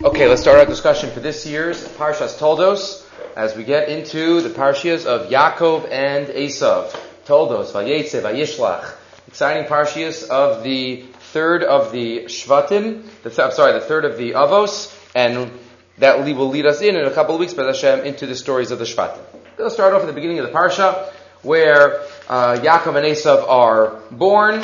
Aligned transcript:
Okay, 0.00 0.28
let's 0.28 0.42
start 0.42 0.60
our 0.60 0.64
discussion 0.64 1.10
for 1.10 1.18
this 1.18 1.44
year's 1.44 1.82
Parshas 1.82 2.38
Toldos 2.38 3.04
as 3.34 3.56
we 3.56 3.64
get 3.64 3.88
into 3.88 4.40
the 4.42 4.48
Parshias 4.48 5.06
of 5.06 5.28
Yaakov 5.28 5.90
and 5.90 6.28
Esav. 6.28 6.96
Toldos, 7.24 7.72
Vayetze, 7.72 8.22
Vayishlach. 8.22 8.94
Exciting 9.26 9.64
Parshias 9.64 10.28
of 10.28 10.62
the 10.62 11.02
third 11.32 11.64
of 11.64 11.90
the 11.90 12.26
Shvatim, 12.26 13.08
the 13.24 13.30
th- 13.30 13.40
I'm 13.40 13.50
sorry, 13.50 13.72
the 13.72 13.80
third 13.80 14.04
of 14.04 14.16
the 14.16 14.34
Avos, 14.34 14.96
and 15.16 15.50
that 15.98 16.24
will 16.24 16.48
lead 16.48 16.66
us 16.66 16.80
in 16.80 16.94
in 16.94 17.04
a 17.04 17.10
couple 17.10 17.34
of 17.34 17.40
weeks, 17.40 17.54
B'ez 17.54 17.66
Hashem, 17.66 18.06
into 18.06 18.26
the 18.26 18.36
stories 18.36 18.70
of 18.70 18.78
the 18.78 18.84
Shvatim. 18.84 19.18
Let's 19.58 19.74
start 19.74 19.94
off 19.94 20.02
at 20.02 20.06
the 20.06 20.12
beginning 20.12 20.38
of 20.38 20.46
the 20.46 20.52
Parsha, 20.52 21.12
where 21.42 22.02
uh, 22.28 22.54
Yaakov 22.54 22.94
and 22.94 23.04
Esav 23.04 23.48
are 23.48 24.00
born. 24.12 24.62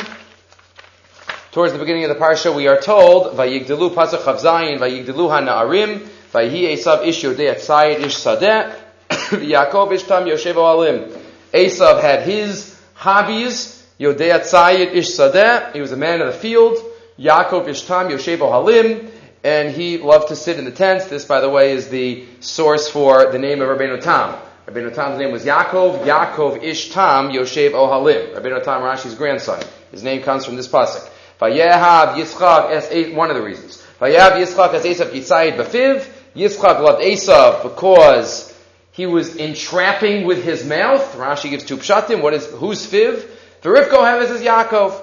Towards 1.55 1.73
the 1.73 1.79
beginning 1.79 2.03
of 2.03 2.09
the 2.09 2.17
parsha, 2.17 2.53
we 2.53 2.67
are 2.67 2.81
told, 2.81 3.37
"Vayigdalu 3.37 3.95
pasach 3.95 4.23
Chavzayin, 4.23 4.81
Vayigdalu 4.81 5.31
hanaarim, 5.31 6.01
Vayihi 6.33 6.73
Esav 6.73 7.07
ish 7.07 7.23
yodei 7.23 7.55
atzayid 7.55 8.01
ish 8.01 8.17
sadeh, 8.17 8.75
Yaakov 9.09 9.93
ish 9.93 10.03
tam 10.03 10.25
yoshev 10.25 10.57
alim." 10.57 11.13
Esav 11.53 12.01
had 12.01 12.23
his 12.23 12.77
hobbies, 12.95 13.87
yodei 14.01 14.37
atzayid 14.37 14.95
ish 14.95 15.11
sadeh. 15.11 15.73
He 15.73 15.81
was 15.81 15.93
a 15.93 15.97
man 15.97 16.21
of 16.23 16.27
the 16.27 16.33
field. 16.33 16.77
Yaakov 17.21 17.69
ish 17.69 17.83
tam 17.83 18.09
yoshev 18.09 18.39
halim, 18.39 19.09
and 19.45 19.71
he 19.71 19.99
loved 19.99 20.27
to 20.31 20.35
sit 20.35 20.59
in 20.59 20.65
the 20.65 20.73
tents. 20.73 21.07
This, 21.07 21.25
by 21.25 21.41
the 21.41 21.49
way, 21.49 21.71
is 21.71 21.89
the 21.89 22.25
source 22.41 22.89
for 22.89 23.31
the 23.31 23.39
name 23.39 23.63
of 23.63 23.69
Rabbeinu 23.69 24.03
Tam. 24.03 24.35
Rabbeinu 24.67 24.93
Tam's 24.93 25.21
name 25.21 25.31
was 25.31 25.45
Yaakov. 25.45 26.05
Yaakov 26.05 26.65
ish 26.65 26.91
tam 26.91 27.31
yoshev 27.31 27.75
ohalim. 27.75 28.35
Rabbeinu 28.35 28.65
Tam, 28.65 28.83
Rashi's 28.83 29.15
grandson. 29.15 29.63
His 29.93 30.03
name 30.03 30.21
comes 30.25 30.45
from 30.45 30.57
this 30.57 30.67
pasuk. 30.67 31.11
Vayehav 31.41 32.15
Yitzchak 32.15 32.71
as 32.71 33.15
one 33.15 33.31
of 33.31 33.37
the 33.37 33.43
reasons. 33.43 33.83
Vayehav 34.01 34.33
Yitzchak 34.33 34.75
as 34.75 34.85
Esav 34.85 35.11
Yitzayid 35.11 35.57
Bafiv. 35.57 36.09
Yitzchak 36.37 36.81
loved 36.81 37.03
Esav 37.03 37.63
because 37.63 38.53
he 38.93 39.07
was 39.07 39.37
entrapping 39.37 40.25
with 40.25 40.45
his 40.45 40.65
mouth. 40.65 41.17
Rashi 41.17 41.51
gives 41.51 41.65
two 41.65 41.77
pshatim. 41.77 42.23
What 42.23 42.35
is 42.35 42.47
who's 42.47 42.87
Fiv? 42.87 43.29
The 43.63 43.69
Rivko 43.69 43.99
Heves 43.99 44.31
is 44.31 44.43
Yaakov. 44.43 45.01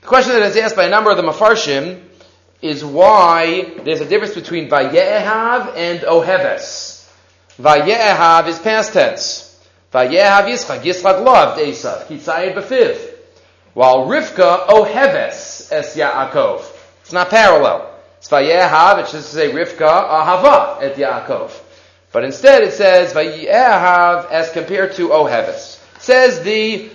The 0.00 0.06
question 0.06 0.32
that 0.32 0.42
is 0.42 0.56
asked 0.56 0.76
by 0.76 0.84
a 0.84 0.90
number 0.90 1.10
of 1.10 1.16
the 1.16 1.22
Mafarshim 1.22 2.02
is 2.62 2.84
why 2.84 3.74
there's 3.84 4.00
a 4.00 4.08
difference 4.08 4.34
between 4.34 4.70
Vayehav 4.70 5.76
and 5.76 6.00
Oheves. 6.00 7.06
Vayehav 7.58 8.48
is 8.48 8.58
past 8.58 8.94
tense. 8.94 9.60
Vayehav 9.92 10.46
Yitzchak. 10.46 10.80
Yitzchak 10.80 11.24
loved 11.24 11.60
Esav. 11.60 12.06
Yitzayid 12.06 12.54
Bafiv. 12.54 13.11
While 13.74 14.06
Rivka 14.06 14.66
Oheves 14.68 15.72
es 15.72 15.96
Yaakov. 15.96 16.64
It's 17.00 17.12
not 17.12 17.30
parallel. 17.30 17.88
It's 18.18 18.28
Vayehav, 18.28 18.98
just 19.10 19.12
to 19.12 19.22
say 19.22 19.50
Rivka 19.50 19.80
Ahava 19.80 20.82
et 20.82 20.94
Yaakov. 20.96 21.58
But 22.12 22.24
instead 22.24 22.62
it 22.62 22.74
says 22.74 23.14
Vayehav 23.14 24.30
as 24.30 24.50
compared 24.52 24.94
to 24.96 25.08
Oheves. 25.08 25.80
says 26.00 26.42
the 26.42 26.90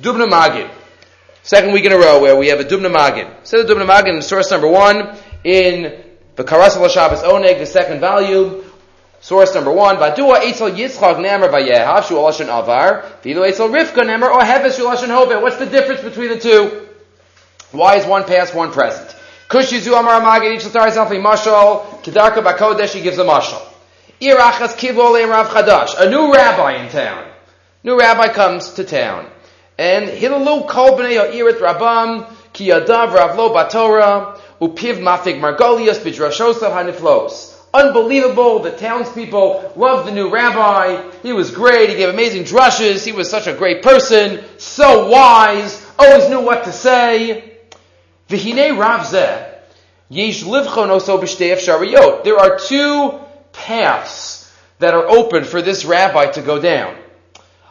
Dubna 0.00 0.28
Magid. 0.28 0.70
Second 1.42 1.72
week 1.72 1.84
in 1.86 1.92
a 1.92 1.98
row 1.98 2.20
where 2.20 2.36
we 2.36 2.48
have 2.48 2.60
a 2.60 2.64
Dubna 2.64 2.92
Magid. 2.92 3.46
Says 3.46 3.66
the 3.66 3.74
Dubna 3.74 3.86
Magid 3.86 4.14
in 4.14 4.22
source 4.22 4.50
number 4.50 4.68
one 4.68 5.16
in 5.44 6.00
the 6.36 6.44
Karasal 6.44 6.88
Shabbos 6.90 7.20
Oneg, 7.20 7.58
the 7.58 7.66
second 7.66 8.00
volume, 8.00 8.64
Source 9.22 9.54
number 9.54 9.70
one, 9.70 9.98
Vadua 9.98 10.40
Eitzel 10.40 10.76
Yitzchak 10.76 11.16
Nemer 11.18 11.48
Vayehav 11.48 12.08
Shu 12.08 12.14
Lashon 12.14 12.48
Avar, 12.48 13.04
Vilu 13.22 13.48
Eitzel 13.48 13.70
Rivka 13.70 14.02
Nemer 14.02 14.28
or 14.28 14.40
Heves 14.40 14.76
Shu 14.76 14.82
Lashon 14.82 15.06
Hove. 15.06 15.40
What's 15.40 15.58
the 15.58 15.66
difference 15.66 16.00
between 16.00 16.30
the 16.30 16.40
two? 16.40 16.88
Why 17.70 17.98
is 17.98 18.04
one 18.04 18.24
past, 18.24 18.52
one 18.52 18.72
present? 18.72 19.14
Kush 19.46 19.70
Yizu 19.70 19.96
Amar 19.96 20.20
Amagid 20.20 20.56
Each 20.56 20.64
Latar 20.64 20.90
Selfi 20.90 21.22
Mashal, 21.22 22.02
Kedarka 22.02 22.42
Bakodesh, 22.42 22.94
he 22.94 23.00
gives 23.00 23.18
a 23.18 23.24
mashal. 23.24 23.62
Irachas 24.20 24.74
Kivol 24.76 25.24
Rav 25.28 25.50
Chadash, 25.50 26.00
a 26.00 26.10
new 26.10 26.34
rabbi 26.34 26.82
in 26.82 26.88
town. 26.90 27.24
New 27.84 27.96
rabbi 27.96 28.26
comes 28.26 28.72
to 28.72 28.82
town. 28.82 29.30
And 29.78 30.08
Hilalu 30.08 30.66
Kol 30.66 30.98
B'nei 30.98 31.32
Irit 31.32 31.60
Rabam, 31.60 32.28
Ki 32.52 32.70
Yadav 32.70 33.14
Ravlo 33.14 33.54
Batora, 33.54 34.36
Upiv 34.60 34.98
Mafig 34.98 35.38
Margolius 35.38 36.00
Bidrashosav 36.00 36.72
Haniflos. 36.72 37.51
Unbelievable. 37.74 38.58
The 38.58 38.72
townspeople 38.72 39.72
loved 39.76 40.06
the 40.06 40.12
new 40.12 40.28
rabbi. 40.30 41.10
He 41.22 41.32
was 41.32 41.50
great. 41.50 41.88
He 41.88 41.96
gave 41.96 42.10
amazing 42.10 42.44
drushes. 42.44 43.04
He 43.04 43.12
was 43.12 43.30
such 43.30 43.46
a 43.46 43.54
great 43.54 43.82
person. 43.82 44.44
So 44.58 45.08
wise. 45.08 45.84
Always 45.98 46.28
knew 46.28 46.40
what 46.40 46.64
to 46.64 46.72
say. 46.72 47.58
There 48.28 48.38
are 52.38 52.58
two 52.58 53.20
paths 53.52 54.52
that 54.78 54.94
are 54.94 55.06
open 55.06 55.44
for 55.44 55.62
this 55.62 55.84
rabbi 55.84 56.26
to 56.32 56.42
go 56.42 56.60
down. 56.60 56.96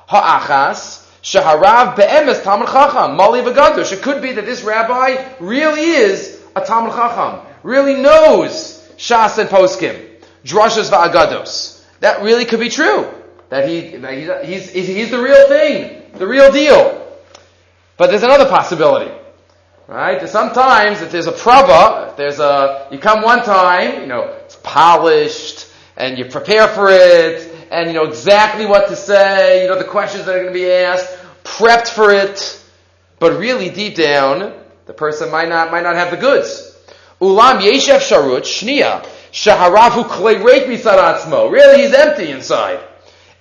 Ha'achas. 0.07 0.99
Shaharav 1.21 1.95
be'emes 1.95 2.41
Talmud 2.41 2.67
Chacham. 2.67 3.15
Mali 3.15 3.41
v'gadosh. 3.41 3.93
It 3.93 4.01
could 4.01 4.23
be 4.23 4.31
that 4.33 4.45
this 4.45 4.63
rabbi 4.63 5.23
really 5.39 5.81
is 5.81 6.41
a 6.55 6.61
Talmud 6.61 6.93
Chacham. 6.93 7.45
Really 7.61 8.01
knows 8.01 8.80
Shas 9.01 9.39
and 9.39 9.49
Poskim, 9.49 9.99
Drashas 10.45 10.91
va'agados. 10.91 11.83
That 12.01 12.21
really 12.21 12.45
could 12.45 12.59
be 12.59 12.69
true. 12.69 13.09
That 13.49 13.67
he, 13.67 13.97
that 13.97 14.45
he's, 14.45 14.69
he's, 14.69 14.87
he's 14.87 15.09
the 15.09 15.19
real 15.19 15.47
thing, 15.47 16.03
the 16.13 16.27
real 16.27 16.51
deal. 16.51 17.17
But 17.97 18.11
there's 18.11 18.21
another 18.21 18.47
possibility. 18.47 19.11
Right? 19.87 20.29
Sometimes 20.29 21.01
if 21.01 21.11
there's 21.11 21.25
a 21.25 21.31
prava, 21.31 22.11
if 22.11 22.15
there's 22.15 22.39
a, 22.39 22.89
you 22.91 22.99
come 22.99 23.23
one 23.23 23.43
time, 23.43 24.01
you 24.01 24.07
know, 24.07 24.37
it's 24.45 24.57
polished, 24.57 25.67
and 25.97 26.19
you 26.19 26.25
prepare 26.25 26.67
for 26.67 26.87
it, 26.91 27.51
and 27.71 27.87
you 27.87 27.95
know 27.95 28.05
exactly 28.05 28.67
what 28.67 28.87
to 28.89 28.95
say, 28.95 29.63
you 29.63 29.67
know 29.67 29.79
the 29.79 29.83
questions 29.83 30.25
that 30.25 30.35
are 30.35 30.41
going 30.43 30.53
to 30.53 30.59
be 30.59 30.69
asked, 30.69 31.09
prepped 31.43 31.89
for 31.89 32.13
it, 32.13 32.63
but 33.17 33.33
really 33.39 33.71
deep 33.71 33.95
down, 33.95 34.53
the 34.85 34.93
person 34.93 35.31
might 35.31 35.49
not, 35.49 35.71
might 35.71 35.83
not 35.83 35.95
have 35.95 36.11
the 36.11 36.17
goods. 36.17 36.70
Ulam 37.21 37.61
yeshev 37.61 37.99
sharut 37.99 38.41
shnia 38.41 39.05
shaharavu 39.31 40.05
klei 40.05 40.65
misaratzmo. 40.65 41.51
Really, 41.51 41.83
he's 41.83 41.93
empty 41.93 42.31
inside. 42.31 42.79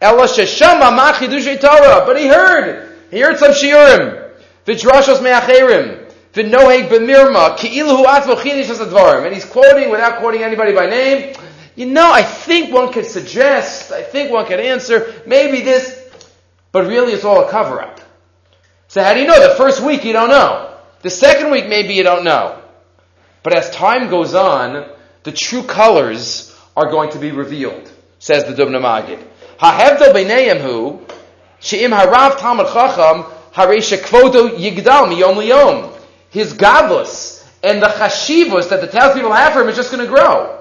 Ela 0.00 0.26
sheshama 0.26 0.94
ma 0.94 1.12
Torah. 1.12 2.04
But 2.06 2.18
he 2.18 2.26
heard. 2.26 2.96
He 3.10 3.20
heard 3.20 3.38
some 3.38 3.52
shiurim. 3.52 4.30
V'drashos 4.66 5.22
me'acherim. 5.22 6.12
V'noheg 6.32 6.88
b'mirma. 6.88 7.56
Ki'ilu 7.56 8.04
atzmo 8.04 8.36
advarim. 8.36 9.24
And 9.24 9.34
he's 9.34 9.44
quoting 9.44 9.90
without 9.90 10.18
quoting 10.20 10.42
anybody 10.42 10.74
by 10.74 10.86
name. 10.86 11.34
You 11.76 11.86
know, 11.86 12.12
I 12.12 12.22
think 12.22 12.74
one 12.74 12.92
could 12.92 13.06
suggest, 13.06 13.90
I 13.90 14.02
think 14.02 14.30
one 14.30 14.44
could 14.44 14.60
answer, 14.60 15.22
maybe 15.26 15.62
this, 15.62 15.98
but 16.72 16.86
really 16.86 17.12
it's 17.12 17.24
all 17.24 17.46
a 17.46 17.50
cover-up. 17.50 18.00
So 18.88 19.02
how 19.02 19.14
do 19.14 19.20
you 19.20 19.26
know? 19.26 19.48
The 19.48 19.54
first 19.54 19.80
week 19.80 20.04
you 20.04 20.12
don't 20.12 20.28
know. 20.28 20.76
The 21.02 21.10
second 21.10 21.50
week 21.50 21.68
maybe 21.68 21.94
you 21.94 22.02
don't 22.02 22.24
know. 22.24 22.59
But 23.42 23.54
as 23.54 23.70
time 23.70 24.10
goes 24.10 24.34
on, 24.34 24.86
the 25.22 25.32
true 25.32 25.62
colors 25.62 26.56
are 26.76 26.90
going 26.90 27.10
to 27.12 27.18
be 27.18 27.30
revealed, 27.32 27.90
says 28.18 28.44
the 28.44 28.52
Dubna 28.52 28.80
Magid. 28.80 29.22
Ha'hevdo 29.58 30.12
b'neihem 30.12 30.60
hu, 30.60 31.00
she'im 31.58 31.90
harav 31.90 32.32
tamad 32.32 32.72
chacham, 32.72 33.24
harei 33.52 33.78
shekvodo 33.78 34.58
yigdal 34.58 35.08
miyom 35.08 35.36
liyom. 35.36 35.92
His 36.30 36.52
godless 36.52 37.48
and 37.62 37.82
the 37.82 37.88
chashivos 37.88 38.68
that 38.70 38.80
the 38.80 38.86
townspeople 38.86 39.32
have 39.32 39.52
for 39.52 39.62
him 39.62 39.68
is 39.68 39.76
just 39.76 39.90
going 39.90 40.04
to 40.04 40.10
grow. 40.10 40.56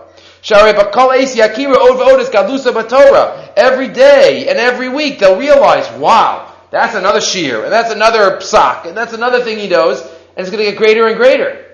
Every 3.57 3.87
day 3.89 4.47
and 4.49 4.57
every 4.57 4.89
week 4.89 5.19
they'll 5.19 5.37
realize, 5.37 5.91
wow, 5.99 6.53
that's 6.71 6.95
another 6.95 7.19
shear, 7.21 7.63
and 7.63 7.71
that's 7.71 7.91
another 7.93 8.37
psak, 8.37 8.85
and 8.85 8.95
that's 8.95 9.13
another 9.13 9.43
thing 9.43 9.59
he 9.59 9.67
knows, 9.67 10.01
and 10.01 10.11
it's 10.37 10.49
going 10.49 10.63
to 10.63 10.71
get 10.71 10.77
greater 10.77 11.07
and 11.07 11.17
greater. 11.17 11.65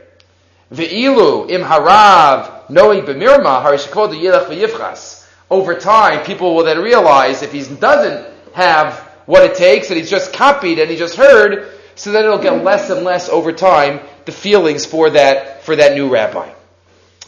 Ve'ilu 0.72 1.50
im 1.50 1.62
harav 1.62 2.70
noi 2.70 3.02
b'mirma 3.02 3.64
harishkvodu 3.64 4.20
yilach 4.20 4.48
v'yivchas. 4.48 5.26
Over 5.50 5.76
time, 5.76 6.26
people 6.26 6.56
will 6.56 6.64
then 6.64 6.80
realize 6.80 7.44
if 7.44 7.52
he 7.52 7.64
doesn't 7.76 8.26
have 8.54 9.00
what 9.26 9.44
it 9.44 9.56
takes 9.56 9.90
and 9.90 9.98
he's 9.98 10.10
just 10.10 10.34
copied 10.34 10.80
and 10.80 10.90
he 10.90 10.98
just 10.98 11.16
heard, 11.16 11.72
so 11.96 12.12
then 12.12 12.26
it'll 12.26 12.40
get 12.40 12.64
less 12.64 12.90
and 12.90 13.04
less 13.04 13.30
over 13.30 13.52
time 13.52 14.00
the 14.26 14.32
feelings 14.32 14.86
for 14.86 15.12
that 15.12 15.64
for 15.64 15.76
that 15.76 15.94
new 15.94 16.10
rabbi. 16.10 16.52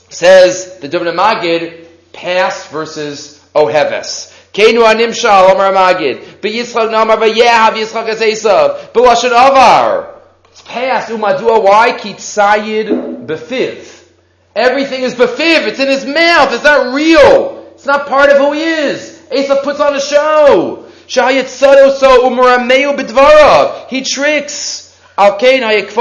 Says 0.09 0.79
the 0.79 0.89
Dubna 0.89 1.15
Magid, 1.15 1.85
past 2.13 2.69
versus 2.69 3.43
oheves. 3.53 4.33
Keinu 4.53 4.83
anim 4.83 5.13
shal 5.13 5.51
Omar 5.51 5.71
Magid. 5.71 6.39
B'yitzchak 6.41 6.91
namar 6.91 7.17
b'yehav 7.17 7.73
Yitzchak 7.73 8.07
as 8.09 8.21
Esav. 8.21 8.91
B'lashon 8.93 9.31
avar. 9.31 10.16
It's 10.57 10.67
past. 10.67 11.09
Umadua 11.09 11.63
why? 11.63 11.91
Kitzayid 11.91 13.27
befiv. 13.27 14.05
Everything 14.55 15.03
is 15.03 15.13
befiv. 15.13 15.67
It's 15.67 15.79
in 15.79 15.87
his 15.87 16.03
mouth. 16.03 16.51
It's 16.51 16.63
not 16.63 16.95
real. 16.95 17.69
It's 17.75 17.85
not 17.85 18.07
part 18.07 18.31
of 18.31 18.37
who 18.37 18.53
he 18.53 18.63
is. 18.63 19.21
Asa 19.31 19.61
puts 19.63 19.79
on 19.79 19.95
a 19.95 20.01
show. 20.01 20.85
He 21.05 21.13
tricks. 24.01 24.97
It 25.19 25.93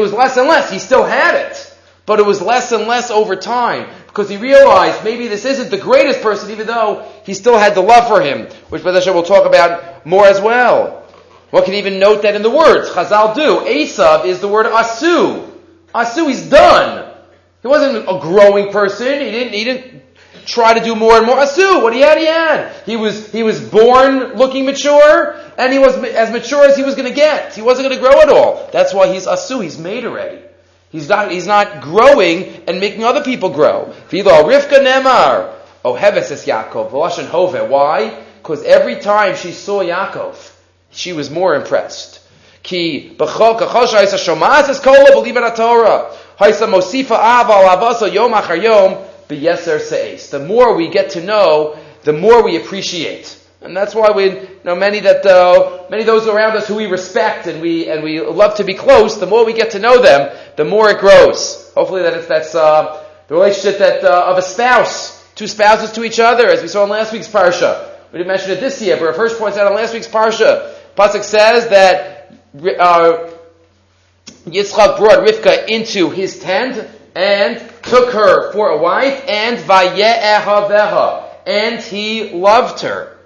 was 0.00 0.12
less 0.12 0.36
and 0.36 0.48
less. 0.48 0.70
He 0.72 0.80
still 0.80 1.04
had 1.04 1.36
it. 1.36 1.72
But 2.04 2.18
it 2.18 2.26
was 2.26 2.42
less 2.42 2.72
and 2.72 2.88
less 2.88 3.12
over 3.12 3.36
time 3.36 3.88
because 4.08 4.28
he 4.28 4.38
realized 4.38 5.04
maybe 5.04 5.28
this 5.28 5.44
isn't 5.44 5.70
the 5.70 5.78
greatest 5.78 6.20
person, 6.20 6.50
even 6.50 6.66
though 6.66 7.04
he 7.24 7.32
still 7.32 7.56
had 7.56 7.76
the 7.76 7.80
love 7.80 8.08
for 8.08 8.20
him, 8.20 8.48
which 8.70 8.82
Badasha 8.82 9.14
will 9.14 9.22
talk 9.22 9.46
about 9.46 10.04
more 10.04 10.26
as 10.26 10.40
well. 10.40 11.03
One 11.54 11.64
can 11.64 11.74
even 11.74 12.00
note 12.00 12.22
that 12.22 12.34
in 12.34 12.42
the 12.42 12.50
words 12.50 12.90
Chazal 12.90 13.32
do. 13.36 13.60
Esav 13.60 14.24
is 14.24 14.40
the 14.40 14.48
word 14.48 14.66
asu. 14.66 15.48
Asu, 15.94 16.26
he's 16.26 16.50
done. 16.50 17.14
He 17.62 17.68
wasn't 17.68 18.08
a 18.08 18.18
growing 18.20 18.72
person. 18.72 19.20
He 19.20 19.30
didn't. 19.30 19.52
He 19.52 19.62
didn't 19.62 20.02
try 20.46 20.76
to 20.76 20.84
do 20.84 20.96
more 20.96 21.16
and 21.16 21.24
more. 21.24 21.36
Asu, 21.36 21.80
what 21.80 21.94
he 21.94 22.00
had, 22.00 22.18
he 22.18 22.26
had. 22.26 22.74
He 22.84 22.96
was 22.96 23.30
he 23.30 23.44
was 23.44 23.60
born 23.60 24.34
looking 24.34 24.66
mature, 24.66 25.36
and 25.56 25.72
he 25.72 25.78
was 25.78 25.96
as 25.96 26.32
mature 26.32 26.64
as 26.64 26.76
he 26.76 26.82
was 26.82 26.96
going 26.96 27.08
to 27.08 27.14
get. 27.14 27.54
He 27.54 27.62
wasn't 27.62 27.88
going 27.88 28.00
to 28.00 28.04
grow 28.04 28.20
at 28.20 28.30
all. 28.30 28.68
That's 28.72 28.92
why 28.92 29.12
he's 29.12 29.26
asu. 29.26 29.62
He's 29.62 29.78
made 29.78 30.04
already. 30.04 30.42
He's 30.90 31.08
not, 31.08 31.30
he's 31.30 31.46
not 31.46 31.82
growing 31.82 32.64
and 32.66 32.80
making 32.80 33.04
other 33.04 33.22
people 33.22 33.50
grow. 33.50 33.94
Vilo 34.10 34.42
Rivka 34.42 34.82
Nemar. 34.82 35.54
Oh, 35.84 35.94
Heves 35.94 36.32
is 36.32 36.44
Yaakov. 36.46 36.90
Why? 37.68 38.24
Because 38.42 38.64
every 38.64 38.96
time 38.96 39.36
she 39.36 39.52
saw 39.52 39.84
Yaakov, 39.84 40.53
she 40.94 41.12
was 41.12 41.30
more 41.30 41.54
impressed. 41.54 42.20
Ki 42.62 43.16
es 43.18 44.80
kola 44.80 45.56
Torah. 45.56 46.10
Haysa 46.38 46.66
mosifa 46.66 48.12
yom 48.12 48.32
achar 48.32 48.62
yom 48.62 49.04
b'yeser 49.28 49.80
se'es. 49.80 50.30
The 50.30 50.40
more 50.40 50.74
we 50.74 50.88
get 50.88 51.10
to 51.10 51.22
know, 51.22 51.78
the 52.02 52.12
more 52.12 52.42
we 52.42 52.56
appreciate. 52.56 53.38
And 53.60 53.74
that's 53.74 53.94
why 53.94 54.10
we 54.10 54.24
you 54.24 54.48
know 54.64 54.76
many 54.76 55.00
that 55.00 55.24
uh, 55.24 55.84
many 55.88 56.02
of 56.02 56.06
those 56.06 56.26
around 56.26 56.56
us 56.56 56.68
who 56.68 56.74
we 56.74 56.86
respect 56.86 57.46
and 57.46 57.62
we 57.62 57.88
and 57.88 58.02
we 58.02 58.20
love 58.20 58.56
to 58.56 58.64
be 58.64 58.74
close. 58.74 59.18
The 59.18 59.26
more 59.26 59.44
we 59.44 59.54
get 59.54 59.70
to 59.70 59.78
know 59.78 60.02
them, 60.02 60.36
the 60.56 60.64
more 60.64 60.90
it 60.90 60.98
grows. 60.98 61.72
Hopefully, 61.74 62.02
that 62.02 62.12
it's, 62.14 62.26
that's 62.26 62.54
uh, 62.54 63.02
the 63.28 63.34
relationship 63.34 63.78
that 63.78 64.04
uh, 64.04 64.26
of 64.26 64.36
a 64.36 64.42
spouse, 64.42 65.26
two 65.34 65.46
spouses 65.46 65.92
to 65.92 66.04
each 66.04 66.20
other, 66.20 66.46
as 66.48 66.60
we 66.60 66.68
saw 66.68 66.84
in 66.84 66.90
last 66.90 67.12
week's 67.12 67.28
parsha. 67.28 67.90
We 68.12 68.18
didn't 68.18 68.28
mention 68.28 68.50
it 68.50 68.60
this 68.60 68.80
year, 68.82 68.96
but 68.96 69.06
our 69.06 69.14
first 69.14 69.38
points 69.38 69.56
out 69.56 69.66
in 69.66 69.74
last 69.74 69.94
week's 69.94 70.08
parsha. 70.08 70.74
Pasuk 70.96 71.22
says 71.22 71.68
that 71.68 72.32
uh, 72.78 73.30
Yitzchak 74.46 74.98
brought 74.98 75.26
Rivka 75.26 75.68
into 75.68 76.10
his 76.10 76.38
tent 76.38 76.88
and 77.14 77.58
took 77.82 78.12
her 78.12 78.52
for 78.52 78.70
a 78.70 78.78
wife, 78.78 79.24
and 79.28 79.58
vaye'ehaveha, 79.58 81.24
and 81.46 81.80
he 81.80 82.30
loved 82.30 82.80
her. 82.80 83.16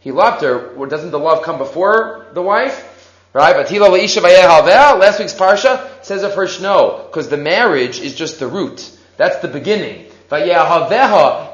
He 0.00 0.12
loved 0.12 0.42
her. 0.42 0.74
Well, 0.74 0.88
doesn't 0.88 1.10
the 1.10 1.18
love 1.18 1.42
come 1.44 1.58
before 1.58 2.26
the 2.32 2.42
wife? 2.42 2.84
Right? 3.32 3.54
But 3.54 3.70
last 3.70 5.18
week's 5.18 5.34
parsha 5.34 6.04
says 6.04 6.22
a 6.22 6.30
first 6.30 6.62
no, 6.62 7.04
because 7.06 7.28
the 7.28 7.36
marriage 7.36 8.00
is 8.00 8.14
just 8.14 8.38
the 8.38 8.46
root. 8.46 8.90
That's 9.16 9.38
the 9.38 9.48
beginning. 9.48 10.06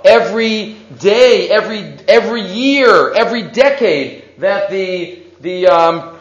Every 0.05 0.77
day, 0.99 1.49
every 1.51 1.81
every 2.09 2.43
year, 2.43 3.13
every 3.15 3.43
decade 3.43 4.25
that 4.39 4.71
the 4.71 5.24
the 5.45 5.69
um, 5.69 6.19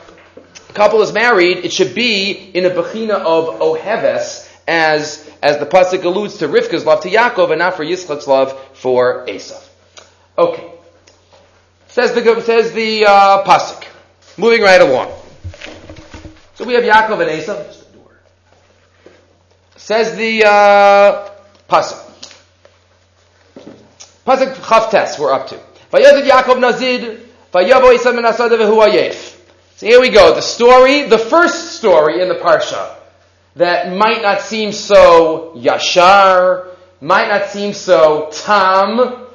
couple 0.73 1.01
is 1.01 1.11
married, 1.13 1.65
it 1.65 1.73
should 1.73 1.95
be 1.95 2.31
in 2.31 2.65
a 2.65 2.69
bechina 2.69 3.13
of 3.13 3.59
oheves, 3.59 4.47
as 4.67 5.29
as 5.41 5.57
the 5.57 5.65
pasuk 5.65 6.03
alludes 6.03 6.37
to 6.37 6.47
Rivka's 6.47 6.85
love 6.85 7.01
to 7.01 7.09
Yaakov 7.09 7.49
and 7.49 7.59
not 7.59 7.75
for 7.75 7.83
Yitzchak's 7.83 8.27
love 8.27 8.57
for 8.73 9.25
Esav. 9.25 9.67
Okay. 10.37 10.71
Says 11.87 12.13
the 12.13 12.41
says 12.41 12.73
the 12.73 13.05
uh, 13.05 13.43
pasuk. 13.43 13.85
Moving 14.37 14.61
right 14.61 14.81
along. 14.81 15.11
So 16.55 16.65
we 16.65 16.73
have 16.73 16.83
Yaakov 16.83 17.21
and 17.21 17.31
Esav. 17.41 17.83
Says 19.77 20.15
the 20.15 20.45
uh, 20.45 21.29
pasuk. 21.69 22.09
Pasuk 24.25 24.53
Chavtes. 24.55 25.19
We're 25.19 25.33
up 25.33 25.47
to. 25.47 25.55
Vayazid 25.91 26.27
Yaakov 26.27 26.59
Nazid. 26.59 27.32
So 27.53 27.59
here 27.59 27.79
we 30.01 30.09
go. 30.09 30.33
The 30.33 30.41
story, 30.41 31.03
the 31.03 31.19
first 31.19 31.73
story 31.73 32.19
in 32.19 32.27
the 32.27 32.33
parsha 32.33 32.95
that 33.55 33.95
might 33.95 34.23
not 34.23 34.41
seem 34.41 34.71
so 34.71 35.53
yashar, 35.55 36.69
might 36.99 37.27
not 37.27 37.51
seem 37.51 37.73
so 37.73 38.31
tam, 38.31 39.27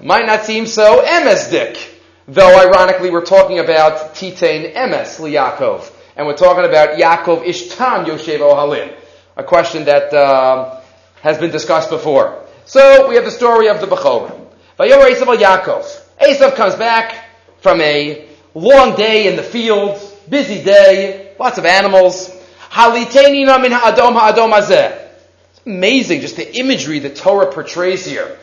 might 0.00 0.26
not 0.26 0.46
seem 0.46 0.66
so 0.66 1.00
emesdik. 1.00 1.78
Though 2.26 2.58
ironically 2.58 3.10
we're 3.10 3.24
talking 3.24 3.60
about 3.60 4.16
Titain 4.16 4.74
Emes 4.74 5.20
Yaakov, 5.20 5.92
and 6.16 6.26
we're 6.26 6.36
talking 6.36 6.64
about 6.64 6.98
Yaakov 6.98 7.44
Ishtam 7.44 8.04
Yoshev 8.04 8.40
Ohalim, 8.40 8.92
a 9.36 9.44
question 9.44 9.84
that 9.84 10.12
uh, 10.12 10.80
has 11.22 11.38
been 11.38 11.52
discussed 11.52 11.90
before. 11.90 12.44
So 12.64 13.08
we 13.08 13.14
have 13.14 13.24
the 13.24 13.30
story 13.30 13.68
of 13.68 13.80
the 13.80 13.86
Esav 13.86 15.36
Yaakov. 15.36 15.84
Esav 16.20 16.56
comes 16.56 16.74
back 16.74 17.29
from 17.60 17.80
a 17.80 18.26
long 18.54 18.96
day 18.96 19.28
in 19.28 19.36
the 19.36 19.42
fields, 19.42 20.04
busy 20.28 20.62
day, 20.62 21.34
lots 21.38 21.58
of 21.58 21.64
animals. 21.64 22.30
Halitenina 22.70 23.60
min. 23.60 23.72
It's 23.72 25.60
amazing 25.66 26.20
just 26.20 26.36
the 26.36 26.56
imagery 26.56 26.98
the 27.00 27.10
Torah 27.10 27.52
portrays 27.52 28.04
here. 28.06 28.38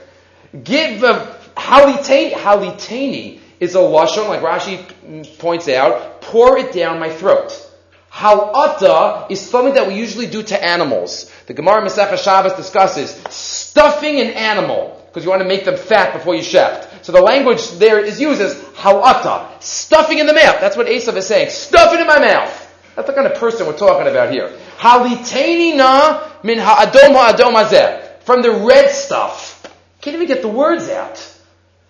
Give 0.63 1.03
uh, 1.03 1.33
haliteni, 1.55 3.39
is 3.59 3.75
a 3.75 3.79
lashon, 3.79 4.27
like 4.27 4.41
Rashi 4.41 5.37
points 5.39 5.67
out, 5.67 6.21
pour 6.21 6.57
it 6.57 6.73
down 6.73 6.99
my 6.99 7.09
throat. 7.09 7.63
Halata 8.11 9.29
is 9.29 9.41
something 9.41 9.73
that 9.75 9.87
we 9.87 9.95
usually 9.95 10.27
do 10.27 10.43
to 10.43 10.63
animals. 10.63 11.31
The 11.47 11.53
Gemara 11.53 11.81
Masechah 11.81 12.17
Shabbos 12.17 12.53
discusses 12.53 13.11
stuffing 13.29 14.19
an 14.19 14.31
animal 14.31 15.03
because 15.07 15.23
you 15.23 15.29
want 15.29 15.41
to 15.41 15.47
make 15.47 15.65
them 15.65 15.77
fat 15.77 16.13
before 16.13 16.35
you 16.35 16.41
shecht. 16.41 16.87
So 17.07 17.13
the 17.13 17.21
language 17.21 17.69
there 17.79 17.99
is 18.03 18.19
used 18.19 18.41
as 18.41 18.53
halata, 18.75 19.63
stuffing 19.63 20.19
in 20.19 20.25
the 20.25 20.33
mouth. 20.33 20.59
That's 20.59 20.75
what 20.75 20.87
Esav 20.87 21.15
is 21.15 21.25
saying. 21.25 21.51
Stuff 21.51 21.93
it 21.93 22.01
in 22.01 22.05
my 22.05 22.19
mouth. 22.19 22.51
That's 22.97 23.07
the 23.07 23.13
kind 23.13 23.25
of 23.25 23.35
person 23.39 23.65
we're 23.65 23.77
talking 23.77 24.11
about 24.11 24.29
here. 24.29 24.49
Haliteni 24.77 25.77
na 25.77 26.29
min 26.43 26.57
ha'adom 26.59 27.13
ha'adom 27.13 27.53
hazeh. 27.53 28.21
From 28.23 28.41
the 28.41 28.51
red 28.51 28.91
stuff. 28.91 29.65
Can't 30.01 30.17
even 30.17 30.27
get 30.27 30.41
the 30.41 30.49
words 30.49 30.89
out. 30.89 31.15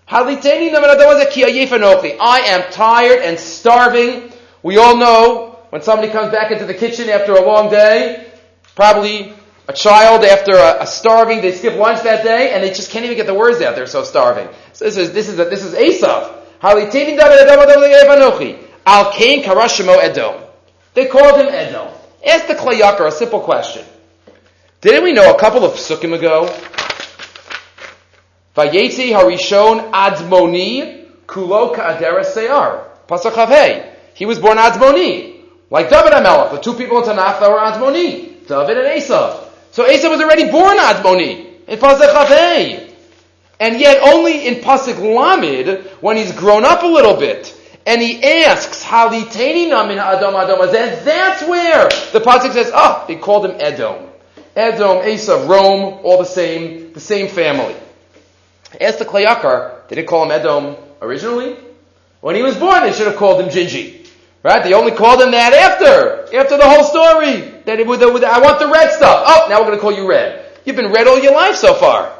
Halitani 0.07 0.71
na 0.71 0.81
minadomza 0.81 1.25
kiya 1.31 1.47
yeefanofi. 1.47 2.17
I 2.21 2.41
am 2.41 2.71
tired 2.71 3.23
and 3.23 3.39
starving. 3.39 4.31
We 4.61 4.77
all 4.77 4.97
know 4.97 5.57
when 5.71 5.81
somebody 5.81 6.11
comes 6.11 6.31
back 6.31 6.51
into 6.51 6.65
the 6.65 6.75
kitchen 6.75 7.09
after 7.09 7.33
a 7.33 7.41
long 7.41 7.71
day, 7.71 8.27
probably 8.75 9.33
a 9.67 9.73
child 9.73 10.23
after 10.23 10.55
a, 10.55 10.83
a, 10.83 10.87
starving, 10.87 11.41
they 11.41 11.51
skip 11.51 11.75
lunch 11.75 12.03
that 12.03 12.23
day 12.23 12.53
and 12.53 12.63
they 12.63 12.69
just 12.69 12.89
can't 12.89 13.03
even 13.03 13.17
get 13.17 13.27
the 13.27 13.33
words 13.33 13.61
out. 13.61 13.75
They're 13.75 13.85
so 13.85 14.03
starving. 14.03 14.47
So 14.73 14.85
this 14.85 14.97
is 14.97 15.11
this 15.11 15.27
is 15.27 15.39
a, 15.39 15.45
this 15.45 15.63
is 15.63 15.73
Esav. 15.73 16.33
Al 18.85 19.11
Kain 19.11 19.43
Karashimo 19.43 19.97
Edom. 20.01 20.41
They 20.93 21.07
called 21.07 21.39
him 21.39 21.47
Edom. 21.49 21.89
Ask 22.25 22.47
the 22.47 22.55
Klei 22.55 22.79
Yakar 22.79 23.07
a 23.07 23.11
simple 23.11 23.41
question. 23.41 23.85
Didn't 24.81 25.03
we 25.03 25.11
know 25.13 25.35
a 25.35 25.39
couple 25.39 25.63
of 25.63 25.73
sukkim 25.73 26.13
ago 26.13 26.47
Harishon 28.55 29.91
Admoni 29.91 31.05
Kulo 31.27 31.75
Ka'adera 31.75 32.23
Seyar. 32.25 32.85
Pasach 33.07 33.93
He 34.15 34.25
was 34.25 34.39
born 34.39 34.57
Admoni. 34.57 35.41
Like 35.69 35.89
David 35.89 36.13
HaMelech, 36.13 36.51
the 36.51 36.57
two 36.59 36.73
people 36.73 36.97
in 36.99 37.03
Tanakh 37.03 37.39
that 37.39 37.49
were 37.51 37.57
Admoni. 37.57 38.47
David 38.47 38.77
and 38.77 38.87
Esav. 38.87 39.46
So 39.71 39.85
Esav 39.85 40.09
was 40.09 40.21
already 40.21 40.49
born 40.49 40.77
Admoni. 40.77 41.45
In 41.67 41.79
Pasach 41.79 42.13
Havei. 42.13 42.87
And 43.59 43.79
yet 43.79 44.01
only 44.03 44.47
in 44.47 44.55
Pasuk 44.55 44.95
Lamid, 44.95 45.85
when 46.01 46.17
he's 46.17 46.31
grown 46.31 46.63
up 46.63 46.83
a 46.83 46.87
little 46.87 47.15
bit, 47.15 47.53
and 47.85 48.01
he 48.01 48.23
asks, 48.23 48.83
Haliteni 48.83 49.69
namin 49.69 49.97
Adam 49.97 50.35
Adam 50.35 50.61
and 50.61 50.71
that's 50.71 51.41
where 51.47 51.87
the 52.11 52.19
Pasuk 52.19 52.51
says, 52.51 52.71
ah, 52.73 53.01
oh, 53.01 53.07
they 53.07 53.15
called 53.15 53.45
him 53.45 53.55
Edom. 53.59 54.09
Edom, 54.55 54.97
Esav, 54.97 55.47
Rome, 55.47 55.99
all 56.03 56.17
the 56.17 56.25
same, 56.25 56.93
the 56.93 56.99
same 56.99 57.27
family. 57.27 57.75
Ask 58.81 58.99
the 58.99 59.05
Klei 59.05 59.25
Yakar, 59.25 59.87
did 59.87 59.97
it 59.97 60.07
call 60.07 60.25
him 60.25 60.31
Edom 60.31 60.75
originally? 61.01 61.55
When 62.21 62.35
he 62.35 62.41
was 62.41 62.57
born, 62.57 62.81
they 62.81 62.91
should 62.91 63.07
have 63.07 63.15
called 63.15 63.41
him 63.41 63.49
Gingy. 63.49 64.06
Right? 64.43 64.63
They 64.63 64.73
only 64.73 64.91
called 64.91 65.21
him 65.21 65.31
that 65.31 65.53
after, 65.53 66.35
after 66.35 66.57
the 66.57 66.67
whole 66.67 66.83
story. 66.83 67.61
That 67.65 67.79
it, 67.79 67.87
with 67.87 67.99
the, 67.99 68.11
with 68.11 68.23
I 68.23 68.39
want 68.39 68.59
the 68.59 68.67
red 68.67 68.93
stuff. 68.93 69.23
Oh, 69.27 69.47
now 69.49 69.59
we're 69.59 69.67
going 69.67 69.77
to 69.77 69.81
call 69.81 69.91
you 69.91 70.07
red. 70.07 70.45
You've 70.65 70.75
been 70.75 70.91
red 70.91 71.07
all 71.07 71.19
your 71.19 71.33
life 71.33 71.55
so 71.55 71.73
far. 71.73 72.13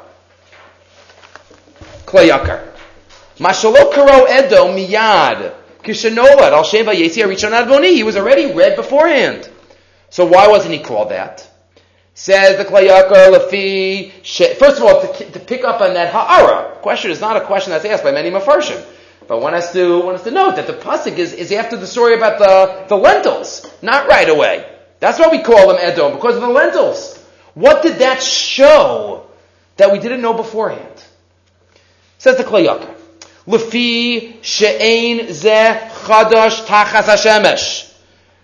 Klei 2.05 2.29
Yakar. 2.29 2.67
Mashalo 3.37 3.93
karo 3.93 4.25
Edom 4.25 4.75
miyad. 4.75 5.53
Kishanolad 5.83 6.51
al 6.51 6.63
Shem 6.63 6.85
Vayesi 6.85 7.23
Arichon 7.23 7.51
Adboni. 7.51 7.93
He 7.93 8.03
was 8.03 8.17
already 8.17 8.53
red 8.53 8.75
beforehand. 8.75 9.49
So 10.09 10.25
why 10.25 10.47
wasn't 10.47 10.73
he 10.73 10.79
called 10.79 11.09
that? 11.11 11.47
Says 12.13 12.57
the 12.57 12.65
Klei 12.65 12.89
Yakar 12.89 13.31
Lafi. 13.31 14.11
First 14.57 14.77
of 14.77 14.83
all, 14.83 15.13
to, 15.13 15.31
to, 15.31 15.39
pick 15.39 15.63
up 15.63 15.81
on 15.81 15.93
that 15.93 16.11
Ha'ara 16.11 16.77
question 16.81 17.11
is 17.11 17.21
not 17.21 17.37
a 17.37 17.41
question 17.41 17.71
that's 17.71 17.85
asked 17.85 18.03
by 18.03 18.11
many 18.11 18.31
Mefarshim. 18.31 18.83
But 19.27 19.41
one 19.41 19.53
has 19.53 19.73
to 19.73 19.99
one 19.99 20.15
has 20.15 20.23
to 20.23 20.31
note 20.31 20.55
that 20.55 20.67
the 20.67 20.73
pasuk 20.73 21.17
is, 21.17 21.33
is 21.33 21.51
after 21.51 21.75
the 21.75 21.87
story 21.87 22.15
about 22.15 22.39
the, 22.39 22.85
the 22.87 22.95
lentils, 22.95 23.69
not 23.81 24.07
right 24.07 24.29
away. 24.29 24.65
That's 24.99 25.19
why 25.19 25.27
we 25.27 25.39
call 25.43 25.67
them 25.67 25.77
Edom 25.79 26.13
because 26.13 26.35
of 26.35 26.41
the 26.41 26.49
lentils. 26.49 27.17
What 27.53 27.83
did 27.83 27.99
that 27.99 28.23
show 28.23 29.27
that 29.75 29.91
we 29.91 29.99
didn't 29.99 30.21
know 30.21 30.33
beforehand? 30.33 31.03
Says 32.17 32.37
the 32.37 32.43
Klei 32.43 32.67
Yakar. 32.67 32.93
Lefi 33.47 34.37
she'ein 34.41 35.31
ze 35.33 35.49
chadash 35.49 36.65
tachas 36.65 37.03
hashemesh. 37.03 37.93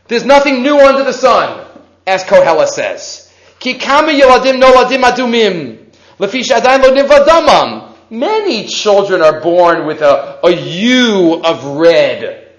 There's 0.08 0.26
nothing 0.26 0.64
new 0.64 0.80
under 0.80 1.04
the 1.04 1.14
sun, 1.14 1.66
as 2.06 2.24
Kohela 2.24 2.68
says. 2.68 3.32
Ki 3.60 3.76
kama 3.76 4.12
yeladim 4.12 4.62
noladim 4.62 5.04
adumim. 5.04 5.86
Lefi 6.20 6.44
she'adayin 6.44 6.84
lodim 6.84 7.08
vadamam. 7.08 7.93
Many 8.10 8.68
children 8.68 9.22
are 9.22 9.42
born 9.42 9.86
with 9.86 10.02
a, 10.02 10.40
a 10.46 10.52
hue 10.52 11.42
of 11.44 11.64
red. 11.78 12.52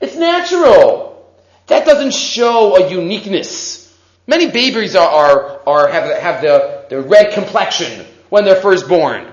It's 0.00 0.16
natural. 0.16 1.32
That 1.66 1.86
doesn't 1.86 2.12
show 2.12 2.76
a 2.76 2.90
uniqueness. 2.90 3.96
Many 4.26 4.50
babies 4.50 4.96
are, 4.96 5.08
are, 5.08 5.68
are 5.68 5.88
have, 5.88 6.18
have 6.18 6.42
the, 6.42 6.86
the 6.90 7.02
red 7.02 7.34
complexion 7.34 8.06
when 8.30 8.44
they're 8.44 8.60
first 8.60 8.88
born. 8.88 9.30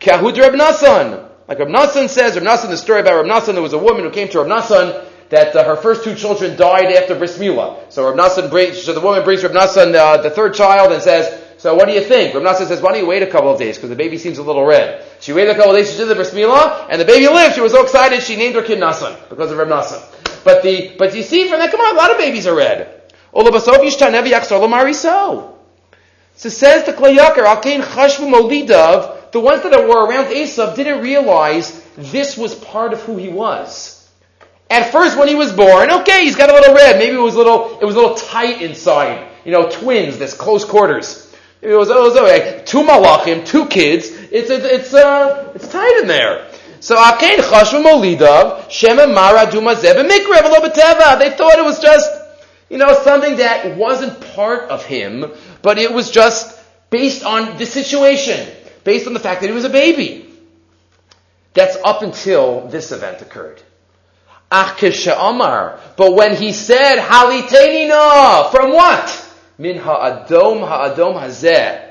Kahud 0.00 0.38
Reb 0.38 0.54
Nassan. 0.54 1.28
Like 1.48 1.58
Reb 1.58 1.68
Nassan 1.68 2.08
says, 2.08 2.34
Reb 2.34 2.44
Nassan, 2.44 2.68
the 2.68 2.76
story 2.76 3.00
about 3.00 3.16
Reb 3.16 3.26
Nassan, 3.26 3.54
there 3.54 3.62
was 3.62 3.72
a 3.72 3.78
woman 3.78 4.04
who 4.04 4.10
came 4.10 4.28
to 4.28 4.40
Reb 4.40 4.48
Nassan 4.48 5.04
that 5.28 5.54
uh, 5.56 5.64
her 5.64 5.76
first 5.76 6.04
two 6.04 6.14
children 6.14 6.56
died 6.56 6.86
after 6.86 7.16
bris. 7.16 7.36
So 7.36 8.08
Reb 8.08 8.18
Nassan 8.18 8.50
brings, 8.50 8.82
so 8.82 8.92
the 8.92 9.00
woman 9.00 9.24
brings 9.24 9.42
Reb 9.42 9.52
Nassan 9.52 9.94
uh, 9.94 10.22
the 10.22 10.30
third 10.30 10.54
child 10.54 10.92
and 10.92 11.02
says, 11.02 11.45
so 11.58 11.74
what 11.74 11.86
do 11.86 11.92
you 11.94 12.02
think? 12.02 12.34
Nassan 12.34 12.66
says, 12.66 12.82
why 12.82 12.92
don't 12.92 13.00
you 13.00 13.06
wait 13.06 13.22
a 13.22 13.26
couple 13.26 13.50
of 13.50 13.58
days 13.58 13.76
because 13.76 13.90
the 13.90 13.96
baby 13.96 14.18
seems 14.18 14.38
a 14.38 14.42
little 14.42 14.64
red. 14.64 15.04
She 15.20 15.32
waited 15.32 15.50
a 15.50 15.54
couple 15.54 15.72
of 15.72 15.76
days, 15.76 15.90
she 15.90 15.96
did 15.96 16.08
the 16.08 16.14
bris 16.14 16.32
milah, 16.32 16.86
and 16.90 17.00
the 17.00 17.04
baby 17.04 17.26
lived. 17.28 17.54
She 17.54 17.60
was 17.60 17.72
so 17.72 17.82
excited, 17.82 18.22
she 18.22 18.36
named 18.36 18.54
her 18.54 18.62
kid 18.62 18.78
Nassan 18.78 19.16
because 19.28 19.50
of 19.50 19.58
Nassan. 19.58 20.02
But 20.44 20.62
the, 20.62 20.94
but 20.98 21.14
you 21.14 21.22
see 21.22 21.48
from 21.48 21.58
that, 21.60 21.70
come 21.70 21.80
on, 21.80 21.94
a 21.94 21.98
lot 21.98 22.10
of 22.10 22.18
babies 22.18 22.46
are 22.46 22.54
red. 22.54 23.12
So 23.32 23.42
So 26.36 26.48
says 26.48 26.84
the 26.84 26.92
Klei 26.92 27.16
Yakar, 27.16 27.44
Alkain 27.44 27.80
Chashvu 27.82 28.30
Molidav, 28.30 29.32
the 29.32 29.40
ones 29.40 29.62
that 29.62 29.72
were 29.72 30.06
around 30.06 30.26
Esav 30.26 30.76
didn't 30.76 31.02
realize 31.02 31.82
this 31.96 32.36
was 32.36 32.54
part 32.54 32.92
of 32.92 33.02
who 33.02 33.16
he 33.16 33.28
was. 33.28 34.08
At 34.68 34.90
first, 34.90 35.16
when 35.16 35.28
he 35.28 35.34
was 35.34 35.52
born, 35.52 35.90
okay, 35.90 36.24
he's 36.24 36.36
got 36.36 36.50
a 36.50 36.52
little 36.52 36.74
red. 36.74 36.98
Maybe 36.98 37.16
it 37.16 37.20
was 37.20 37.34
a 37.34 37.38
little, 37.38 37.78
it 37.78 37.84
was 37.84 37.94
a 37.94 37.98
little 37.98 38.16
tight 38.16 38.62
inside. 38.62 39.28
You 39.44 39.52
know, 39.52 39.68
twins, 39.68 40.18
this 40.18 40.34
close 40.34 40.64
quarters. 40.64 41.25
It 41.60 41.74
was, 41.74 41.88
it 41.88 41.96
was 41.96 42.16
okay. 42.16 42.62
Two 42.64 42.82
malachim, 42.82 43.46
two 43.46 43.66
kids. 43.66 44.08
It's, 44.08 44.50
it's, 44.50 44.64
it's, 44.64 44.94
uh, 44.94 45.52
it's 45.54 45.68
tight 45.68 46.00
in 46.02 46.08
there. 46.08 46.48
So 46.80 46.96
Akain 46.96 47.38
Chashvu 47.38 47.82
Molidav, 47.82 48.70
Shema 48.70 49.06
Mara 49.06 49.50
Duma 49.50 49.74
Zeb 49.74 49.96
Mikrev 49.96 51.18
They 51.18 51.30
thought 51.30 51.58
it 51.58 51.64
was 51.64 51.80
just 51.80 52.10
you 52.68 52.78
know, 52.78 53.00
something 53.02 53.36
that 53.36 53.76
wasn't 53.76 54.20
part 54.34 54.70
of 54.70 54.84
him, 54.84 55.32
but 55.62 55.78
it 55.78 55.92
was 55.92 56.10
just 56.10 56.58
based 56.90 57.24
on 57.24 57.56
the 57.58 57.66
situation, 57.66 58.48
based 58.84 59.06
on 59.06 59.14
the 59.14 59.20
fact 59.20 59.40
that 59.40 59.48
he 59.48 59.52
was 59.52 59.64
a 59.64 59.70
baby. 59.70 60.28
That's 61.54 61.76
up 61.84 62.02
until 62.02 62.66
this 62.68 62.92
event 62.92 63.22
occurred. 63.22 63.62
Ach 64.50 64.82
Amar. 65.06 65.80
But 65.96 66.14
when 66.14 66.36
he 66.36 66.52
said, 66.52 66.98
Halitenina, 66.98 68.50
from 68.50 68.72
what? 68.72 69.25
Min 69.58 69.78
ha'adom 69.78 70.66
ha'adom 70.66 71.20
hazeh. 71.20 71.82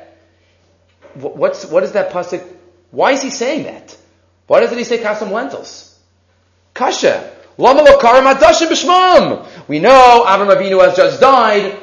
What's, 1.15 1.65
what 1.65 1.83
is 1.83 1.93
that 1.93 2.11
pasuk? 2.11 2.45
Why 2.91 3.13
is 3.13 3.21
he 3.21 3.29
saying 3.29 3.63
that? 3.63 3.97
Why 4.47 4.59
doesn't 4.59 4.77
he 4.77 4.83
say 4.83 4.99
kasam 4.99 5.31
lentils? 5.31 5.97
Kasha. 6.73 7.31
We 7.57 7.63
know 7.63 7.83
Avram 10.27 10.53
Avinu 10.53 10.85
has 10.85 10.97
just 10.97 11.21
died, 11.21 11.77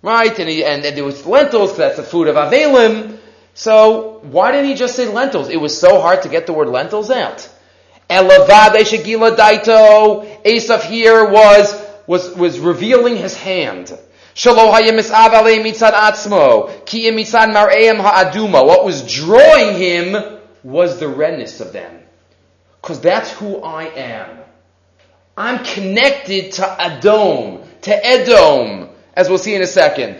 right? 0.00 0.38
And, 0.38 0.48
he, 0.48 0.64
and, 0.64 0.84
and 0.84 0.96
there 0.96 1.04
was 1.04 1.26
lentils, 1.26 1.76
that's 1.76 1.96
the 1.96 2.04
food 2.04 2.28
of 2.28 2.36
Avelim. 2.36 3.18
So 3.54 4.20
why 4.22 4.52
didn't 4.52 4.68
he 4.68 4.74
just 4.74 4.94
say 4.94 5.08
lentils? 5.08 5.48
It 5.48 5.60
was 5.60 5.78
so 5.78 6.00
hard 6.00 6.22
to 6.22 6.28
get 6.28 6.46
the 6.46 6.52
word 6.52 6.68
lentils 6.68 7.10
out. 7.10 7.48
Elavade 8.08 8.78
Shagila 8.84 9.36
Daito, 9.36 10.24
Asaph 10.44 10.84
here 10.84 11.28
was, 11.28 11.74
was, 12.06 12.32
was 12.36 12.60
revealing 12.60 13.16
his 13.16 13.36
hand. 13.36 13.92
What 14.34 14.74
was 18.84 19.14
drawing 19.14 19.76
him 19.76 20.38
was 20.62 21.00
the 21.00 21.08
redness 21.08 21.60
of 21.60 21.72
them. 21.72 21.98
Because 22.80 23.00
that's 23.00 23.30
who 23.32 23.62
I 23.62 23.84
am. 23.84 24.38
I'm 25.36 25.64
connected 25.64 26.52
to 26.52 26.62
Adom, 26.62 27.66
to 27.82 28.06
Edom, 28.06 28.88
as 29.14 29.28
we'll 29.28 29.38
see 29.38 29.54
in 29.54 29.62
a 29.62 29.66
second. 29.66 30.18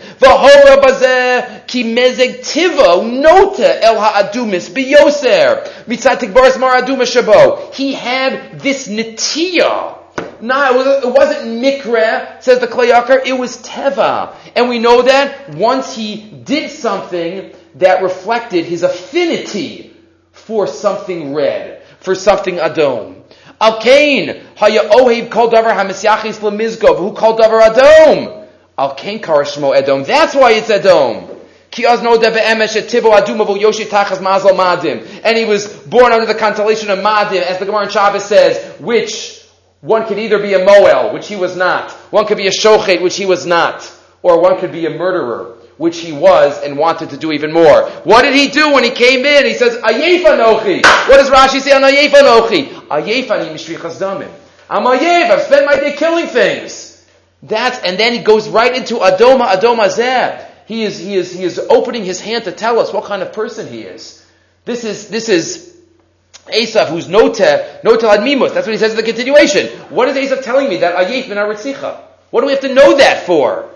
Ki 1.67 1.83
mezeg 1.83 3.11
nota 3.21 3.83
el 3.83 3.99
ha'adumis 3.99 4.69
biyoser 4.69 5.67
mitzat 5.85 6.59
mar 6.59 6.81
shabo. 6.81 7.73
He 7.73 7.93
had 7.93 8.59
this 8.59 8.87
netiya. 8.87 10.02
No, 10.41 10.99
it 11.01 11.07
wasn't 11.07 11.63
mikra, 11.63 12.43
says 12.43 12.59
the 12.59 12.67
Klei 12.67 12.91
Yakar, 12.91 13.25
it 13.25 13.31
was 13.31 13.57
teva. 13.57 14.35
And 14.55 14.67
we 14.67 14.77
know 14.77 15.03
that 15.03 15.55
once 15.55 15.95
he 15.95 16.17
did 16.17 16.69
something 16.69 17.53
that 17.75 18.03
reflected 18.03 18.65
his 18.65 18.83
affinity 18.83 19.95
for 20.31 20.67
something 20.67 21.33
red, 21.33 21.81
for 21.99 22.13
something 22.13 22.55
adom. 22.55 23.21
Al 23.61 23.79
Kain, 23.79 24.43
Haya 24.57 24.89
Ohev 24.89 25.31
Kol 25.31 25.49
Davar 25.49 25.73
Hamisyachis 25.73 26.39
Lemizgov, 26.39 26.97
who 26.97 27.13
called 27.13 27.39
Davar 27.39 27.69
Adom. 27.69 28.45
Al 28.77 28.95
Kain 28.95 29.21
Karashmo 29.21 29.73
Edom. 29.73 30.03
That's 30.03 30.35
why 30.35 30.51
it's 30.51 30.69
Edom. 30.69 31.29
And 31.75 31.99
he 35.37 35.45
was 35.45 35.67
born 35.87 36.11
under 36.11 36.25
the 36.25 36.35
constellation 36.37 36.89
of 36.89 36.99
Madim, 36.99 37.41
as 37.41 37.57
the 37.57 37.65
Gemara 37.65 37.85
in 37.85 37.89
Shabbos 37.89 38.25
says, 38.25 38.79
which 38.79 39.42
one 39.83 40.07
could 40.07 40.17
either 40.17 40.39
be 40.39 40.53
a 40.53 40.63
Moel, 40.63 41.13
which 41.13 41.27
he 41.27 41.35
was 41.35 41.57
not, 41.57 41.91
one 42.09 42.25
could 42.25 42.37
be 42.37 42.47
a 42.47 42.51
Shochet, 42.51 43.01
which 43.01 43.17
he 43.17 43.25
was 43.25 43.45
not, 43.45 43.91
or 44.21 44.41
one 44.41 44.57
could 44.57 44.71
be 44.71 44.85
a 44.85 44.89
murderer 44.89 45.57
which 45.77 45.99
he 45.99 46.13
was 46.13 46.61
and 46.63 46.77
wanted 46.77 47.09
to 47.09 47.17
do 47.17 47.33
even 47.33 47.51
more. 47.51 47.89
What 48.03 48.21
did 48.21 48.33
he 48.33 48.47
do 48.47 48.71
when 48.71 48.83
he 48.83 48.91
came 48.91 49.25
in? 49.25 49.45
He 49.45 49.55
says, 49.55 49.75
Ayef 49.77 50.23
Anochi. 50.23 50.83
What 51.09 51.17
does 51.17 51.29
Rashi 51.29 51.59
say 51.59 51.73
on 51.73 51.81
Ayef 51.81 52.11
Anochi? 52.11 52.69
Ayef 52.87 53.29
Ani 53.29 53.49
Mishrichas 53.49 53.99
Damim. 53.99 54.31
I'm 54.69 54.83
Ayef. 54.83 55.31
I've 55.31 55.41
spent 55.41 55.65
my 55.65 55.75
day 55.75 55.95
killing 55.97 56.27
things. 56.27 57.05
That's, 57.41 57.79
and 57.79 57.99
then 57.99 58.13
he 58.13 58.19
goes 58.19 58.47
right 58.47 58.73
into 58.73 58.95
Adoma, 58.95 59.47
Adoma 59.47 59.89
Zeh. 59.89 60.47
He 60.67 60.83
is, 60.83 60.97
he 60.99 61.15
is, 61.15 61.33
he 61.33 61.43
is 61.43 61.59
opening 61.59 62.05
his 62.05 62.21
hand 62.21 62.45
to 62.45 62.51
tell 62.51 62.79
us 62.79 62.93
what 62.93 63.03
kind 63.03 63.21
of 63.21 63.33
person 63.33 63.67
he 63.67 63.81
is. 63.81 64.25
This 64.63 64.85
is, 64.85 65.09
this 65.09 65.27
is 65.27 65.72
Esav, 66.47 66.87
who's 66.87 67.07
Nota, 67.07 67.79
Nota 67.83 68.07
Admimos. 68.07 68.53
That's 68.53 68.67
what 68.67 68.73
he 68.73 68.77
says 68.77 68.91
in 68.91 68.97
the 68.97 69.03
continuation. 69.03 69.67
What 69.89 70.09
is 70.09 70.17
Esav 70.17 70.43
telling 70.43 70.69
me? 70.69 70.77
That 70.77 70.95
Ayef 70.95 71.29
bin 71.29 71.37
Aritzicha. 71.37 72.01
What 72.31 72.41
do 72.41 72.47
we 72.47 72.53
have 72.53 72.61
to 72.61 72.73
know 72.73 72.97
that 72.97 73.25
for? 73.25 73.69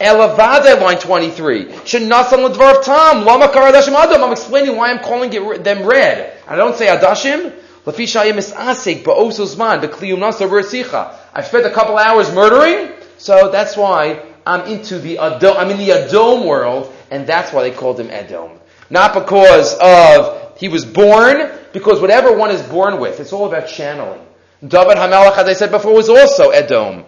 Elavade, 0.00 0.80
line 0.80 0.98
23. 0.98 1.66
Shenasam 1.66 2.48
ledvar 2.48 2.82
tam. 2.82 3.24
Lama 3.24 3.48
karadashim 3.48 3.94
adam. 3.94 4.22
I'm 4.22 4.32
explaining 4.32 4.76
why 4.76 4.90
I'm 4.90 5.00
calling 5.00 5.32
it, 5.32 5.64
them 5.64 5.84
red. 5.84 6.36
I 6.46 6.56
don't 6.56 6.76
say 6.76 6.86
adashim. 6.86 7.52
Lafi 7.84 8.04
shayim 8.04 8.34
asik 8.34 9.04
but 9.04 9.16
ba'oso 9.16 9.46
zman 9.46 9.80
b'kliyum 9.80 10.18
nasa 10.18 10.48
v'resicha. 10.48 11.14
I 11.32 11.42
spent 11.42 11.66
a 11.66 11.70
couple 11.70 11.96
hours 11.96 12.30
murdering, 12.32 12.92
so 13.16 13.50
that's 13.50 13.76
why 13.76 14.22
I'm 14.46 14.70
into 14.70 14.98
the 14.98 15.16
Adom, 15.16 15.56
I'm 15.56 15.70
in 15.70 15.78
the 15.78 15.90
Adom 15.90 16.46
world, 16.46 16.92
and 17.10 17.26
that's 17.26 17.52
why 17.52 17.62
they 17.62 17.70
called 17.70 17.98
him 18.00 18.10
Edom. 18.10 18.58
Not 18.90 19.14
because 19.14 19.74
of, 19.74 20.47
he 20.58 20.68
was 20.68 20.84
born, 20.84 21.50
because 21.72 22.00
whatever 22.00 22.36
one 22.36 22.50
is 22.50 22.62
born 22.62 23.00
with, 23.00 23.20
it's 23.20 23.32
all 23.32 23.46
about 23.46 23.68
channeling. 23.68 24.20
David 24.60 24.96
Hamelach, 24.96 25.38
as 25.38 25.46
I 25.46 25.52
said 25.52 25.70
before, 25.70 25.94
was 25.94 26.08
also 26.08 26.50
Edom. 26.50 27.04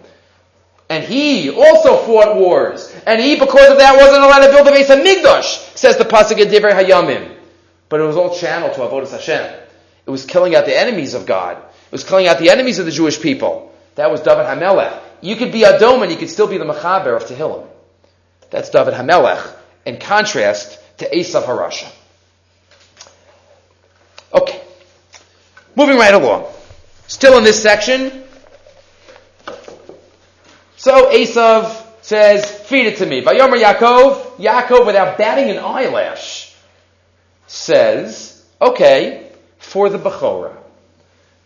And 0.89 1.03
he 1.03 1.49
also 1.49 1.97
fought 1.97 2.37
wars. 2.37 2.93
And 3.05 3.21
he, 3.21 3.37
because 3.37 3.69
of 3.69 3.77
that, 3.77 3.97
wasn't 3.97 4.23
allowed 4.23 4.45
to 4.45 4.51
build 4.51 4.67
the 4.67 4.71
base 4.71 4.89
of 4.89 4.99
Migdash, 4.99 5.77
says 5.77 5.97
the 5.97 6.05
Pasuk 6.05 6.39
in 6.39 6.47
Divrei 6.47 6.73
Hayamim. 6.73 7.37
But 7.89 7.99
it 7.99 8.03
was 8.03 8.15
all 8.15 8.35
channeled 8.35 8.73
to 8.73 8.79
Avodah 8.79 9.09
Hashem. 9.09 9.59
It 10.05 10.09
was 10.09 10.25
killing 10.25 10.55
out 10.55 10.65
the 10.65 10.77
enemies 10.77 11.13
of 11.13 11.25
God. 11.25 11.57
It 11.57 11.91
was 11.91 12.03
killing 12.03 12.27
out 12.27 12.39
the 12.39 12.49
enemies 12.49 12.79
of 12.79 12.85
the 12.85 12.91
Jewish 12.91 13.21
people. 13.21 13.73
That 13.95 14.11
was 14.11 14.21
David 14.21 14.45
Hamelech. 14.45 14.97
You 15.21 15.35
could 15.35 15.51
be 15.51 15.61
Adom 15.61 16.01
and 16.01 16.11
you 16.11 16.17
could 16.17 16.29
still 16.29 16.47
be 16.47 16.57
the 16.57 16.65
Mechaber 16.65 17.15
of 17.15 17.23
Tehillim. 17.23 17.67
That's 18.49 18.69
David 18.69 18.93
Hamelech, 18.93 19.53
in 19.85 19.97
contrast 19.97 20.79
to 20.99 21.09
Esav 21.09 21.43
Harasha. 21.43 21.91
Okay. 24.33 24.61
Moving 25.75 25.97
right 25.97 26.13
along. 26.13 26.45
Still 27.07 27.37
in 27.37 27.43
this 27.43 27.61
section, 27.61 28.23
so 30.81 31.11
Esav 31.11 31.79
says, 32.01 32.49
feed 32.49 32.87
it 32.87 32.97
to 32.97 33.05
me. 33.05 33.21
Vayomer 33.21 33.61
Yaakov, 33.61 34.37
Yaakov 34.37 34.87
without 34.87 35.15
batting 35.15 35.51
an 35.51 35.59
eyelash, 35.59 36.55
says, 37.45 38.43
okay, 38.59 39.29
for 39.59 39.89
the 39.89 39.99
Bechora. 39.99 40.57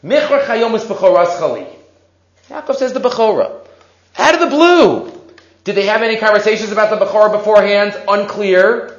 Michra 0.01 0.45
Chayomis 0.45 0.85
Bechoras 0.85 1.37
Chali. 1.37 1.67
Yaakov 2.47 2.75
says 2.75 2.93
the 2.93 3.01
Bechora. 3.01 3.59
Out 4.17 4.33
of 4.35 4.39
the 4.39 4.47
blue. 4.47 5.11
Did 5.65 5.75
they 5.75 5.87
have 5.87 6.01
any 6.01 6.15
conversations 6.15 6.71
about 6.71 6.97
the 6.97 7.05
Bechorah 7.05 7.33
beforehand? 7.33 8.01
Unclear. 8.07 8.97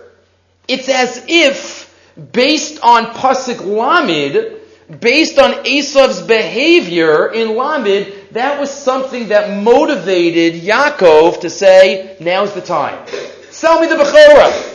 It's 0.68 0.90
as 0.90 1.24
if, 1.28 2.12
based 2.32 2.78
on 2.82 3.06
Pasuk 3.06 3.56
Lamid, 3.56 4.55
based 4.88 5.38
on 5.38 5.64
Esav's 5.64 6.22
behavior 6.22 7.32
in 7.32 7.48
Lamid, 7.48 8.30
that 8.32 8.60
was 8.60 8.70
something 8.70 9.28
that 9.28 9.62
motivated 9.62 10.62
Yaakov 10.62 11.40
to 11.40 11.50
say, 11.50 12.16
now's 12.20 12.54
the 12.54 12.60
time. 12.60 13.06
Sell 13.50 13.80
me 13.80 13.88
the 13.88 13.96
Bechorah. 13.96 14.74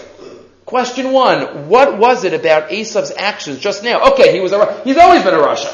Question 0.65 1.11
one, 1.11 1.67
what 1.67 1.97
was 1.97 2.23
it 2.23 2.33
about 2.33 2.69
Esav's 2.69 3.11
actions 3.17 3.59
just 3.59 3.83
now? 3.83 4.11
Okay, 4.13 4.33
he 4.33 4.39
was 4.39 4.51
a, 4.51 4.81
he's 4.83 4.97
always 4.97 5.23
been 5.23 5.33
a 5.33 5.39
Russia. 5.39 5.73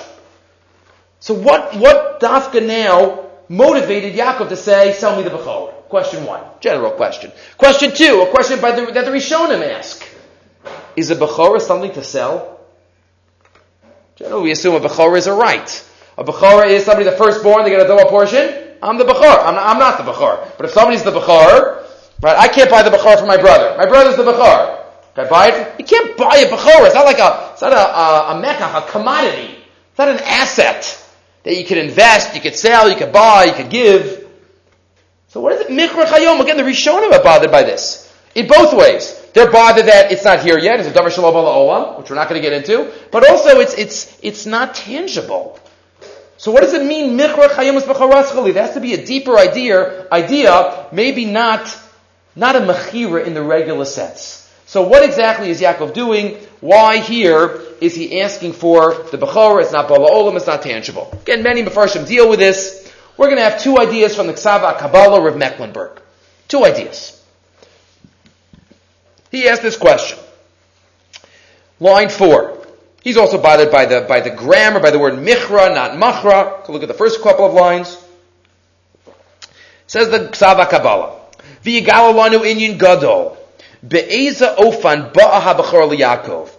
So 1.20 1.34
what, 1.34 1.76
what 1.76 2.20
Dafka 2.20 2.66
now 2.66 3.30
motivated 3.50 4.14
Yaakov 4.14 4.50
to 4.50 4.56
say, 4.56 4.94
sell 4.94 5.16
me 5.18 5.24
the 5.24 5.30
Bechorah? 5.30 5.74
Question 5.90 6.26
one. 6.26 6.44
General 6.60 6.92
question. 6.92 7.32
Question 7.58 7.94
two, 7.94 8.22
a 8.22 8.32
question 8.32 8.60
by 8.60 8.72
the, 8.72 8.92
that 8.92 9.06
the 9.06 9.12
Rishonim 9.12 9.68
ask. 9.68 10.04
Is 10.96 11.12
a 11.12 11.16
Bechorah 11.16 11.62
something 11.62 11.94
to 11.94 12.04
sell? 12.04 12.57
Generally, 14.18 14.44
we 14.44 14.52
assume 14.52 14.76
a 14.76 14.80
Bechorah 14.80 15.18
is 15.18 15.28
a 15.28 15.34
right. 15.34 15.90
A 16.18 16.24
Bechorah 16.24 16.68
is 16.68 16.86
somebody 16.86 17.06
the 17.06 17.16
firstborn, 17.16 17.64
they 17.64 17.70
get 17.70 17.80
a 17.80 17.88
double 17.88 18.10
portion. 18.10 18.68
I'm 18.82 18.98
the 18.98 19.06
Bechor. 19.06 19.46
I'm 19.46 19.56
not, 19.56 19.76
I'm 19.76 19.80
not 19.80 19.98
the 19.98 20.12
Bechor. 20.12 20.58
But 20.58 20.66
if 20.66 20.72
somebody's 20.72 21.04
the 21.04 21.12
Bechor, 21.12 21.84
right, 22.22 22.38
I 22.38 22.48
can't 22.48 22.70
buy 22.70 22.84
the 22.84 22.90
Bechor 22.90 23.20
for 23.20 23.26
my 23.26 23.38
brother. 23.38 23.76
My 23.78 23.86
brother's 23.86 24.18
the 24.18 24.24
Bechor. 24.24 24.84
Can 25.16 25.26
I 25.26 25.30
buy 25.30 25.48
it? 25.50 25.80
You 25.80 25.86
can't 25.86 26.18
buy 26.18 26.38
a 26.38 26.50
Bechor. 26.50 26.86
It's 26.86 26.96
not 26.96 27.06
like 27.06 27.20
a, 27.20 27.52
it's 27.54 27.62
not 27.62 27.74
a, 27.74 27.76
a, 27.76 28.38
a 28.38 28.44
mekach, 28.44 28.88
a 28.88 28.92
commodity. 28.92 29.56
It's 29.92 29.98
not 29.98 30.10
an 30.10 30.20
asset 30.20 31.04
that 31.44 31.56
you 31.56 31.66
could 31.66 31.78
invest, 31.78 32.36
you 32.36 32.42
could 32.42 32.56
sell, 32.56 32.90
you 32.90 32.96
could 32.96 33.12
buy, 33.12 33.46
you 33.46 33.54
could 33.54 33.70
give. 33.70 34.28
So 35.28 35.42
what 35.42 35.54
is 35.54 35.62
it? 35.62 35.68
Mikra 35.70 36.06
Chayom. 36.06 36.42
Again, 36.42 36.58
the 36.58 36.64
Rishonim 36.64 37.12
are 37.12 37.24
bothered 37.24 37.52
by 37.52 37.64
this. 37.64 38.14
In 38.36 38.48
both 38.48 38.74
ways. 38.74 39.17
They're 39.34 39.52
bothered 39.52 39.86
that 39.86 40.12
it's 40.12 40.24
not 40.24 40.42
here 40.42 40.58
yet. 40.58 40.80
It's 40.80 40.90
a 40.90 40.92
Davar 40.92 41.12
Shalom 41.12 41.34
Olam, 41.34 41.98
which 41.98 42.10
we're 42.10 42.16
not 42.16 42.30
going 42.30 42.42
to 42.42 42.50
get 42.50 42.54
into. 42.54 42.92
But 43.12 43.30
also, 43.30 43.60
it's, 43.60 43.74
it's, 43.76 44.18
it's 44.22 44.46
not 44.46 44.76
tangible. 44.76 45.60
So 46.38 46.52
what 46.52 46.62
does 46.62 46.74
it 46.74 46.86
mean, 46.86 47.18
Mikra 47.18 47.48
Chayom 47.50 47.76
is 47.76 47.86
There 48.54 48.64
has 48.64 48.74
to 48.76 48.80
be 48.80 48.94
a 48.94 49.06
deeper 49.06 49.38
idea, 49.38 50.08
idea, 50.12 50.88
maybe 50.92 51.26
not, 51.26 51.76
not 52.36 52.56
a 52.56 52.60
Mechira 52.60 53.26
in 53.26 53.34
the 53.34 53.42
regular 53.42 53.86
sense. 53.86 54.48
So 54.68 54.88
what 54.88 55.04
exactly 55.04 55.50
is 55.50 55.62
Yaakov 55.62 55.94
doing? 55.94 56.36
Why 56.60 56.98
here 56.98 57.62
is 57.82 57.96
he 57.96 58.22
asking 58.22 58.54
for 58.54 58.94
the 59.12 59.18
Bechorah? 59.18 59.64
It's 59.64 59.72
not 59.72 59.88
Bala 59.88 60.12
Olam, 60.12 60.36
it's 60.36 60.46
not 60.46 60.62
tangible. 60.62 61.10
Again, 61.22 61.42
many 61.42 61.64
Mefarshim 61.64 62.08
deal 62.08 62.30
with 62.30 62.40
this. 62.40 62.94
We're 63.18 63.28
going 63.28 63.38
to 63.38 63.50
have 63.50 63.60
two 63.60 63.80
ideas 63.80 64.16
from 64.16 64.28
the 64.28 64.34
Ksava 64.34 64.78
Kabbalah 64.78 65.26
of 65.26 65.38
Mecklenburg. 65.38 66.02
Two 66.48 66.66
ideas. 66.66 67.17
He 69.32 69.48
asked 69.48 69.62
this 69.62 69.78
question. 69.78 70.20
Line 71.80 72.10
four. 72.10 72.66
He's 73.04 73.18
also 73.18 73.42
bothered 73.42 73.72
by 73.72 73.86
the, 73.86 74.02
by 74.02 74.20
the 74.20 74.32
grammar, 74.32 74.80
by 74.80 74.92
the 74.92 75.00
word 75.00 75.14
michra, 75.14 75.74
not 75.74 75.92
machra. 75.92 76.68
Look 76.68 76.82
at 76.82 76.88
the 76.88 76.94
first 76.94 77.22
couple 77.22 77.46
of 77.46 77.54
lines. 77.54 77.98
Says 79.86 80.10
the 80.10 80.28
Ksava 80.28 80.70
Kabbalah. 80.70 81.20
V'yigalalanu 81.64 82.40
inyin 82.40 82.78
gadol. 82.78 83.38
Be'eza 83.88 84.56
ofan 84.58 85.14
ba'aha 85.14 85.56
b'chor 85.58 85.90
liyakov. 85.90 86.50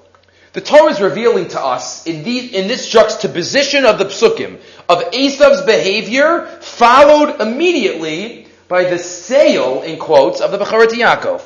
The 0.55 0.63
Torah 0.63 0.91
is 0.91 1.01
revealing 1.01 1.49
to 1.49 1.61
us 1.61 2.07
in, 2.07 2.25
the, 2.25 2.57
in 2.57 2.69
this 2.69 2.89
juxtaposition 2.89 3.85
of 3.85 3.99
the 3.99 4.07
psukim 4.07 4.59
of 4.89 5.13
Esav's 5.13 5.63
behavior, 5.63 6.47
followed 6.61 7.41
immediately 7.41 8.49
by 8.67 8.85
the 8.85 8.99
sale, 8.99 9.83
in 9.83 9.99
quotes, 9.99 10.41
of 10.41 10.51
the 10.51 10.59
Becharat 10.59 10.89
Yaakov. 10.89 11.43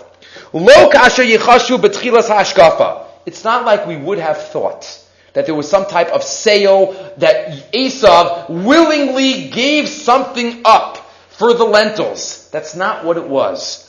It's 3.25 3.45
not 3.45 3.65
like 3.65 3.87
we 3.87 3.97
would 3.97 4.19
have 4.19 4.37
thought 4.49 5.03
that 5.33 5.47
there 5.47 5.55
was 5.55 5.69
some 5.69 5.87
type 5.87 6.09
of 6.09 6.23
sale 6.23 6.93
that 7.19 7.73
Esav 7.73 8.51
willingly 8.51 9.49
gave 9.49 9.89
something 9.89 10.61
up 10.65 10.99
for 11.31 11.55
the 11.55 11.65
lentils. 11.65 12.51
That's 12.51 12.77
not 12.77 13.05
what 13.05 13.17
it 13.17 13.27
was. 13.27 13.89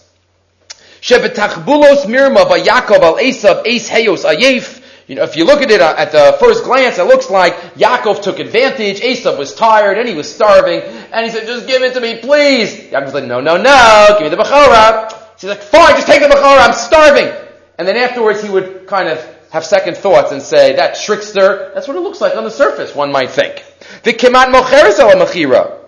Shebetachbulos 1.01 2.05
mirma 2.05 2.45
al 2.45 3.17
Esav 3.17 3.63
es 3.67 3.89
heyos 3.89 4.23
ayef. 4.23 4.81
You 5.07 5.15
know, 5.15 5.23
if 5.23 5.35
you 5.35 5.43
look 5.43 5.61
at 5.61 5.69
it 5.69 5.81
uh, 5.81 5.95
at 5.97 6.13
the 6.13 6.37
first 6.39 6.63
glance, 6.63 6.97
it 6.97 7.03
looks 7.03 7.29
like 7.29 7.53
Yaakov 7.75 8.21
took 8.21 8.39
advantage. 8.39 9.01
Esav 9.01 9.37
was 9.37 9.53
tired 9.53 9.97
and 9.97 10.07
he 10.07 10.15
was 10.15 10.33
starving, 10.33 10.79
and 10.79 11.25
he 11.25 11.29
said, 11.29 11.45
"Just 11.45 11.67
give 11.67 11.81
it 11.83 11.93
to 11.95 11.99
me, 11.99 12.19
please." 12.21 12.89
Yaakov's 12.89 13.13
like, 13.13 13.25
"No, 13.25 13.41
no, 13.41 13.57
no, 13.57 14.15
give 14.17 14.31
me 14.31 14.35
the 14.35 14.41
bechorah." 14.41 15.22
He's 15.43 15.49
like, 15.49 15.61
"Fine, 15.61 15.95
just 15.95 16.07
take 16.07 16.21
the 16.21 16.29
bechorah. 16.29 16.67
I'm 16.67 16.73
starving." 16.73 17.29
And 17.77 17.85
then 17.85 17.97
afterwards, 17.97 18.41
he 18.41 18.49
would 18.49 18.87
kind 18.87 19.09
of 19.09 19.19
have 19.51 19.65
second 19.65 19.97
thoughts 19.97 20.31
and 20.31 20.41
say, 20.41 20.77
"That 20.77 20.95
trickster." 20.95 21.71
That's 21.73 21.85
what 21.85 21.97
it 21.97 21.99
looks 21.99 22.21
like 22.21 22.37
on 22.37 22.45
the 22.45 22.49
surface. 22.49 22.95
One 22.95 23.11
might 23.11 23.29
think. 23.29 23.61
The 24.03 24.13
kemat 24.13 24.53
mocheres 24.53 24.99
al 24.99 25.11
machira, 25.17 25.79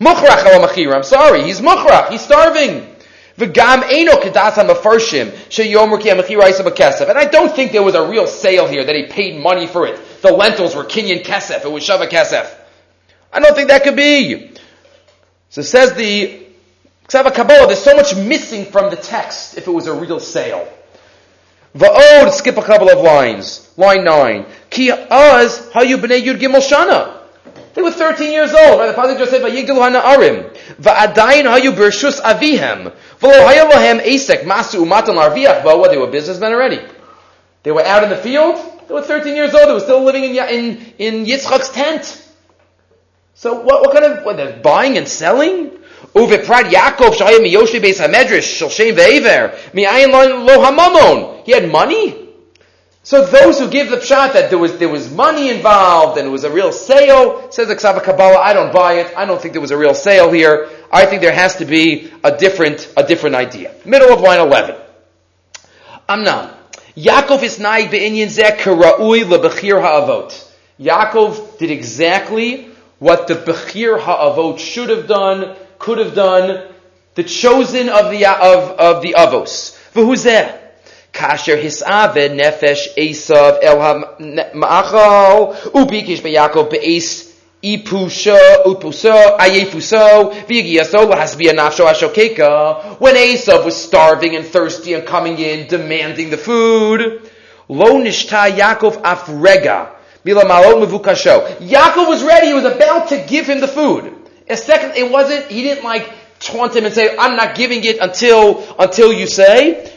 muchrach 0.00 0.44
al 0.44 0.66
machira. 0.66 0.94
I'm 0.96 1.04
sorry, 1.04 1.44
he's 1.44 1.60
muchrach. 1.60 2.10
He's 2.10 2.22
starving. 2.22 2.90
V'gam 3.38 3.84
eno 3.88 4.14
kedas 4.16 4.54
ha'mefarshim 4.54 5.30
sheyomer 5.48 6.00
ki. 6.00 6.10
And 6.10 7.16
I 7.18 7.24
don't 7.26 7.54
think 7.54 7.70
there 7.70 7.84
was 7.84 7.94
a 7.94 8.04
real 8.08 8.26
sale 8.26 8.66
here 8.66 8.84
that 8.84 8.96
he 8.96 9.06
paid 9.06 9.40
money 9.40 9.68
for 9.68 9.86
it. 9.86 9.96
The 10.22 10.32
lentils 10.32 10.74
were 10.74 10.84
kinyan 10.84 11.24
kesef. 11.24 11.64
It 11.64 11.70
was 11.70 11.86
shava 11.86 12.08
kesef. 12.08 12.52
I 13.32 13.38
don't 13.38 13.54
think 13.54 13.68
that 13.68 13.84
could 13.84 13.94
be. 13.94 14.50
So 15.50 15.62
says 15.62 15.94
the 15.94 16.43
Ksava 17.08 17.34
Kabbalah, 17.34 17.66
there's 17.66 17.82
so 17.82 17.94
much 17.94 18.16
missing 18.16 18.64
from 18.64 18.90
the 18.90 18.96
text 18.96 19.58
if 19.58 19.66
it 19.66 19.70
was 19.70 19.86
a 19.86 19.94
real 19.94 20.20
sale. 20.20 20.66
Va'od, 21.76 22.30
skip 22.32 22.56
a 22.56 22.62
couple 22.62 22.88
of 22.88 23.00
lines. 23.00 23.70
Line 23.76 24.04
9. 24.04 24.46
Ki 24.70 24.90
az 24.90 25.70
hayu 25.74 25.96
b'nei 25.96 26.22
yud 26.22 26.38
gimel 26.38 26.62
shana. 26.62 27.20
They 27.74 27.82
were 27.82 27.90
13 27.90 28.32
years 28.32 28.54
old, 28.54 28.78
right? 28.78 28.86
The 28.86 28.94
father 28.94 29.18
just 29.18 29.32
said, 29.32 29.42
"Vayigilu 29.42 29.82
ha'na'arim." 29.82 30.54
Va'adayin 30.80 31.44
hayu 31.44 31.72
bershus 31.72 32.20
avihem. 32.20 32.92
V'lo 33.20 34.00
esek 34.00 34.44
masu 34.44 34.84
umatan 34.84 35.16
larviach. 35.16 35.64
But 35.64 35.78
what? 35.80 35.90
They 35.90 35.98
were 35.98 36.06
businessmen 36.06 36.52
already. 36.52 36.80
They 37.64 37.72
were 37.72 37.84
out 37.84 38.04
in 38.04 38.10
the 38.10 38.16
field. 38.16 38.56
They 38.86 38.94
were 38.94 39.02
13 39.02 39.34
years 39.34 39.54
old. 39.54 39.68
They 39.68 39.72
were 39.72 39.80
still 39.80 40.04
living 40.04 40.24
in 40.24 40.36
in, 40.36 40.92
in 40.98 41.26
Yitzchak's 41.26 41.70
tent. 41.70 42.22
So 43.34 43.60
what, 43.60 43.82
what 43.82 43.92
kind 43.92 44.04
of 44.04 44.24
what? 44.24 44.36
They're 44.36 44.60
buying 44.60 44.96
and 44.96 45.08
selling. 45.08 45.72
Uveprad 46.14 46.70
Yaakov 46.70 47.16
shayim 47.16 47.40
miyoshi 47.40 47.80
beis 47.80 47.98
hamedrash 47.98 48.42
shel 48.42 48.68
shem 48.68 48.94
ve'ever 48.94 49.74
mi'ayin 49.74 50.12
lo 50.12 50.58
hamamon. 50.64 51.44
He 51.44 51.52
had 51.52 51.70
money. 51.70 52.24
So 53.04 53.26
those 53.26 53.58
who 53.58 53.68
give 53.68 53.90
the 53.90 53.98
pshat 53.98 54.32
that 54.32 54.48
there 54.48 54.58
was, 54.58 54.78
there 54.78 54.88
was 54.88 55.12
money 55.12 55.50
involved 55.50 56.16
and 56.16 56.26
it 56.26 56.30
was 56.30 56.44
a 56.44 56.50
real 56.50 56.72
sale, 56.72 57.52
says 57.52 57.68
the 57.68 57.76
Ksava 57.76 58.02
Kabbalah, 58.02 58.38
I 58.38 58.54
don't 58.54 58.72
buy 58.72 58.94
it. 58.94 59.12
I 59.14 59.26
don't 59.26 59.38
think 59.40 59.52
there 59.52 59.60
was 59.60 59.72
a 59.72 59.76
real 59.76 59.92
sale 59.94 60.32
here. 60.32 60.70
I 60.90 61.04
think 61.04 61.20
there 61.20 61.30
has 61.30 61.56
to 61.56 61.66
be 61.66 62.10
a 62.24 62.34
different, 62.34 62.90
a 62.96 63.02
different 63.02 63.36
idea. 63.36 63.74
Middle 63.84 64.10
of 64.10 64.22
line 64.22 64.40
11. 64.40 64.76
Amnam. 66.08 66.54
Yaakov 66.96 67.42
is 67.42 67.58
naig 67.58 67.90
be'inyan 67.90 68.28
zeh 68.28 68.56
kara'ui 68.56 69.24
lebechir 69.24 69.82
ha'avot. 69.82 70.52
Yaakov 70.80 71.58
did 71.58 71.70
exactly 71.70 72.70
what 73.00 73.26
the 73.26 73.34
bechir 73.34 74.00
ha'avot 74.00 74.58
should 74.58 74.88
have 74.88 75.06
done, 75.06 75.56
could 75.84 75.98
have 75.98 76.14
done, 76.14 76.66
the 77.14 77.22
chosen 77.22 77.90
of 77.90 78.10
the, 78.10 78.24
of, 78.24 78.70
of 78.80 79.02
the 79.02 79.14
avos. 79.18 79.78
V'huzeh. 79.92 80.60
Kasher 81.12 81.62
hisave 81.62 82.30
nefesh 82.34 82.88
Esav 82.96 83.58
el 83.62 83.78
ha'ma'achal 83.78 85.54
ubikish 85.72 86.22
beyakov 86.22 86.70
be'es 86.70 87.34
ipusha 87.62 88.64
upuso 88.64 89.36
ayefuso 89.38 90.32
v'yigiyaso 90.48 91.06
lahasbiya 91.06 91.52
nafsho 91.52 91.86
ashokeka 91.86 92.98
when 92.98 93.14
Esav 93.14 93.64
was 93.64 93.76
starving 93.76 94.34
and 94.34 94.46
thirsty 94.46 94.94
and 94.94 95.06
coming 95.06 95.38
in 95.38 95.68
demanding 95.68 96.30
the 96.30 96.38
food 96.38 97.30
lo 97.68 98.00
nishta 98.00 98.50
Yaakov 98.50 99.02
afrega 99.02 99.90
Yaakov 100.24 102.08
was 102.08 102.22
ready. 102.24 102.46
He 102.46 102.54
was 102.54 102.64
about 102.64 103.08
to 103.10 103.18
give 103.28 103.46
him 103.46 103.60
the 103.60 103.68
food 103.68 104.13
a 104.48 104.56
second 104.56 104.92
it 104.96 105.10
wasn't 105.10 105.50
he 105.50 105.62
didn't 105.62 105.84
like 105.84 106.12
taunt 106.40 106.76
him 106.76 106.84
and 106.84 106.94
say 106.94 107.16
I'm 107.16 107.36
not 107.36 107.54
giving 107.54 107.84
it 107.84 107.98
until 108.00 108.64
until 108.78 109.12
you 109.12 109.26
say 109.26 109.90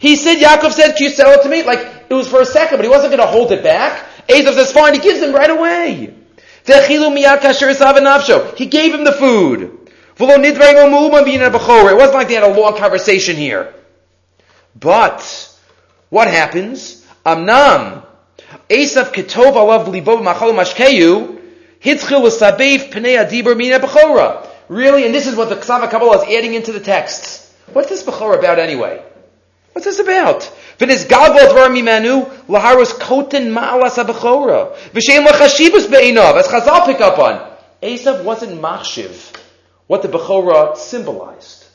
he 0.00 0.16
said, 0.16 0.38
Yaakov 0.38 0.72
said, 0.72 0.96
can 0.96 1.04
you 1.04 1.10
sell 1.10 1.38
it 1.38 1.42
to 1.42 1.48
me? 1.50 1.62
Like, 1.62 2.06
it 2.08 2.14
was 2.14 2.26
for 2.26 2.40
a 2.40 2.46
second, 2.46 2.78
but 2.78 2.84
he 2.84 2.88
wasn't 2.88 3.14
going 3.14 3.20
to 3.20 3.26
hold 3.30 3.52
it 3.52 3.62
back. 3.62 4.06
Esav 4.28 4.54
says, 4.54 4.72
fine, 4.72 4.94
he 4.94 4.98
gives 4.98 5.20
him 5.20 5.34
right 5.34 5.50
away. 5.50 6.14
He 6.64 6.72
gave 6.72 6.90
him 8.94 9.04
the 9.04 9.12
food. 9.18 9.60
It 9.60 9.72
wasn't 11.96 12.14
like 12.14 12.28
they 12.28 12.34
had 12.34 12.44
a 12.44 12.58
long 12.58 12.78
conversation 12.78 13.36
here. 13.36 13.74
But, 14.74 15.54
what 16.08 16.28
happens? 16.28 17.06
Amnam. 17.26 18.06
Esav 18.70 19.12
ketov 19.12 19.52
alav 19.52 19.84
libov 19.84 20.24
machal 20.24 20.54
mashkeyu. 20.54 21.39
Hitzchil 21.82 22.22
l'sabeif 22.22 22.90
pnei 22.90 23.16
adibur 23.18 23.56
mina 23.56 23.80
bechora. 23.80 24.46
Really, 24.68 25.04
and 25.04 25.14
this 25.14 25.26
is 25.26 25.34
what 25.34 25.48
the 25.48 25.56
Ksava 25.56 25.90
Kabbalah 25.90 26.22
is 26.22 26.38
adding 26.38 26.54
into 26.54 26.72
the 26.72 26.80
texts. 26.80 27.52
What's 27.72 27.88
this 27.88 28.02
Bechorah 28.02 28.38
about 28.38 28.58
anyway? 28.58 29.02
What's 29.72 29.84
this 29.84 29.98
about? 29.98 30.42
V'nis 30.78 31.06
galvol 31.06 31.48
dvar 31.48 31.68
mimenu 31.70 32.28
laharos 32.46 32.92
koten 32.92 33.52
ma'alas 33.52 33.96
ha-bechora. 33.96 34.76
V'shein 34.92 35.26
lachashibus 35.26 35.90
be'inav, 35.90 36.36
as 36.36 36.48
Chazal 36.48 36.86
pick 36.86 37.00
up 37.00 37.18
on. 37.18 37.56
Esav 37.82 38.24
wasn't 38.24 38.60
machshiv, 38.60 39.36
what 39.86 40.02
the 40.02 40.08
Bechorah 40.08 40.76
symbolized. 40.76 41.66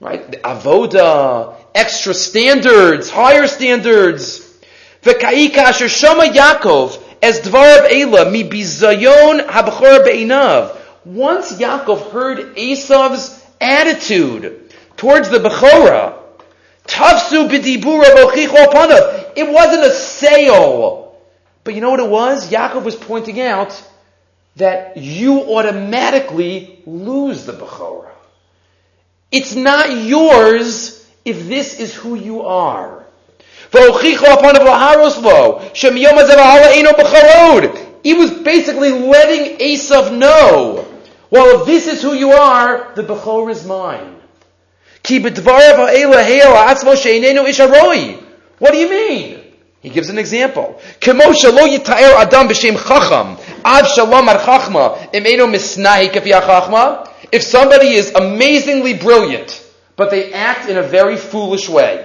Right? 0.00 0.30
The 0.30 0.38
avoda, 0.38 1.56
extra 1.74 2.14
standards, 2.14 3.10
higher 3.10 3.46
standards. 3.46 4.40
V'ka'ika 5.02 5.58
asher 5.58 5.88
shama 5.88 6.24
Yaakov, 6.24 7.02
as 7.22 7.40
dvar 7.40 7.88
Eila, 7.88 8.30
mi 8.30 8.44
bizayon 8.44 9.46
ha-bechora 9.46 10.04
be'inav. 10.04 10.76
Once 11.04 11.52
Yaakov 11.52 12.10
heard 12.10 12.56
Esav's 12.56 13.44
attitude 13.60 14.72
towards 14.96 15.28
the 15.30 15.38
Bechorah, 15.38 16.18
Tafsu 16.86 17.48
b'dibura. 17.48 18.32
It 19.36 19.48
wasn't 19.48 19.84
a 19.84 19.90
sale. 19.90 21.16
But 21.62 21.74
you 21.74 21.80
know 21.80 21.90
what 21.90 22.00
it 22.00 22.08
was? 22.08 22.50
Yaakov 22.50 22.84
was 22.84 22.96
pointing 22.96 23.40
out 23.40 23.82
that 24.56 24.96
you 24.96 25.56
automatically 25.56 26.80
lose 26.86 27.44
the 27.44 27.52
Bechorah. 27.52 28.10
It's 29.30 29.54
not 29.54 29.90
yours 29.90 31.06
if 31.24 31.46
this 31.46 31.78
is 31.78 31.94
who 31.94 32.14
you 32.14 32.42
are. 32.42 32.99
He 38.02 38.14
was 38.14 38.30
basically 38.30 38.90
letting 38.90 39.58
Esav 39.58 40.10
know, 40.10 40.86
well, 41.30 41.60
if 41.60 41.66
this 41.66 41.86
is 41.86 42.02
who 42.02 42.14
you 42.14 42.32
are, 42.32 42.92
the 42.94 43.02
Bechor 43.02 43.50
is 43.50 43.64
mine. 43.66 44.16
What 48.58 48.72
do 48.72 48.78
you 48.78 48.88
mean? 48.90 49.38
He 49.82 49.88
gives 49.90 50.10
an 50.10 50.18
example. 50.18 50.74
If 57.32 57.42
somebody 57.42 57.94
is 57.94 58.12
amazingly 58.14 58.94
brilliant, 58.94 59.62
but 59.96 60.10
they 60.10 60.32
act 60.32 60.68
in 60.68 60.76
a 60.76 60.82
very 60.82 61.16
foolish 61.16 61.68
way, 61.68 62.04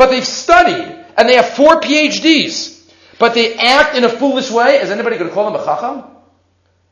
but 0.00 0.08
they've 0.08 0.26
studied 0.26 0.96
and 1.14 1.28
they 1.28 1.34
have 1.34 1.50
four 1.50 1.78
PhDs, 1.78 2.90
but 3.18 3.34
they 3.34 3.54
act 3.56 3.94
in 3.94 4.04
a 4.04 4.08
foolish 4.08 4.50
way, 4.50 4.76
is 4.76 4.88
anybody 4.90 5.18
going 5.18 5.28
to 5.28 5.34
call 5.34 5.52
them 5.52 5.60
a 5.60 5.62
chacham? 5.62 6.04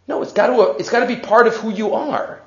No, 0.06 0.20
it's 0.20 0.34
got 0.34 0.48
to, 0.48 0.76
it's 0.78 0.90
got 0.90 1.00
to 1.00 1.06
be 1.06 1.16
part 1.16 1.46
of 1.46 1.56
who 1.56 1.70
you 1.70 1.94
are. 1.94 2.38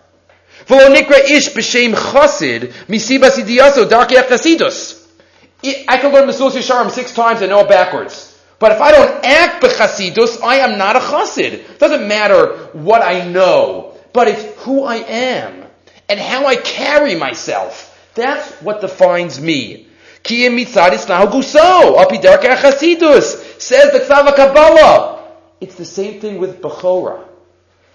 I 5.89 5.97
can 5.97 6.13
learn 6.13 6.29
Mesilas 6.29 6.51
Yesharim 6.51 6.91
six 6.91 7.11
times 7.11 7.41
and 7.41 7.49
know 7.49 7.61
it 7.61 7.67
backwards. 7.67 8.39
But 8.59 8.71
if 8.73 8.81
I 8.81 8.91
don't 8.91 9.25
act 9.25 9.63
b'chasidus, 9.63 10.43
I 10.43 10.57
am 10.57 10.77
not 10.77 10.95
a 10.95 10.99
chassid. 10.99 11.79
Doesn't 11.79 12.07
matter 12.07 12.69
what 12.73 13.01
I 13.01 13.27
know, 13.27 13.97
but 14.13 14.27
it's 14.27 14.61
who 14.61 14.83
I 14.83 14.97
am 14.97 15.65
and 16.07 16.19
how 16.19 16.45
I 16.45 16.55
carry 16.55 17.15
myself. 17.15 17.87
That's 18.13 18.47
what 18.61 18.81
defines 18.81 19.41
me. 19.41 19.87
Ki 20.23 20.49
mitzadis 20.49 21.05
guso, 21.31 21.97
apidarka 21.97 22.55
chasidus, 22.55 23.59
says 23.59 23.91
the 23.91 23.99
Ksava 23.99 24.35
Kabbalah. 24.35 25.23
It's 25.59 25.75
the 25.75 25.85
same 25.85 26.19
thing 26.19 26.39
with 26.39 26.61
Bechorah. 26.61 27.25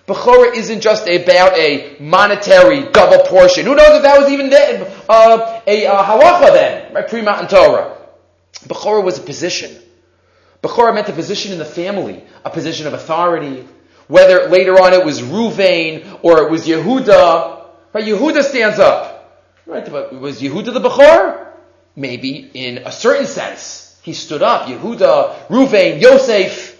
Bechorah 0.07 0.55
isn't 0.55 0.81
just 0.81 1.09
about 1.09 1.57
a 1.57 1.97
monetary 1.99 2.89
double 2.91 3.25
portion. 3.25 3.67
Who 3.67 3.75
knows 3.75 3.97
if 3.97 4.03
that 4.03 4.21
was 4.21 4.31
even 4.31 4.51
then, 4.51 4.87
uh, 5.09 5.61
a 5.67 5.87
uh, 5.87 6.05
halacha 6.05 6.53
then, 6.53 6.95
right? 6.95 7.09
Pre-Matan 7.09 7.49
Torah. 7.49 7.97
Bechorah 8.69 9.03
was 9.03 9.19
a 9.19 9.23
position. 9.23 9.77
Bechorah 10.62 10.95
meant 10.95 11.09
a 11.09 11.12
position 11.12 11.53
in 11.53 11.59
the 11.59 11.65
family, 11.65 12.25
a 12.45 12.51
position 12.51 12.87
of 12.87 12.93
authority. 12.93 13.67
Whether 14.07 14.49
later 14.49 14.81
on 14.81 14.93
it 14.93 15.05
was 15.05 15.21
Ruvain 15.21 16.21
or 16.23 16.43
it 16.43 16.51
was 16.51 16.67
Yehuda, 16.67 17.67
right? 17.93 18.05
Yehuda 18.05 18.43
stands 18.45 18.79
up, 18.79 19.45
right? 19.67 19.85
But 19.91 20.15
was 20.15 20.41
Yehuda 20.41 20.73
the 20.73 20.81
Bechor? 20.81 21.47
Maybe 21.96 22.50
in 22.52 22.78
a 22.78 22.92
certain 22.92 23.26
sense, 23.26 23.98
he 24.02 24.12
stood 24.12 24.42
up. 24.42 24.68
Yehuda, 24.68 25.48
Ruvain, 25.48 26.00
Yosef. 26.00 26.78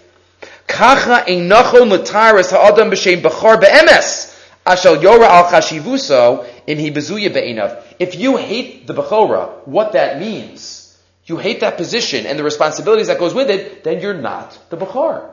Kacha 0.67 1.25
einachol 1.27 1.89
mutaris 1.89 2.51
ha'adam 2.51 2.91
b'shem 2.91 3.21
b'char 3.21 3.59
be'emes. 3.59 4.35
Ashal 4.65 5.01
yora 5.01 5.27
al 5.27 5.45
chashivuso 5.45 6.45
im 6.67 6.77
hi 6.77 6.91
bezuya 6.91 7.33
be'inav. 7.33 7.81
If 7.99 8.15
you 8.15 8.35
hate 8.35 8.85
the 8.85 8.93
Bechorah, 8.93 9.65
what 9.65 9.93
that 9.93 10.19
means, 10.19 10.97
you 11.25 11.37
hate 11.37 11.61
that 11.61 11.77
position 11.77 12.25
and 12.25 12.37
the 12.37 12.43
responsibilities 12.43 13.07
that 13.07 13.17
goes 13.17 13.33
with 13.33 13.49
it, 13.49 13.85
then 13.85 14.01
you're 14.01 14.13
not 14.13 14.59
the 14.69 14.77
Bechor. 14.77 15.31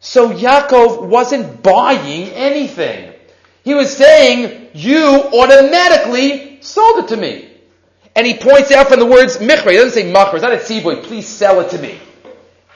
So 0.00 0.30
Yaakov 0.30 1.06
wasn't 1.06 1.62
buying 1.62 2.30
anything. 2.30 3.12
He 3.64 3.74
was 3.74 3.94
saying, 3.94 4.70
you 4.72 5.04
automatically 5.06 6.58
sold 6.62 7.04
it 7.04 7.08
to 7.08 7.16
me. 7.16 7.51
And 8.14 8.26
he 8.26 8.34
points 8.34 8.70
out 8.70 8.88
from 8.88 9.00
the 9.00 9.06
words 9.06 9.38
michra, 9.38 9.70
he 9.70 9.76
doesn't 9.76 9.92
say 9.92 10.12
machra, 10.12 10.34
it's 10.34 10.42
not 10.42 10.52
a 10.52 10.56
tziboy, 10.56 11.02
please 11.04 11.26
sell 11.26 11.60
it 11.60 11.70
to 11.70 11.78
me. 11.78 11.98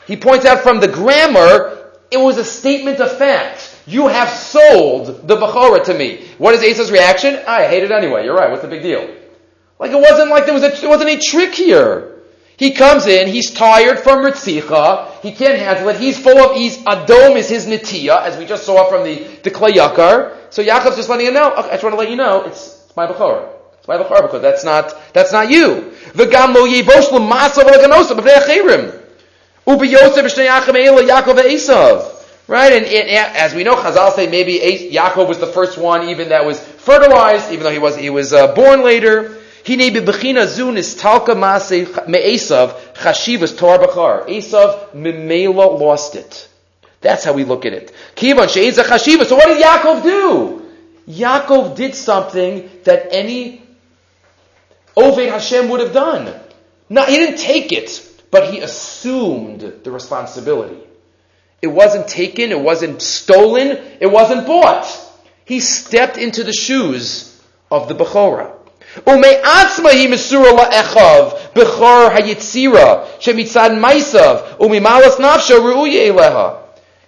He 0.06 0.16
points 0.16 0.46
out 0.46 0.60
from 0.60 0.80
the 0.80 0.88
grammar, 0.88 1.92
it 2.10 2.18
was 2.18 2.38
a 2.38 2.44
statement 2.44 3.00
of 3.00 3.16
fact. 3.18 3.72
You 3.86 4.08
have 4.08 4.30
sold 4.30 5.28
the 5.28 5.36
Bechorah 5.36 5.84
to 5.84 5.94
me. 5.94 6.26
What 6.38 6.54
is 6.54 6.62
Asa's 6.62 6.90
reaction? 6.90 7.40
I 7.46 7.66
hate 7.66 7.82
it 7.82 7.90
anyway. 7.90 8.24
You're 8.24 8.34
right. 8.34 8.50
What's 8.50 8.62
the 8.62 8.68
big 8.68 8.82
deal? 8.82 9.14
Like 9.78 9.90
it 9.90 10.00
wasn't 10.00 10.30
like 10.30 10.44
there 10.46 10.54
was 10.54 10.62
a, 10.62 10.70
there 10.80 10.88
wasn't 10.88 11.10
a 11.10 11.18
trick 11.18 11.54
here. 11.54 12.12
He 12.56 12.72
comes 12.72 13.06
in, 13.06 13.28
he's 13.28 13.52
tired 13.52 13.98
from 14.00 14.20
Ritzicha, 14.20 15.20
he 15.20 15.32
can't 15.32 15.58
handle 15.58 15.90
it, 15.90 15.98
he's 15.98 16.18
full 16.18 16.38
of, 16.38 16.56
he's, 16.56 16.78
Adom 16.78 17.36
is 17.36 17.50
his 17.50 17.66
Natiya, 17.66 18.22
as 18.22 18.38
we 18.38 18.46
just 18.46 18.64
saw 18.64 18.88
from 18.88 19.04
the, 19.04 19.24
the 19.42 19.50
Klei 19.50 19.72
Yakar. 19.72 20.34
So 20.48 20.64
Yaakov's 20.64 20.96
just 20.96 21.10
letting 21.10 21.26
him 21.26 21.34
know, 21.34 21.52
okay, 21.52 21.68
I 21.68 21.72
just 21.72 21.82
want 21.82 21.92
to 21.92 21.98
let 21.98 22.08
you 22.08 22.16
know, 22.16 22.44
it's, 22.44 22.82
it's 22.86 22.96
my 22.96 23.06
Bechorah. 23.06 23.55
My 23.86 23.96
Bechorah 23.96 24.22
because 24.22 24.42
that's 24.42 24.64
not, 24.64 24.94
that's 25.12 25.32
not 25.32 25.50
you. 25.50 25.92
V'gam 26.12 26.54
lo 26.54 26.64
l'masa 26.64 27.62
v'leganosa 27.62 28.18
b'vnei 28.18 28.34
achirim. 28.34 29.02
Ubi 29.66 29.88
Yosef 29.88 30.24
Yaakov 30.24 31.38
Esav. 31.40 32.12
Right? 32.48 32.72
And, 32.72 32.86
and, 32.86 33.08
as 33.36 33.54
we 33.54 33.64
know, 33.64 33.74
Chazal 33.74 34.12
say 34.12 34.28
maybe 34.28 34.58
Yaakov 34.92 35.28
was 35.28 35.38
the 35.38 35.48
first 35.48 35.78
one 35.78 36.08
even 36.08 36.28
that 36.28 36.44
was 36.44 36.60
fertilized, 36.60 37.50
even 37.50 37.64
though 37.64 37.72
he 37.72 37.78
was, 37.78 37.96
he 37.96 38.10
was 38.10 38.32
uh, 38.32 38.54
born 38.54 38.82
later. 38.82 39.36
Hine 39.66 39.92
bebechina 39.92 40.46
zun 40.46 40.76
is 40.76 40.94
talka 40.94 41.34
me'esav 41.34 42.94
chashivas 42.94 43.58
tor 43.58 43.78
bachar. 43.78 44.28
Esav 44.28 44.92
memela 44.92 45.78
lost 45.80 46.14
it. 46.14 46.48
That's 47.00 47.24
how 47.24 47.32
we 47.32 47.42
look 47.42 47.66
at 47.66 47.72
it. 47.72 47.92
Kivan 48.14 48.48
she'ez 48.48 48.78
chashiva. 48.78 49.26
So 49.26 49.34
what 49.34 49.48
did 49.48 49.60
Yaakov 49.60 50.02
do? 50.04 50.66
Yaakov 51.08 51.74
did 51.74 51.96
something 51.96 52.70
that 52.84 53.08
any 53.10 53.65
Oved 54.96 55.28
Hashem 55.28 55.68
would 55.68 55.80
have 55.80 55.92
done. 55.92 56.34
No, 56.88 57.04
he 57.04 57.16
didn't 57.16 57.38
take 57.38 57.72
it 57.72 58.06
but 58.30 58.52
he 58.52 58.60
assumed 58.60 59.60
the 59.60 59.90
responsibility. 59.90 60.78
It 61.62 61.68
wasn't 61.68 62.06
taken, 62.06 62.50
it 62.50 62.60
wasn't 62.60 63.00
stolen, 63.00 63.78
it 64.00 64.06
wasn't 64.06 64.46
bought. 64.46 64.86
He 65.44 65.60
stepped 65.60 66.18
into 66.18 66.44
the 66.44 66.52
shoes 66.52 67.42
of 67.70 67.88
the 67.88 67.94
Bechorah. 67.94 68.52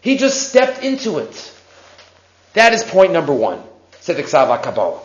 He 0.01 0.16
just 0.16 0.48
stepped 0.48 0.83
into 0.83 1.18
it. 1.18 1.55
That 2.55 2.72
is 2.72 2.85
point 2.85 3.12
number 3.12 3.33
one, 3.33 3.62
said 4.01 4.16
the 4.16 4.22
Kabbalah. 4.22 5.01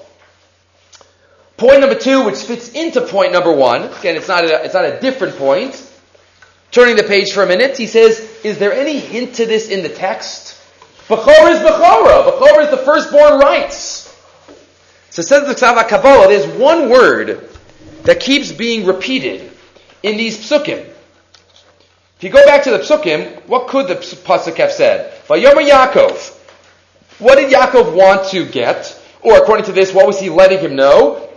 Point 1.58 1.82
number 1.82 1.96
two, 1.96 2.26
which 2.26 2.40
fits 2.44 2.70
into 2.70 3.02
point 3.02 3.32
number 3.32 3.52
one, 3.52 3.84
again, 3.84 4.16
it's 4.16 4.28
not 4.28 4.44
a, 4.44 4.64
it's 4.66 4.74
not 4.74 4.86
a 4.86 5.00
different 5.00 5.36
point, 5.38 5.76
Turning 6.74 6.96
the 6.96 7.04
page 7.04 7.34
for 7.34 7.44
a 7.44 7.46
minute, 7.46 7.78
he 7.78 7.86
says, 7.86 8.20
is 8.44 8.58
there 8.58 8.74
any 8.74 8.98
hint 8.98 9.36
to 9.36 9.46
this 9.46 9.70
in 9.70 9.84
the 9.84 9.90
text? 9.90 10.60
Bechor 11.08 11.52
is 11.52 11.60
Bechorah. 11.60 12.32
Bechor 12.32 12.64
is 12.64 12.72
the 12.72 12.78
firstborn 12.78 13.40
rights. 13.40 14.12
So 15.12 15.22
says 15.22 15.48
the 15.48 15.54
Ksava 15.54 15.88
Kabbalah, 15.88 16.30
there's 16.30 16.48
one 16.58 16.90
word 16.90 17.48
that 18.06 18.20
keeps 18.20 18.52
being 18.52 18.88
repeated 18.88 19.52
in 20.02 20.18
these 20.18 20.40
psukim. 20.40 20.80
If 20.80 22.24
you 22.24 22.32
go 22.32 22.44
back 22.44 22.64
to 22.64 22.72
the 22.72 22.80
psukim, 22.80 23.46
what 23.46 23.68
could 23.68 23.88
the 23.88 23.94
pasuk 23.94 24.56
have 24.56 24.72
said? 24.72 25.14
Vayomer 25.28 25.70
Yaakov. 25.70 26.36
What 27.20 27.36
did 27.36 27.54
Yaakov 27.54 27.94
want 27.96 28.30
to 28.30 28.48
get? 28.48 29.00
Or 29.22 29.38
according 29.38 29.66
to 29.66 29.74
this, 29.74 29.94
what 29.94 30.08
was 30.08 30.20
he 30.20 30.32
letting 30.32 30.58
him 30.58 30.76
know? 30.76 31.30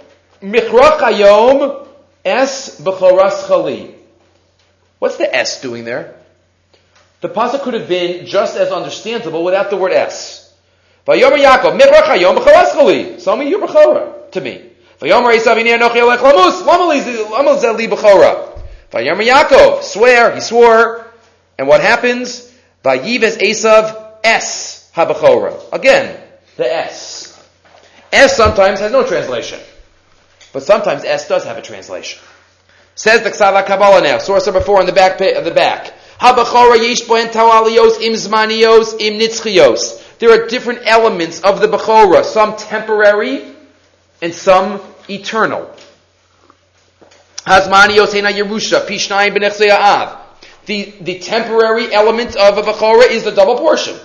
Michrach 0.42 0.98
hayom 0.98 1.86
es 2.24 2.80
bechoras 2.80 3.46
chali. 3.46 3.94
What's 4.98 5.16
the 5.16 5.34
S 5.34 5.60
doing 5.60 5.84
there? 5.84 6.14
The 7.20 7.28
pasuk 7.28 7.62
could 7.62 7.74
have 7.74 7.88
been 7.88 8.26
just 8.26 8.56
as 8.56 8.70
understandable 8.70 9.44
without 9.44 9.70
the 9.70 9.76
word 9.76 9.92
S. 9.92 10.54
Vayomer 11.06 11.42
Yaakov, 11.42 11.78
Mibrachayom 11.78 12.36
b'choraschali. 12.36 13.20
Sell 13.20 13.36
me 13.36 13.48
your 13.48 13.66
b'chora 13.66 14.30
to 14.32 14.40
me. 14.40 14.70
Vayomer 15.00 15.34
Esav 15.36 15.56
Ini 15.56 15.78
Anochi 15.78 16.00
Elech 16.00 16.18
Lamus, 16.18 16.62
Lamal 16.62 17.58
Zeli 17.58 17.88
Bechora. 17.88 18.58
Vayomer 18.90 19.26
Yaakov, 19.26 19.82
swear, 19.82 20.34
he 20.34 20.40
swore, 20.40 21.06
and 21.58 21.68
what 21.68 21.80
happens? 21.80 22.52
Vayives 22.84 23.38
Esav 23.38 24.18
S 24.24 24.90
HaBechora. 24.94 25.72
Again, 25.72 26.20
the 26.56 26.74
S. 26.74 27.32
S 28.12 28.36
sometimes 28.36 28.80
has 28.80 28.90
no 28.92 29.06
translation. 29.06 29.60
But 30.56 30.62
sometimes 30.62 31.04
S 31.04 31.28
does 31.28 31.44
have 31.44 31.58
a 31.58 31.60
translation. 31.60 32.18
Says 32.94 33.22
the 33.22 33.30
Ksava 33.30 33.66
Kabbalah 33.66 34.00
now, 34.00 34.16
source 34.16 34.46
number 34.46 34.62
four 34.62 34.80
on 34.80 34.86
the 34.86 34.92
back, 34.92 35.20
on 35.20 35.44
the 35.44 35.50
back. 35.50 35.92
There 40.18 40.30
are 40.30 40.46
different 40.48 40.80
elements 40.86 41.42
of 41.42 41.60
the 41.60 41.66
Bechora, 41.66 42.24
some 42.24 42.56
temporary 42.56 43.54
and 44.22 44.34
some 44.34 44.80
eternal. 45.10 45.70
Hazmanios 47.44 48.14
Yerusha, 48.14 48.86
b'nechzei 48.86 50.18
The, 50.64 50.94
the 51.02 51.18
temporary 51.18 51.92
element 51.92 52.34
of 52.34 52.56
a 52.56 52.62
Bechora 52.62 53.10
is 53.10 53.24
the 53.24 53.32
double 53.32 53.58
portion. 53.58 53.98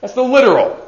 That's 0.00 0.12
the 0.12 0.22
literal. 0.22 0.79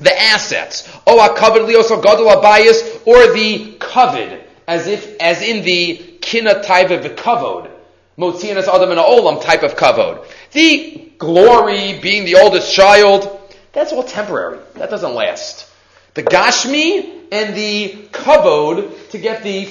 The 0.00 0.18
assets. 0.18 0.88
Oh, 1.06 1.24
a 1.24 1.36
covet 1.36 1.62
lios 1.62 1.90
or 1.90 2.00
gadol 2.00 2.26
abayis, 2.26 3.06
or 3.06 3.32
the 3.34 3.76
covet, 3.78 4.48
as 4.66 4.86
if, 4.86 5.16
as 5.20 5.42
in 5.42 5.64
the 5.64 5.96
kina 6.20 6.62
type 6.62 6.90
of 6.90 7.02
kavod. 7.16 7.70
Motzianas 8.18 8.68
Adam 8.68 8.90
and 8.90 9.00
Olam 9.00 9.42
type 9.42 9.62
of 9.62 9.76
kavod. 9.76 10.26
The 10.52 11.10
glory, 11.18 11.98
being 12.00 12.24
the 12.24 12.36
oldest 12.36 12.74
child, 12.74 13.38
that's 13.72 13.92
all 13.92 14.02
temporary. 14.02 14.58
That 14.74 14.90
doesn't 14.90 15.14
last. 15.14 15.70
The 16.14 16.22
Gashmi 16.22 17.28
and 17.30 17.54
the 17.54 18.08
kavod 18.12 19.10
to 19.10 19.18
get 19.18 19.42
the 19.42 19.68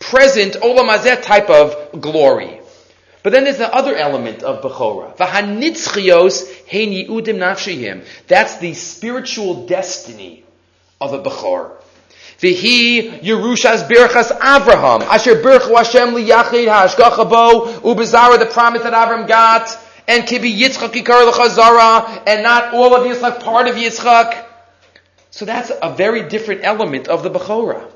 present 0.00 0.54
Olam 0.54 0.88
Hazeh 0.88 1.22
type 1.22 1.50
of 1.50 2.00
glory. 2.00 2.57
But 3.22 3.32
then 3.32 3.44
there's 3.44 3.58
the 3.58 3.72
other 3.72 3.96
element 3.96 4.42
of 4.42 4.62
Bechora. 4.62 5.16
V'hanitzchios 5.16 6.66
hein 6.66 6.90
yi'udim 6.90 7.38
nafshihim. 7.38 8.04
That's 8.28 8.58
the 8.58 8.74
spiritual 8.74 9.66
destiny 9.66 10.44
of 11.00 11.12
a 11.12 11.22
Bechor. 11.22 11.72
V'hi 12.38 13.20
Yerushas 13.20 13.88
Birchas 13.88 14.30
Avraham. 14.38 15.02
Asher 15.02 15.42
Birchu 15.42 15.76
Hashem 15.76 16.10
liyachid 16.10 16.68
ha'ashgacha 16.68 17.28
bo 17.28 17.66
ubezara, 17.82 18.38
the 18.38 18.46
promise 18.46 18.82
that 18.82 18.92
Avraham 18.92 19.26
got. 19.26 19.76
And 20.06 20.22
kibi 20.22 20.56
Yitzchak 20.56 20.92
ikar 20.92 21.26
l'chazara. 21.30 22.22
And 22.26 22.44
not 22.44 22.72
all 22.72 22.94
of 22.94 23.04
Yitzchak, 23.04 23.42
part 23.42 23.66
of 23.66 23.74
Yitzchak. 23.74 24.44
So 25.30 25.44
that's 25.44 25.72
a 25.82 25.92
very 25.92 26.28
different 26.28 26.60
element 26.62 27.08
of 27.08 27.24
the 27.24 27.30
Bechorah. 27.30 27.90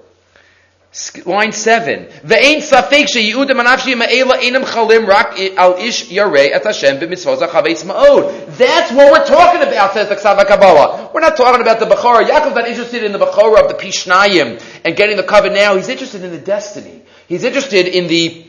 Line 1.25 1.53
seven. 1.53 2.05
Ve'ein 2.23 2.59
safek 2.59 3.09
she'yiudim 3.09 3.59
anafshi 3.59 3.95
ma'ela 3.95 4.37
enam 4.43 4.63
chalim 4.63 5.07
rak 5.07 5.39
al 5.57 5.79
ish 5.79 6.11
yarei 6.11 6.55
et 6.55 6.63
Hashem 6.63 6.99
b'mitzvot 6.99 7.39
ma'od. 7.39 8.59
That's 8.59 8.93
what 8.93 9.11
we're 9.11 9.27
talking 9.27 9.63
about, 9.67 9.95
says 9.95 10.11
the 10.11 10.17
Ksava 10.17 10.47
Kabbalah. 10.47 11.11
We're 11.15 11.21
not 11.21 11.39
talking 11.39 11.63
about 11.63 11.81
the 11.81 11.87
Bechorah. 11.87 12.29
Yaakov's 12.29 12.55
not 12.55 12.69
interested 12.69 13.05
in 13.05 13.13
the 13.13 13.19
Bechorah 13.19 13.63
of 13.63 13.69
the 13.69 13.75
Pishnayim 13.83 14.63
and 14.85 14.95
getting 14.95 15.17
the 15.17 15.23
covenant 15.23 15.63
now. 15.63 15.77
He's 15.77 15.89
interested 15.89 16.25
in 16.25 16.31
the 16.31 16.39
destiny. 16.39 17.01
He's 17.27 17.45
interested 17.45 17.87
in 17.87 18.09
the 18.09 18.47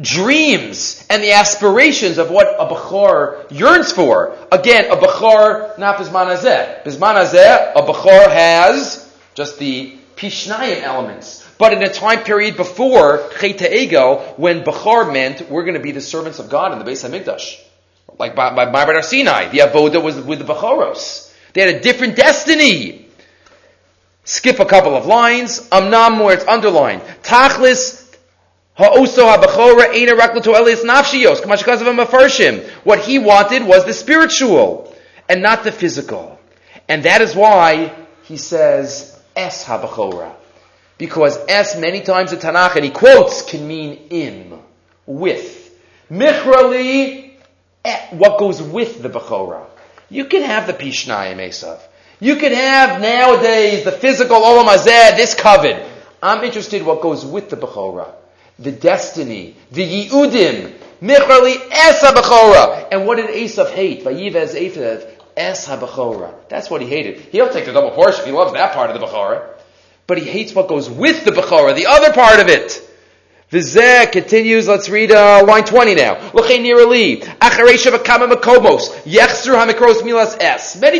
dreams 0.00 1.04
and 1.10 1.24
the 1.24 1.32
aspirations 1.32 2.18
of 2.18 2.30
what 2.30 2.46
a 2.46 2.72
Bechor 2.72 3.50
yearns 3.50 3.90
for. 3.90 4.36
Again, 4.52 4.92
a 4.92 4.96
Bechor, 4.96 5.76
not 5.76 5.96
Bisman 5.96 6.36
Hazeh. 6.36 6.84
Bisman 6.84 7.16
Hazeh, 7.16 7.72
a 7.74 7.82
Bechor 7.82 8.30
has 8.30 9.12
just 9.34 9.58
the 9.58 9.98
Pishnayim 10.16 10.82
elements. 10.82 11.48
But 11.58 11.72
in 11.72 11.82
a 11.82 11.92
time 11.92 12.24
period 12.24 12.56
before 12.56 13.28
Cheta 13.38 13.64
Egel, 13.64 14.38
when 14.38 14.64
Bechar 14.64 15.12
meant 15.12 15.48
we're 15.48 15.64
going 15.64 15.74
to 15.74 15.80
be 15.80 15.92
the 15.92 16.00
servants 16.00 16.38
of 16.38 16.48
God 16.48 16.72
in 16.72 16.78
the 16.78 16.84
base 16.84 17.04
of 17.04 17.12
Mikdash. 17.12 17.60
Like 18.18 18.34
by, 18.34 18.54
by 18.54 18.66
Marbar 18.66 19.02
Sinai, 19.02 19.48
the 19.48 19.58
Avoda 19.58 20.02
was 20.02 20.20
with 20.20 20.38
the 20.38 20.44
Bechoros. 20.44 21.32
They 21.52 21.60
had 21.60 21.76
a 21.76 21.80
different 21.80 22.16
destiny. 22.16 23.08
Skip 24.24 24.60
a 24.60 24.64
couple 24.64 24.96
of 24.96 25.06
lines. 25.06 25.68
Amnam 25.70 26.22
where 26.22 26.34
it's 26.34 26.46
underlined. 26.46 27.02
Tachlis 27.22 28.02
Ha'oso 28.74 29.26
ha'bechora 29.26 29.92
eina 29.92 30.18
raklato 30.18 30.56
elias 30.56 30.82
nafshiyos. 30.82 31.40
Kamashikazav 31.40 31.84
ha'mafarshim. 31.84 32.66
What 32.84 33.00
he 33.00 33.18
wanted 33.18 33.64
was 33.64 33.84
the 33.84 33.92
spiritual 33.92 34.94
and 35.28 35.42
not 35.42 35.62
the 35.62 35.72
physical. 35.72 36.40
And 36.88 37.02
that 37.02 37.20
is 37.20 37.34
why 37.34 37.92
he 38.24 38.38
says, 38.38 39.11
es 39.36 39.64
habachora. 39.64 40.32
Because 40.98 41.38
es 41.48 41.76
many 41.76 42.02
times 42.02 42.32
in 42.32 42.38
Tanakh, 42.38 42.76
and 42.76 42.84
he 42.84 42.90
quotes, 42.90 43.42
can 43.42 43.66
mean 43.66 44.06
in, 44.10 44.58
with. 45.06 45.62
Michrali, 46.10 47.32
eh, 47.84 48.06
what 48.10 48.38
goes 48.38 48.62
with 48.62 49.02
the 49.02 49.08
Bechorah. 49.08 49.66
You 50.10 50.26
can 50.26 50.42
have 50.42 50.66
the 50.66 50.74
Pishnayim 50.74 51.36
Esav. 51.36 51.80
You 52.20 52.36
can 52.36 52.52
have 52.52 53.00
nowadays 53.00 53.84
the 53.84 53.92
physical 53.92 54.36
Olam 54.36 54.66
Hazeh, 54.66 55.16
this 55.16 55.34
covet. 55.34 55.88
I'm 56.22 56.44
interested 56.44 56.82
what 56.84 57.00
goes 57.00 57.24
with 57.24 57.50
the 57.50 57.56
Bechorah. 57.56 58.12
The 58.58 58.72
destiny, 58.72 59.56
the 59.72 60.06
Yiudim, 60.06 60.74
Michrali 61.00 61.56
Es 61.70 62.00
HaBechorah. 62.02 62.88
And 62.92 63.06
what 63.06 63.16
did 63.16 63.30
Esav 63.30 63.72
hate? 63.72 64.04
Vayivez 64.04 64.54
Esav, 64.54 65.11
Es 65.36 65.66
HaBechora. 65.66 66.48
That's 66.48 66.68
what 66.70 66.82
he 66.82 66.88
hated. 66.88 67.18
He'll 67.32 67.48
take 67.48 67.64
the 67.64 67.72
double 67.72 67.90
portion. 67.90 68.24
He 68.26 68.32
loves 68.32 68.52
that 68.52 68.74
part 68.74 68.90
of 68.90 69.00
the 69.00 69.06
Bechora. 69.06 69.48
But 70.06 70.18
he 70.18 70.24
hates 70.24 70.54
what 70.54 70.68
goes 70.68 70.90
with 70.90 71.24
the 71.24 71.30
Bechora, 71.30 71.74
the 71.74 71.86
other 71.86 72.12
part 72.12 72.40
of 72.40 72.48
it. 72.48 72.88
Vizeh 73.52 74.10
continues, 74.10 74.66
let's 74.66 74.88
read 74.88 75.12
uh, 75.12 75.44
line 75.46 75.64
20 75.64 75.94
now. 75.94 76.14
Many 76.32 76.72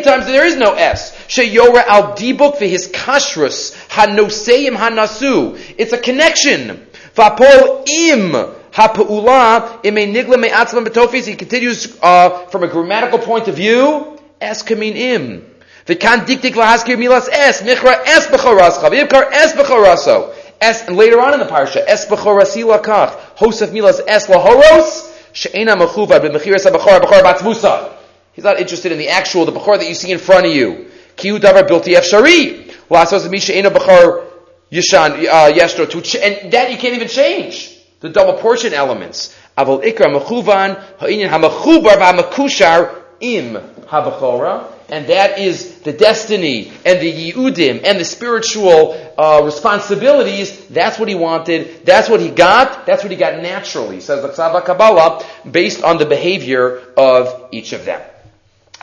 times 0.02 0.26
there 0.26 0.44
is 0.46 0.56
no 0.56 0.74
S. 0.74 1.16
Sheyora 1.28 1.86
al 1.86 2.14
dibuk 2.14 2.58
his 2.58 2.88
kashrus, 2.88 3.74
hanoseim 3.88 4.76
hanasu. 4.76 5.58
It's 5.78 5.94
a 5.94 5.98
connection. 5.98 6.86
Vapol 7.14 7.88
im 7.88 8.32
ha'pa'ula 8.70 9.82
ime 9.86 10.12
nigla 10.12 10.38
me'atzlam 10.38 10.84
betofis. 10.84 11.26
He 11.26 11.36
continues 11.36 11.98
uh, 12.02 12.46
from 12.48 12.64
a 12.64 12.68
grammatical 12.68 13.18
point 13.18 13.48
of 13.48 13.56
view 13.56 14.18
es 14.42 14.62
kamin 14.62 14.96
im. 14.96 15.44
V'kan 15.86 16.26
diktik 16.26 16.54
lahaskir 16.54 16.96
milas 16.96 17.28
es, 17.28 17.62
nichra 17.62 18.02
es 18.06 18.26
b'chorascha, 18.26 18.90
v'yivkar 18.90 19.30
es 19.32 19.52
b'choraso. 19.52 20.34
Es, 20.60 20.86
and 20.86 20.96
later 20.96 21.20
on 21.20 21.34
in 21.34 21.40
the 21.40 21.46
parsha, 21.46 21.82
es 21.86 22.06
b'chorasi 22.06 22.64
lakach, 22.64 23.18
hosef 23.36 23.70
milas 23.70 24.00
es 24.06 24.26
lahoros, 24.28 25.10
she'ena 25.32 25.74
mechuvad 25.74 26.20
b'mechiras 26.20 26.64
ha'b'chor 26.64 27.00
ha'b'chor 27.00 27.22
batzvusa. 27.22 27.92
He's 28.32 28.44
not 28.44 28.60
interested 28.60 28.92
in 28.92 28.98
the 28.98 29.08
actual, 29.08 29.44
the 29.44 29.52
b'chor 29.52 29.78
that 29.78 29.88
you 29.88 29.94
see 29.94 30.12
in 30.12 30.18
front 30.18 30.46
of 30.46 30.52
you. 30.52 30.90
Kiyu 31.16 31.38
davar 31.38 31.68
bilti 31.68 31.96
efshari. 31.96 32.72
Lasos 32.88 33.28
misha 33.28 33.56
ena 33.56 33.70
b'chor 33.70 34.24
yishan, 34.70 35.26
uh, 35.26 35.52
yestro, 35.52 35.84
and 36.22 36.52
that 36.52 36.70
you 36.70 36.78
can't 36.78 36.94
even 36.94 37.08
change. 37.08 37.76
The 38.00 38.08
double 38.08 38.34
portion 38.34 38.72
elements. 38.72 39.36
Avol 39.58 39.82
ikra 39.84 40.14
mechuvan, 40.14 40.80
ha'inyan 40.98 41.28
ha'mechubar 41.28 41.96
v'ha'mekushar, 41.96 43.01
im 43.22 43.54
habachora, 43.86 44.66
and 44.90 45.06
that 45.06 45.38
is 45.38 45.80
the 45.80 45.92
destiny 45.92 46.70
and 46.84 47.00
the 47.00 47.32
yiudim 47.32 47.80
and 47.84 47.98
the 47.98 48.04
spiritual 48.04 48.92
uh, 49.16 49.40
responsibilities. 49.44 50.66
That's 50.68 50.98
what 50.98 51.08
he 51.08 51.14
wanted. 51.14 51.86
That's 51.86 52.10
what 52.10 52.20
he 52.20 52.28
got. 52.28 52.84
That's 52.84 53.02
what 53.02 53.10
he 53.10 53.16
got 53.16 53.40
naturally. 53.40 54.00
Says 54.00 54.20
the 54.20 54.28
Ksava 54.28 54.64
Kabbalah, 54.64 55.24
based 55.50 55.82
on 55.82 55.96
the 55.96 56.04
behavior 56.04 56.82
of 56.96 57.48
each 57.52 57.72
of 57.72 57.84
them. 57.84 58.02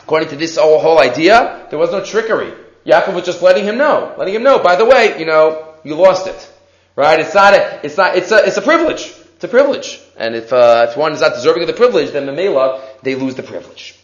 According 0.00 0.30
to 0.30 0.36
this 0.36 0.56
whole, 0.56 0.98
idea, 0.98 1.66
there 1.70 1.78
was 1.78 1.92
no 1.92 2.04
trickery. 2.04 2.52
Yaakov 2.84 3.14
was 3.14 3.24
just 3.24 3.42
letting 3.42 3.64
him 3.64 3.76
know, 3.76 4.14
letting 4.18 4.34
him 4.34 4.42
know. 4.42 4.58
By 4.58 4.74
the 4.74 4.84
way, 4.84 5.18
you 5.20 5.26
know, 5.26 5.74
you 5.84 5.94
lost 5.94 6.26
it, 6.26 6.52
right? 6.96 7.20
It's 7.20 7.34
not 7.34 7.54
a, 7.54 7.80
it's 7.84 7.96
not, 7.96 8.16
it's 8.16 8.32
a, 8.32 8.44
it's 8.44 8.56
a 8.56 8.62
privilege. 8.62 9.12
It's 9.36 9.44
a 9.44 9.48
privilege. 9.48 10.00
And 10.16 10.34
if, 10.34 10.52
uh, 10.52 10.88
if 10.90 10.96
one 10.96 11.12
is 11.12 11.20
not 11.20 11.34
deserving 11.34 11.62
of 11.62 11.68
the 11.68 11.74
privilege, 11.74 12.10
then 12.10 12.26
Mamela, 12.26 12.80
they 13.02 13.14
lose 13.14 13.36
the 13.36 13.42
privilege. 13.42 13.99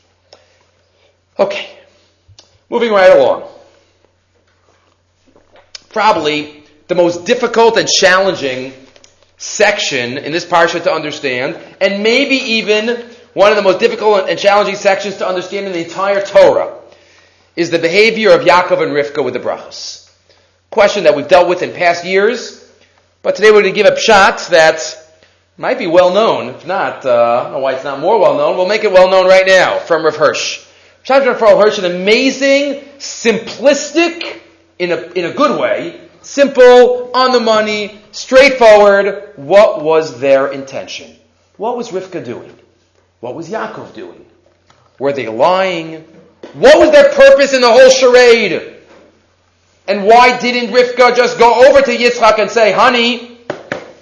Okay. 1.38 1.68
Moving 2.68 2.92
right 2.92 3.16
along. 3.16 3.48
Probably 5.90 6.64
the 6.88 6.94
most 6.94 7.24
difficult 7.24 7.76
and 7.78 7.88
challenging 7.88 8.72
section 9.38 10.18
in 10.18 10.32
this 10.32 10.44
parsha 10.44 10.82
to 10.82 10.92
understand, 10.92 11.58
and 11.80 12.02
maybe 12.02 12.36
even 12.36 13.04
one 13.34 13.50
of 13.50 13.56
the 13.56 13.62
most 13.62 13.80
difficult 13.80 14.28
and 14.28 14.38
challenging 14.38 14.76
sections 14.76 15.18
to 15.18 15.28
understand 15.28 15.66
in 15.66 15.72
the 15.72 15.84
entire 15.84 16.24
Torah, 16.24 16.78
is 17.54 17.70
the 17.70 17.78
behavior 17.78 18.30
of 18.30 18.42
Yaakov 18.42 18.82
and 18.82 18.92
Rivka 18.92 19.24
with 19.24 19.34
the 19.34 19.40
brachas. 19.40 20.10
Question 20.70 21.04
that 21.04 21.14
we've 21.14 21.28
dealt 21.28 21.48
with 21.48 21.62
in 21.62 21.72
past 21.72 22.04
years, 22.04 22.62
but 23.22 23.36
today 23.36 23.50
we're 23.50 23.62
going 23.62 23.74
to 23.74 23.82
give 23.82 23.86
a 23.86 23.98
shot 23.98 24.38
that 24.50 24.96
might 25.56 25.78
be 25.78 25.86
well 25.86 26.12
known. 26.12 26.48
If 26.54 26.66
not, 26.66 27.04
uh, 27.04 27.10
I 27.10 27.42
don't 27.44 27.52
know 27.52 27.58
why 27.60 27.74
it's 27.74 27.84
not 27.84 28.00
more 28.00 28.18
well 28.18 28.36
known. 28.36 28.56
We'll 28.56 28.68
make 28.68 28.84
it 28.84 28.92
well 28.92 29.10
known 29.10 29.26
right 29.26 29.46
now 29.46 29.78
from 29.78 30.04
Rav 30.04 30.16
Hirsch. 30.16 30.65
Shimshon 31.06 31.26
Raphael 31.26 31.60
Hirsch, 31.60 31.78
an 31.78 31.84
amazing, 31.84 32.82
simplistic, 32.98 34.40
in 34.80 34.90
a, 34.90 34.96
in 35.12 35.24
a 35.26 35.32
good 35.32 35.60
way, 35.60 36.00
simple, 36.20 37.12
on 37.14 37.30
the 37.30 37.38
money, 37.38 38.00
straightforward. 38.10 39.32
What 39.36 39.82
was 39.82 40.18
their 40.18 40.48
intention? 40.48 41.14
What 41.58 41.76
was 41.76 41.90
Rivka 41.90 42.24
doing? 42.24 42.52
What 43.20 43.36
was 43.36 43.48
Yaakov 43.48 43.94
doing? 43.94 44.26
Were 44.98 45.12
they 45.12 45.28
lying? 45.28 46.04
What 46.54 46.80
was 46.80 46.90
their 46.90 47.12
purpose 47.12 47.54
in 47.54 47.60
the 47.60 47.70
whole 47.70 47.90
charade? 47.90 48.74
And 49.86 50.04
why 50.04 50.36
didn't 50.40 50.74
Rivka 50.74 51.14
just 51.14 51.38
go 51.38 51.68
over 51.68 51.82
to 51.82 51.96
Yitzchak 51.96 52.40
and 52.40 52.50
say, 52.50 52.72
honey, 52.72 53.38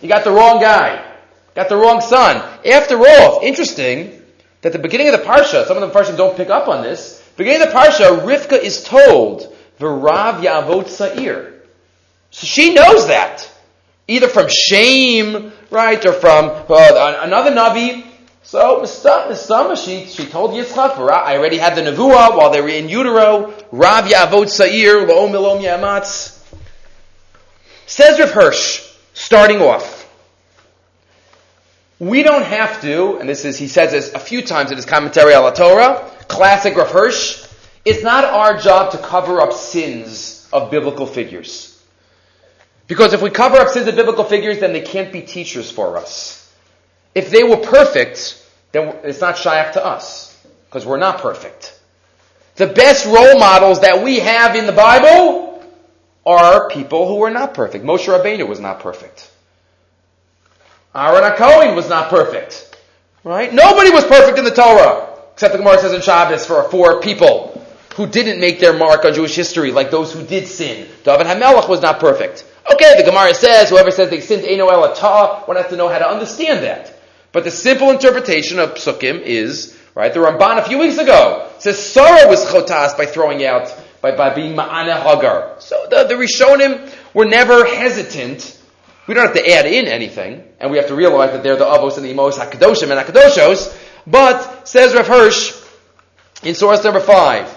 you 0.01 0.09
got 0.09 0.25
the 0.25 0.31
wrong 0.31 0.59
guy. 0.59 1.05
Got 1.55 1.69
the 1.69 1.77
wrong 1.77 2.01
son. 2.01 2.37
After 2.65 2.97
all, 3.07 3.41
interesting 3.43 4.24
that 4.65 4.73
the 4.73 4.79
beginning 4.79 5.09
of 5.09 5.21
the 5.21 5.27
Parsha, 5.27 5.67
some 5.67 5.77
of 5.77 5.93
the 5.93 5.99
Parsha 5.99 6.17
don't 6.17 6.35
pick 6.39 6.49
up 6.49 6.69
on 6.69 6.83
this, 6.83 7.23
beginning 7.37 7.61
of 7.61 7.69
the 7.69 7.75
Parsha, 7.75 8.25
Rivka 8.25 8.59
is 8.59 8.83
told, 8.83 9.55
V'rav 9.79 10.43
Yavot 10.43 10.89
Sa'ir. 10.89 11.53
So 12.31 12.47
she 12.47 12.73
knows 12.73 13.09
that. 13.09 13.51
Either 14.09 14.27
from 14.27 14.49
Shem, 14.49 15.53
right, 15.71 16.05
or 16.07 16.15
from 16.15 16.49
uh, 16.49 17.21
another 17.21 17.51
Navi. 17.51 18.05
So, 18.43 18.81
Mistama, 18.81 19.77
she, 19.83 20.07
she 20.07 20.27
told 20.27 20.53
Yitzchak, 20.53 20.99
I 21.11 21.37
already 21.37 21.59
had 21.59 21.75
the 21.75 21.83
Nevuah 21.83 22.35
while 22.35 22.51
they 22.51 22.63
were 22.63 22.69
in 22.69 22.89
utero, 22.89 23.53
Rav 23.71 24.07
Yavot 24.07 24.49
Sa'ir, 24.49 25.07
Lo'om 25.07 25.63
Yamatz. 25.63 26.43
Says 27.87 28.19
Rav 28.19 28.31
Hirsch, 28.31 28.91
starting 29.13 29.61
off, 29.61 29.94
we 31.99 32.23
don't 32.23 32.45
have 32.45 32.81
to, 32.83 33.19
and 33.19 33.29
this 33.29 33.45
is, 33.45 33.57
he 33.57 33.69
says 33.69 33.93
this 33.93 34.13
a 34.15 34.19
few 34.19 34.43
times 34.43 34.71
in 34.71 34.77
his 34.77 34.87
commentary 34.87 35.35
on 35.35 35.45
the 35.45 35.51
Torah, 35.51 36.11
classic 36.29 36.77
Rav 36.77 36.91
Hirsch, 36.91 37.47
it's 37.85 38.03
not 38.03 38.25
our 38.25 38.59
job 38.59 38.93
to 38.93 38.99
cover 38.99 39.41
up 39.41 39.53
sins 39.53 40.49
of 40.53 40.71
biblical 40.71 41.07
figures. 41.07 41.71
Because 42.87 43.13
if 43.13 43.23
we 43.23 43.31
cover 43.31 43.57
up 43.57 43.69
sins 43.69 43.89
of 43.89 43.97
biblical 43.97 44.25
figures, 44.25 44.61
then 44.61 44.73
they 44.73 44.81
can't 44.81 45.13
be 45.13 45.23
teachers 45.23 45.71
for 45.71 45.97
us. 45.97 46.53
If 47.15 47.31
they 47.31 47.45
were 47.45 47.57
perfect, 47.57 48.43
then 48.73 48.97
it's 49.05 49.21
not 49.21 49.39
shaykh 49.39 49.73
to 49.73 49.85
us. 49.85 50.31
Because 50.67 50.85
we're 50.85 50.99
not 50.99 51.19
perfect. 51.19 51.79
The 52.57 52.67
best 52.67 53.07
role 53.07 53.39
models 53.39 53.81
that 53.81 54.03
we 54.03 54.19
have 54.21 54.57
in 54.57 54.67
the 54.67 54.73
Bible 54.73 55.65
are 56.27 56.69
people 56.69 57.09
who 57.09 57.23
are 57.25 57.31
not 57.31 57.55
perfect. 57.55 57.85
Moshe 57.85 58.07
Rabbeinu 58.07 58.49
was 58.49 58.61
not 58.61 58.81
perfect. 58.81 59.31
Aaron 60.95 61.33
HaKohen 61.33 61.75
was 61.75 61.89
not 61.89 62.09
perfect. 62.09 62.77
Right? 63.25 63.53
Nobody 63.53 63.91
was 63.91 64.05
perfect 64.05 64.39
in 64.39 64.45
the 64.45 64.55
Torah. 64.55 65.11
Except 65.33 65.53
the 65.53 65.59
Gemara 65.59 65.79
says 65.81 65.93
in 65.93 66.01
Shabbos 66.01 66.47
for 66.47 66.63
four 66.71 67.01
people 67.01 67.51
who 67.97 68.07
didn't 68.07 68.41
make 68.41 68.61
their 68.61 68.73
mark 68.73 69.05
on 69.05 69.15
Jewish 69.15 69.35
history, 69.35 69.73
like 69.73 69.91
those 69.91 70.13
who 70.13 70.25
did 70.25 70.47
sin. 70.47 70.89
David 71.03 71.27
HaMelech 71.27 71.69
was 71.69 71.81
not 71.81 71.99
perfect. 72.01 72.45
Okay, 72.73 72.95
the 72.97 73.03
Gemara 73.03 73.35
says, 73.35 73.71
whoever 73.71 73.91
says 73.91 74.11
they 74.11 74.21
sinned 74.21 74.43
Eino 74.45 74.71
Elatah, 74.71 75.47
one 75.47 75.57
has 75.57 75.69
to 75.69 75.77
know 75.77 75.89
how 75.89 75.99
to 75.99 76.09
understand 76.09 76.65
that. 76.65 76.99
But 77.33 77.45
the 77.45 77.51
simple 77.51 77.91
interpretation 77.91 78.59
of 78.59 78.75
Psukim 78.75 79.21
is, 79.21 79.79
right, 79.95 80.15
the 80.15 80.21
Ramban 80.21 80.59
a 80.59 80.65
few 80.65 80.79
weeks 80.79 80.99
ago 80.99 81.51
says 81.59 81.79
Sarah 81.79 82.29
was 82.29 82.45
chotas 82.45 82.97
by 82.97 83.07
throwing 83.07 83.45
out, 83.45 83.75
by, 84.01 84.17
by 84.17 84.33
being 84.33 84.55
ma'ana 84.55 85.03
hagar. 85.03 85.57
So 85.59 85.87
the, 85.91 86.05
the 86.05 86.15
Rishonim 86.15 86.93
were 87.13 87.25
never 87.25 87.65
hesitant 87.65 88.54
we 89.07 89.15
don't 89.15 89.27
have 89.27 89.37
to 89.37 89.51
add 89.51 89.67
in 89.67 89.87
anything, 89.87 90.45
and 90.61 90.71
we 90.71 90.79
have 90.79 90.89
to 90.89 90.95
realize 90.95 91.33
that 91.33 91.43
they're 91.43 91.57
the 91.57 91.65
avos 91.65 91.97
and 91.97 92.05
the 92.05 92.11
emos, 92.11 92.39
hakadoshim 92.39 92.91
and 92.91 93.07
hakadoshos. 93.07 93.81
But 94.07 94.69
says 94.69 94.95
Rav 94.95 95.07
Hirsch 95.07 95.55
in 96.43 96.55
source 96.55 96.85
number 96.85 97.01
five, 97.01 97.55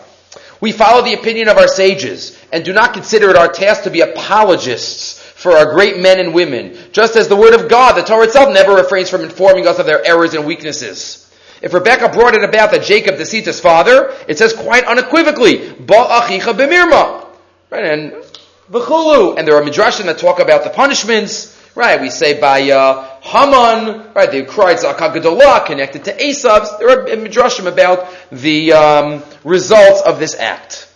we 0.60 0.72
follow 0.72 1.04
the 1.04 1.14
opinion 1.14 1.50
of 1.50 1.58
our 1.58 1.68
sages 1.68 2.38
and 2.52 2.66
do 2.66 2.74
not 2.74 2.94
consider 2.94 3.30
it 3.30 3.36
our 3.36 3.48
task 3.48 3.84
to 3.84 3.90
be 3.90 4.02
apologists 4.02 5.22
for 5.22 5.52
our 5.52 5.72
great 5.72 6.00
men 6.00 6.20
and 6.20 6.34
women, 6.34 6.78
just 6.92 7.16
as 7.16 7.28
the 7.28 7.36
word 7.36 7.54
of 7.54 7.70
God, 7.70 7.94
the 7.94 8.02
Torah 8.02 8.26
itself, 8.26 8.52
never 8.52 8.74
refrains 8.74 9.10
from 9.10 9.22
informing 9.22 9.68
us 9.68 9.78
of 9.78 9.86
their 9.86 10.04
errors 10.06 10.34
and 10.34 10.48
weaknesses. 10.48 11.24
If 11.62 11.74
Rebecca 11.74 12.10
brought 12.10 12.36
it 12.36 12.44
about 12.44 12.72
that 12.72 12.84
Jacob 12.84 13.18
deceived 13.18 13.46
his 13.46 13.60
father, 13.60 14.14
it 14.28 14.38
says 14.38 14.54
quite 14.54 14.86
unequivocally, 14.86 15.74
Ba 15.74 15.94
achicha 15.94 16.54
b'mirma. 16.54 17.28
Right, 17.70 17.86
and 17.86 18.24
V'chulu. 18.71 19.38
And 19.38 19.47
there 19.47 19.56
are 19.56 19.62
midrashim 19.62 20.06
that 20.06 20.17
talk 20.17 20.39
about 20.39 20.63
the 20.63 20.69
punishments. 20.69 21.56
Right, 21.75 22.01
we 22.01 22.10
say 22.10 22.39
by 22.41 22.71
uh, 22.71 23.08
Haman, 23.21 24.12
right, 24.15 24.32
they 24.32 24.43
cried 24.45 24.77
Zakah 24.77 25.65
connected 25.67 26.06
to 26.06 26.17
Esav's. 26.17 26.75
There 26.80 26.89
are 26.89 27.06
midrashim 27.06 27.67
about 27.67 28.08
the 28.32 28.73
um, 28.73 29.23
results 29.43 30.01
of 30.01 30.17
this 30.17 30.34
act. 30.34 30.89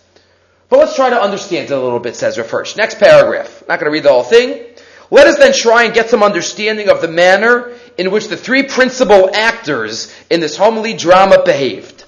But 0.68 0.80
let's 0.80 0.96
try 0.96 1.10
to 1.10 1.20
understand 1.20 1.70
it 1.70 1.72
a 1.72 1.80
little 1.80 2.00
bit, 2.00 2.16
says 2.16 2.36
first. 2.38 2.76
Next 2.76 2.98
paragraph. 2.98 3.62
Not 3.68 3.78
going 3.78 3.90
to 3.90 3.92
read 3.92 4.02
the 4.02 4.08
whole 4.08 4.24
thing. 4.24 4.74
Let 5.12 5.26
us 5.26 5.36
then 5.36 5.52
try 5.52 5.84
and 5.84 5.92
get 5.92 6.08
some 6.08 6.22
understanding 6.22 6.88
of 6.88 7.02
the 7.02 7.08
manner 7.08 7.74
in 7.98 8.10
which 8.10 8.28
the 8.28 8.36
three 8.36 8.62
principal 8.62 9.30
actors 9.34 10.12
in 10.30 10.40
this 10.40 10.56
homely 10.56 10.94
drama 10.94 11.44
behaved. 11.44 12.06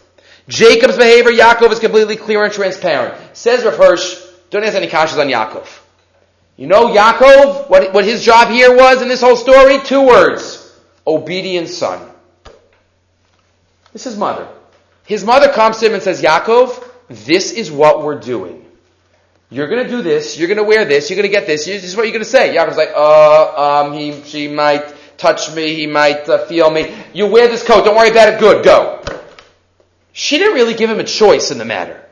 Jacob's 0.49 0.97
behavior, 0.97 1.31
Yaakov, 1.31 1.71
is 1.73 1.79
completely 1.79 2.17
clear 2.17 2.43
and 2.43 2.53
transparent. 2.53 3.37
Says 3.37 3.65
Rav 3.65 3.77
Hirsch, 3.77 4.19
don't 4.55 4.65
ask 4.65 4.77
any 4.77 4.87
kashas 4.87 5.19
on 5.19 5.27
Yaakov. 5.27 5.67
You 6.57 6.69
know 6.69 6.87
Yaakov, 6.87 7.69
what, 7.69 7.93
what 7.93 8.05
his 8.05 8.23
job 8.25 8.49
here 8.49 8.75
was 8.75 9.03
in 9.03 9.09
this 9.09 9.21
whole 9.21 9.37
story? 9.37 9.79
Two 9.81 10.07
words. 10.07 10.61
Obedient 11.07 11.69
son. 11.69 12.09
This 13.93 14.07
is 14.07 14.17
mother. 14.17 14.49
His 15.07 15.25
mother 15.25 15.53
comes 15.53 15.79
to 15.79 15.87
him 15.87 15.95
and 15.95 16.03
says, 16.03 16.23
Yaakov, 16.23 16.83
this 17.09 17.51
is 17.53 17.71
what 17.71 18.05
we're 18.05 18.21
doing. 18.21 18.65
You're 19.51 19.69
gonna 19.69 19.89
do 19.89 20.03
this, 20.03 20.39
you're 20.39 20.49
gonna 20.49 20.65
wear 20.65 20.85
this, 20.85 21.11
you're 21.11 21.17
gonna 21.17 21.29
get 21.29 21.47
this, 21.47 21.67
this 21.67 21.85
is 21.85 21.97
what 21.97 22.05
you're 22.05 22.13
gonna 22.13 22.25
say. 22.25 22.55
Yaakov's 22.55 22.77
like, 22.77 22.91
uh, 22.95 23.83
um, 23.85 23.93
he, 23.93 24.23
she 24.23 24.49
might 24.49 24.95
touch 25.19 25.53
me, 25.55 25.75
he 25.75 25.87
might 25.87 26.29
uh, 26.29 26.47
feel 26.47 26.71
me. 26.71 26.95
You 27.13 27.27
wear 27.27 27.49
this 27.49 27.65
coat, 27.65 27.85
don't 27.85 27.97
worry 27.97 28.11
about 28.11 28.35
it, 28.35 28.41
good, 28.41 28.65
go. 28.65 29.03
She 30.13 30.39
didn't 30.39 30.55
really 30.55 30.75
give 30.75 30.91
him 30.91 31.01
a 31.01 31.05
choice 31.05 31.51
in 31.51 31.59
the 31.59 31.65
matter. 31.65 32.04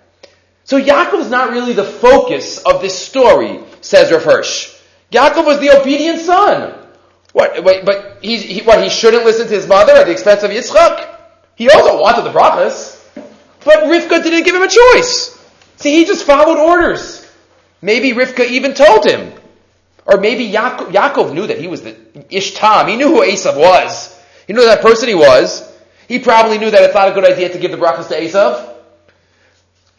So 0.64 0.80
Yaakov 0.80 1.20
is 1.20 1.30
not 1.30 1.50
really 1.50 1.72
the 1.72 1.84
focus 1.84 2.58
of 2.58 2.80
this 2.80 2.98
story, 2.98 3.60
says 3.80 4.12
Rav 4.12 4.24
Hirsch. 4.24 4.74
Yaakov 5.10 5.44
was 5.44 5.60
the 5.60 5.78
obedient 5.78 6.20
son. 6.20 6.78
What, 7.32 7.64
wait, 7.64 7.84
but 7.84 8.18
he, 8.22 8.36
he, 8.38 8.62
what, 8.62 8.82
he 8.82 8.90
shouldn't 8.90 9.24
listen 9.24 9.48
to 9.48 9.54
his 9.54 9.66
mother 9.66 9.92
at 9.92 10.06
the 10.06 10.12
expense 10.12 10.42
of 10.42 10.50
Yitzchak? 10.50 11.18
He 11.56 11.70
also 11.70 12.00
wanted 12.00 12.22
the 12.22 12.30
brachas. 12.30 12.98
But 13.64 13.84
Rivka 13.84 14.22
didn't 14.22 14.44
give 14.44 14.54
him 14.54 14.62
a 14.62 14.68
choice. 14.68 15.38
See, 15.76 15.94
he 15.94 16.04
just 16.04 16.24
followed 16.24 16.58
orders. 16.58 17.26
Maybe 17.80 18.12
Rivka 18.12 18.46
even 18.46 18.74
told 18.74 19.06
him. 19.06 19.32
Or 20.04 20.18
maybe 20.18 20.50
Yaakov, 20.50 20.92
Yaakov 20.92 21.34
knew 21.34 21.46
that 21.46 21.58
he 21.58 21.68
was 21.68 21.82
the 21.82 21.92
Ishtam. 22.30 22.88
He 22.88 22.96
knew 22.96 23.08
who 23.08 23.22
Esav 23.22 23.56
was. 23.56 24.18
He 24.46 24.52
knew 24.52 24.64
that 24.64 24.82
person 24.82 25.08
he 25.08 25.14
was. 25.14 25.68
He 26.08 26.18
probably 26.18 26.58
knew 26.58 26.70
that 26.70 26.82
it's 26.82 26.94
not 26.94 27.08
a 27.08 27.12
good 27.12 27.24
idea 27.24 27.50
to 27.50 27.58
give 27.58 27.70
the 27.70 27.76
brachas 27.76 28.08
to 28.08 28.20
Esav. 28.20 28.71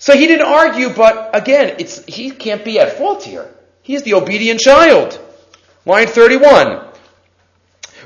So 0.04 0.18
he 0.18 0.28
didn't 0.28 0.48
argue, 0.48 0.90
but 0.90 1.30
again, 1.34 1.78
it's, 1.80 2.04
he 2.04 2.30
can't 2.30 2.66
be 2.66 2.78
at 2.78 2.98
fault 2.98 3.24
here. 3.24 3.50
He's 3.84 4.04
the 4.04 4.16
obedient 4.16 4.60
child. 4.60 5.18
Line 5.86 6.08
31. 6.08 6.86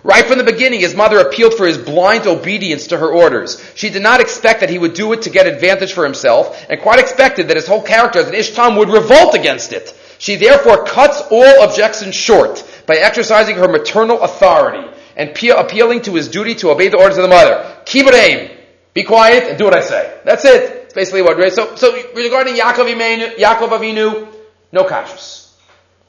Right 0.04 0.24
from 0.24 0.38
the 0.38 0.44
beginning, 0.44 0.82
his 0.82 0.94
mother 0.94 1.18
appealed 1.18 1.56
for 1.56 1.66
his 1.66 1.80
blind 1.80 2.28
obedience 2.28 2.86
to 2.90 3.00
her 3.00 3.12
orders. 3.12 3.60
She 3.74 3.90
did 3.90 4.04
not 4.04 4.22
expect 4.22 4.60
that 4.60 4.70
he 4.70 4.78
would 4.78 4.94
do 4.94 5.12
it 5.14 5.24
to 5.24 5.32
get 5.32 5.48
advantage 5.48 5.94
for 5.94 6.04
himself, 6.04 6.68
and 6.70 6.80
quite 6.80 7.00
expected 7.00 7.48
that 7.48 7.58
his 7.58 7.66
whole 7.66 7.82
character 7.82 8.20
as 8.20 8.28
an 8.28 8.36
Ishtam 8.36 8.78
would 8.78 8.90
revolt 8.90 9.34
against 9.34 9.74
it. 9.74 9.92
She 10.20 10.36
therefore 10.36 10.86
cuts 10.86 11.24
all 11.32 11.64
objections 11.64 12.14
short 12.14 12.64
by 12.86 12.98
exercising 12.98 13.56
her 13.56 13.68
maternal 13.68 14.22
authority 14.22 14.88
and 15.16 15.32
appealing 15.32 16.04
to 16.04 16.14
his 16.14 16.28
duty 16.28 16.54
to 16.62 16.70
obey 16.70 16.90
the 16.90 17.00
orders 17.00 17.18
of 17.18 17.24
the 17.24 17.30
mother. 17.30 17.76
Keep 17.86 18.06
it 18.06 18.14
aim. 18.14 18.56
Be 18.94 19.02
quiet 19.02 19.46
and 19.50 19.58
do 19.58 19.64
what 19.64 19.76
I 19.76 19.82
say. 19.82 20.20
That's 20.26 20.46
it 20.46 20.77
basically 20.94 21.22
what, 21.22 21.38
right? 21.38 21.54
So, 21.54 21.76
so 21.76 21.94
regarding 22.14 22.56
Yaakov, 22.56 22.94
Imenu, 22.94 23.36
Yaakov 23.36 23.70
Avinu, 23.70 24.28
no 24.72 24.84
kashas. 24.84 25.52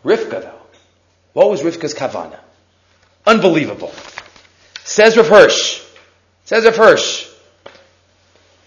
Rivka 0.04 0.42
though. 0.42 0.60
What 1.32 1.50
was 1.50 1.62
Rivka's 1.62 1.94
kavana? 1.94 2.38
Unbelievable. 3.26 3.92
Says 4.84 5.16
Rav 5.16 5.28
Hirsch. 5.28 5.82
Says 6.44 6.64
Rav 6.64 6.76
Hirsch. 6.76 7.28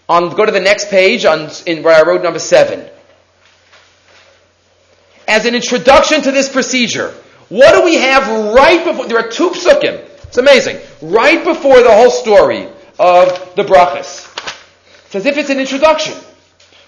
On, 0.08 0.34
go 0.34 0.44
to 0.44 0.52
the 0.52 0.60
next 0.60 0.88
page 0.88 1.24
on, 1.24 1.50
in 1.66 1.82
where 1.82 1.94
I 1.94 2.06
wrote 2.06 2.22
number 2.22 2.38
seven. 2.38 2.88
As 5.26 5.46
an 5.46 5.54
introduction 5.54 6.22
to 6.22 6.32
this 6.32 6.48
procedure, 6.48 7.14
what 7.48 7.74
do 7.74 7.84
we 7.84 7.96
have 7.96 8.54
right 8.54 8.84
before, 8.84 9.06
there 9.06 9.18
are 9.18 9.28
two 9.28 9.50
psukim. 9.50 10.08
It's 10.24 10.38
amazing. 10.38 10.78
Right 11.00 11.44
before 11.44 11.82
the 11.82 11.92
whole 11.92 12.10
story 12.10 12.68
of 12.98 13.54
the 13.54 13.64
brachas. 13.64 14.31
It's 15.12 15.26
as 15.26 15.26
if 15.26 15.36
it's 15.36 15.50
an 15.50 15.60
introduction. 15.60 16.14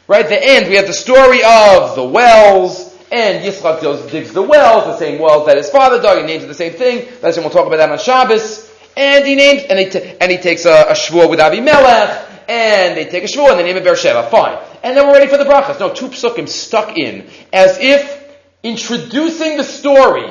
Right? 0.09 0.25
At 0.25 0.31
the 0.31 0.43
end, 0.43 0.71
we 0.71 0.77
have 0.77 0.87
the 0.87 0.95
story 0.95 1.43
of 1.45 1.95
the 1.95 2.05
wells, 2.05 2.97
and 3.13 3.45
Yitzchak 3.45 4.11
digs 4.11 4.33
the 4.33 4.41
wells, 4.41 4.85
the 4.85 4.97
same 4.97 5.21
wells 5.21 5.47
that 5.47 5.59
his 5.59 5.69
father 5.69 6.01
dug, 6.01 6.17
and 6.17 6.27
names 6.27 6.43
it 6.43 6.47
the 6.47 6.55
same 6.55 6.73
thing. 6.73 7.07
That's 7.21 7.37
when 7.37 7.45
we'll 7.45 7.53
talk 7.53 7.67
about 7.67 7.77
that 7.77 7.91
on 7.91 7.99
Shabbos. 7.99 8.73
And 8.97 9.27
he 9.27 9.35
names, 9.35 9.65
and 9.69 9.79
he, 9.79 9.91
t- 9.91 10.17
and 10.23 10.33
he 10.33 10.39
takes 10.39 10.65
a, 10.65 10.87
a 10.89 10.93
shvur 10.93 11.29
with 11.29 11.39
Avimelech, 11.39 12.49
and 12.49 12.97
they 12.97 13.05
take 13.05 13.25
a 13.25 13.27
shvur 13.27 13.51
and 13.51 13.59
they 13.59 13.65
name 13.65 13.77
it 13.77 13.85
Beersheba. 13.85 14.31
Fine. 14.31 14.59
And 14.83 14.97
then 14.97 15.07
we're 15.07 15.13
ready 15.13 15.31
for 15.31 15.37
the 15.37 15.45
brachas. 15.45 15.79
No, 15.79 15.93
two 15.93 16.09
psukim 16.09 16.49
stuck 16.49 16.97
in, 16.97 17.29
as 17.53 17.77
if 17.79 18.25
introducing 18.63 19.59
the 19.59 19.65
story 19.65 20.25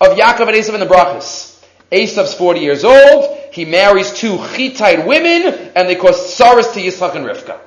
of 0.00 0.16
Yaakov 0.16 0.46
and 0.46 0.56
Esav 0.56 0.74
and 0.74 0.82
the 0.82 0.86
Brachas. 0.86 1.49
Esav's 1.92 2.34
40 2.34 2.60
years 2.60 2.84
old, 2.84 3.38
he 3.52 3.64
marries 3.64 4.12
two 4.12 4.36
Chitite 4.36 5.06
women, 5.06 5.72
and 5.74 5.88
they 5.88 5.96
cause 5.96 6.32
sorrows 6.34 6.68
to 6.72 6.80
Yitzchak 6.80 7.16
and 7.16 7.26
Rivka. 7.26 7.58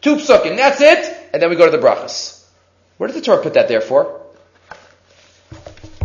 Two 0.00 0.16
psukim, 0.16 0.56
that's 0.56 0.80
it, 0.80 1.30
and 1.32 1.42
then 1.42 1.50
we 1.50 1.56
go 1.56 1.68
to 1.68 1.76
the 1.76 1.84
Brachas. 1.84 2.44
Where 2.98 3.08
did 3.08 3.16
the 3.16 3.20
Torah 3.20 3.42
put 3.42 3.54
that 3.54 3.68
there 3.68 3.80
for? 3.80 4.20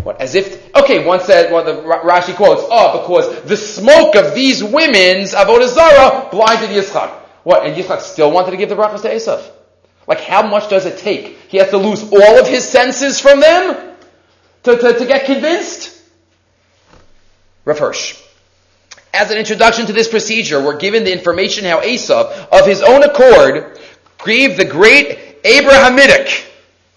What, 0.03 0.19
as 0.19 0.35
if, 0.35 0.75
okay, 0.75 1.05
one 1.05 1.21
said, 1.21 1.51
one 1.51 1.67
of 1.67 1.75
the 1.77 1.81
Rashi 1.83 2.35
quotes, 2.35 2.63
oh, 2.69 2.99
because 2.99 3.43
the 3.43 3.55
smoke 3.55 4.15
of 4.15 4.35
these 4.35 4.63
women's 4.63 5.33
Avodah 5.33 5.67
Zarah 5.69 6.29
blinded 6.29 6.71
Yitzchak. 6.71 7.09
What, 7.43 7.65
and 7.65 7.75
Yitzchak 7.75 8.01
still 8.01 8.31
wanted 8.31 8.51
to 8.51 8.57
give 8.57 8.69
the 8.69 8.75
brachas 8.75 9.01
to 9.03 9.09
Esav? 9.09 9.49
Like, 10.07 10.21
how 10.21 10.45
much 10.45 10.69
does 10.69 10.85
it 10.85 10.97
take? 10.97 11.37
He 11.49 11.57
has 11.57 11.69
to 11.69 11.77
lose 11.77 12.03
all 12.03 12.39
of 12.39 12.47
his 12.47 12.67
senses 12.67 13.19
from 13.19 13.39
them 13.39 13.95
to, 14.63 14.77
to, 14.77 14.99
to 14.99 15.05
get 15.05 15.25
convinced? 15.25 15.92
Rav 17.65 17.79
Hirsch. 17.79 18.19
As 19.13 19.31
an 19.31 19.37
introduction 19.37 19.85
to 19.85 19.93
this 19.93 20.07
procedure, 20.07 20.61
we're 20.61 20.77
given 20.77 21.03
the 21.03 21.13
information 21.13 21.65
how 21.65 21.81
Esav, 21.81 22.31
of 22.51 22.65
his 22.65 22.81
own 22.81 23.03
accord, 23.03 23.79
gave 24.25 24.57
the 24.57 24.65
great 24.65 25.37
Abrahamitic, 25.45 26.45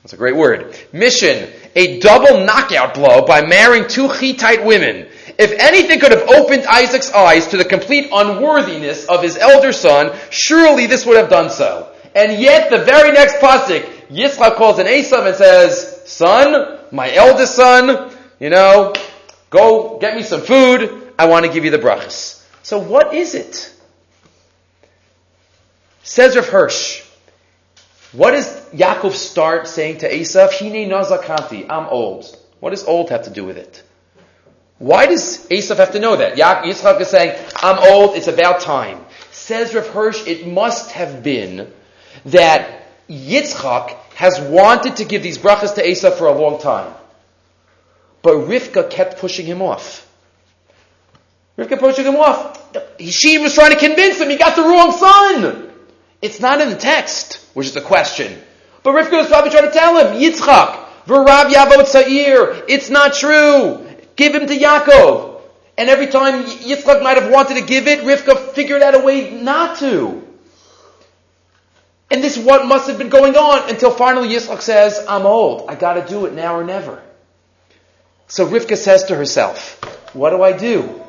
that's 0.03 0.13
a 0.13 0.17
great 0.17 0.37
word, 0.37 0.77
mission 0.93 1.51
a 1.77 2.01
double 2.01 2.45
knockout 2.45 2.95
blow 2.95 3.25
by 3.27 3.45
marrying 3.45 3.87
two 3.87 4.09
Hittite 4.09 4.65
women. 4.65 5.07
If 5.39 5.53
anything 5.53 6.01
could 6.01 6.11
have 6.11 6.27
opened 6.27 6.65
Isaac's 6.65 7.13
eyes 7.13 7.47
to 7.49 7.59
the 7.59 7.65
complete 7.67 8.09
unworthiness 8.11 9.05
of 9.05 9.23
his 9.23 9.37
elder 9.37 9.73
son, 9.73 10.17
surely 10.31 10.87
this 10.87 11.05
would 11.05 11.19
have 11.19 11.29
done 11.29 11.51
so. 11.51 11.93
And 12.15 12.41
yet, 12.41 12.71
the 12.71 12.79
very 12.79 13.13
next 13.13 13.37
pasuk, 13.37 13.83
Yitzchak 14.09 14.57
calls 14.57 14.79
an 14.79 14.87
Esav 14.87 15.27
and 15.27 15.37
says, 15.37 16.01
"Son, 16.07 16.79
my 16.91 17.13
eldest 17.13 17.55
son, 17.55 18.11
you 18.41 18.49
know, 18.49 18.95
go 19.51 19.99
get 19.99 20.17
me 20.17 20.23
some 20.23 20.41
food. 20.41 21.13
I 21.19 21.27
want 21.27 21.47
to 21.47 21.53
give 21.53 21.65
you 21.65 21.71
the 21.71 21.79
brachas." 21.79 22.43
So, 22.63 22.79
what 22.79 23.15
is 23.15 23.35
it? 23.35 23.73
Says 26.03 26.37
Rav 26.37 26.49
Hirsch, 26.49 27.03
what 28.13 28.31
does 28.31 28.49
Yaakov 28.71 29.13
start 29.13 29.67
saying 29.67 29.99
to 29.99 30.11
Esav? 30.11 30.53
Hine 30.53 30.89
nazakanti, 30.89 31.67
I'm 31.69 31.87
old. 31.89 32.25
What 32.61 32.71
does 32.71 32.85
old 32.85 33.11
have 33.11 33.25
to 33.25 33.31
do 33.31 33.45
with 33.45 33.57
it? 33.57 33.83
Why 34.79 35.07
does 35.07 35.47
Esav 35.49 35.79
have 35.79 35.93
to 35.93 35.99
know 35.99 36.17
that? 36.17 36.37
Yitzchak 36.37 37.01
is 37.01 37.09
saying, 37.09 37.39
I'm 37.57 37.79
old, 37.93 38.17
it's 38.17 38.29
about 38.29 38.61
time. 38.61 39.05
Says 39.33 39.75
Rav 39.75 39.89
Hirsch, 39.89 40.27
it 40.27 40.47
must 40.47 40.93
have 40.93 41.23
been 41.23 41.73
that 42.27 42.87
Yitzchak 43.09 43.91
has 44.15 44.41
wanted 44.41 44.97
to 44.97 45.05
give 45.05 45.23
these 45.23 45.39
brachas 45.39 45.75
to 45.75 45.85
Esav 45.85 46.15
for 46.15 46.27
a 46.27 46.33
long 46.33 46.61
time. 46.61 46.93
But 48.27 48.49
Rivka 48.49 48.91
kept 48.91 49.19
pushing 49.19 49.47
him 49.47 49.63
off. 49.63 50.05
Rivka 51.57 51.79
pushing 51.79 52.05
him 52.05 52.17
off. 52.17 52.77
She 52.99 53.39
was 53.39 53.55
trying 53.55 53.71
to 53.71 53.79
convince 53.79 54.19
him 54.19 54.29
he 54.29 54.37
got 54.37 54.57
the 54.57 54.63
wrong 54.63 54.91
son. 54.91 55.71
It's 56.21 56.41
not 56.41 56.61
in 56.61 56.71
the 56.71 56.77
text, 56.77 57.35
which 57.55 57.69
is 57.69 57.77
a 57.77 57.81
question. 57.81 58.37
But 58.83 58.95
Rivka 58.95 59.13
was 59.13 59.29
probably 59.29 59.51
trying 59.51 59.67
to 59.67 59.71
tell 59.71 59.97
him, 59.99 60.21
Yitzchak, 60.21 61.05
V'rav 61.07 61.53
Yavot 61.53 61.87
Sa'ir, 61.87 62.65
it's 62.69 62.91
not 62.91 63.15
true. 63.15 63.87
Give 64.17 64.35
him 64.35 64.49
to 64.49 64.59
Yaakov. 64.59 65.41
And 65.79 65.89
every 65.89 66.09
time 66.09 66.47
Yitzchak 66.47 67.05
might 67.05 67.23
have 67.23 67.31
wanted 67.31 67.61
to 67.61 67.65
give 67.65 67.87
it, 67.87 68.01
Rivka 68.01 68.55
figured 68.55 68.83
out 68.83 68.97
a 68.97 69.05
way 69.05 69.41
not 69.41 69.79
to. 69.79 70.27
And 72.11 72.25
this 72.25 72.37
is 72.37 72.45
what 72.45 72.67
must 72.67 72.89
have 72.89 72.99
been 72.99 73.09
going 73.09 73.37
on 73.37 73.71
until 73.71 73.93
finally 73.93 74.31
Yitzchak 74.31 74.63
says, 74.63 75.07
I'm 75.09 75.27
old. 75.27 75.71
I 75.71 75.77
gotta 75.77 76.05
do 76.05 76.27
it 76.27 76.33
now 76.33 76.57
or 76.57 76.65
never. 76.65 77.05
So 78.29 78.47
Rivka 78.47 78.77
says 78.77 79.05
to 79.05 79.17
herself, 79.17 79.81
what 80.15 80.31
do 80.31 80.43
I 80.43 80.57
do? 80.57 81.03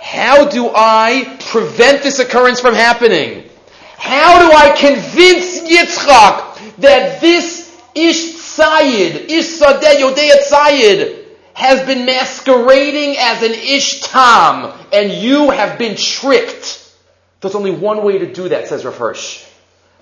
How 0.00 0.48
do 0.48 0.70
I 0.72 1.36
prevent 1.50 2.02
this 2.02 2.18
occurrence 2.20 2.60
from 2.60 2.74
happening? 2.74 3.48
How 3.96 4.38
do 4.38 4.54
I 4.54 4.76
convince 4.76 5.60
Yitzchak 5.60 6.76
that 6.76 7.20
this 7.20 7.64
Ish 7.94 8.34
Tzayid, 8.34 9.30
Ish 9.30 9.60
Sadeh 9.60 10.00
Yodea 10.00 10.46
Tzayid, 10.48 11.24
has 11.54 11.84
been 11.86 12.04
masquerading 12.04 13.16
as 13.18 13.42
an 13.42 13.52
Ish 13.52 14.00
Tam, 14.02 14.72
and 14.92 15.12
you 15.12 15.50
have 15.50 15.78
been 15.78 15.96
tricked? 15.96 16.92
There's 17.40 17.54
only 17.54 17.70
one 17.70 18.04
way 18.04 18.18
to 18.18 18.32
do 18.32 18.48
that, 18.50 18.68
says 18.68 18.84
Rav 18.84 18.96
Hirsch. 18.96 19.44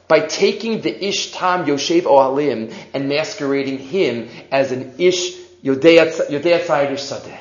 By 0.08 0.20
taking 0.20 0.80
the 0.80 1.06
Ish 1.06 1.32
Tam 1.32 1.64
Yoshev 1.64 2.02
Ohalim 2.02 2.74
and 2.92 3.08
masquerading 3.08 3.78
him 3.78 4.28
as 4.50 4.72
an 4.72 4.94
Ish 4.98 5.41
Yodea 5.64 6.12
Tzayid 6.12 6.92
Ish 6.92 7.02
Sadeh. 7.02 7.38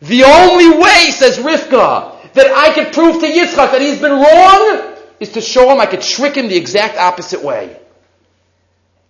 The 0.00 0.24
only 0.24 0.78
way, 0.78 1.10
says 1.10 1.38
Rivka, 1.38 2.32
that 2.34 2.46
I 2.52 2.74
could 2.74 2.92
prove 2.92 3.20
to 3.20 3.26
Yitzchak 3.26 3.72
that 3.72 3.80
he's 3.80 4.00
been 4.00 4.12
wrong 4.12 4.96
is 5.20 5.32
to 5.32 5.40
show 5.40 5.70
him 5.70 5.80
I 5.80 5.86
could 5.86 6.02
trick 6.02 6.34
him 6.34 6.48
the 6.48 6.56
exact 6.56 6.98
opposite 6.98 7.42
way. 7.42 7.78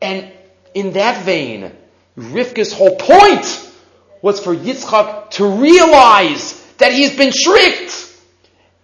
And 0.00 0.30
in 0.74 0.92
that 0.92 1.24
vein, 1.24 1.72
Rivka's 2.16 2.72
whole 2.72 2.96
point 2.96 3.70
was 4.22 4.40
for 4.40 4.54
Yitzchak 4.54 5.30
to 5.30 5.46
realize 5.46 6.60
that 6.78 6.92
he's 6.92 7.16
been 7.16 7.32
tricked 7.34 8.12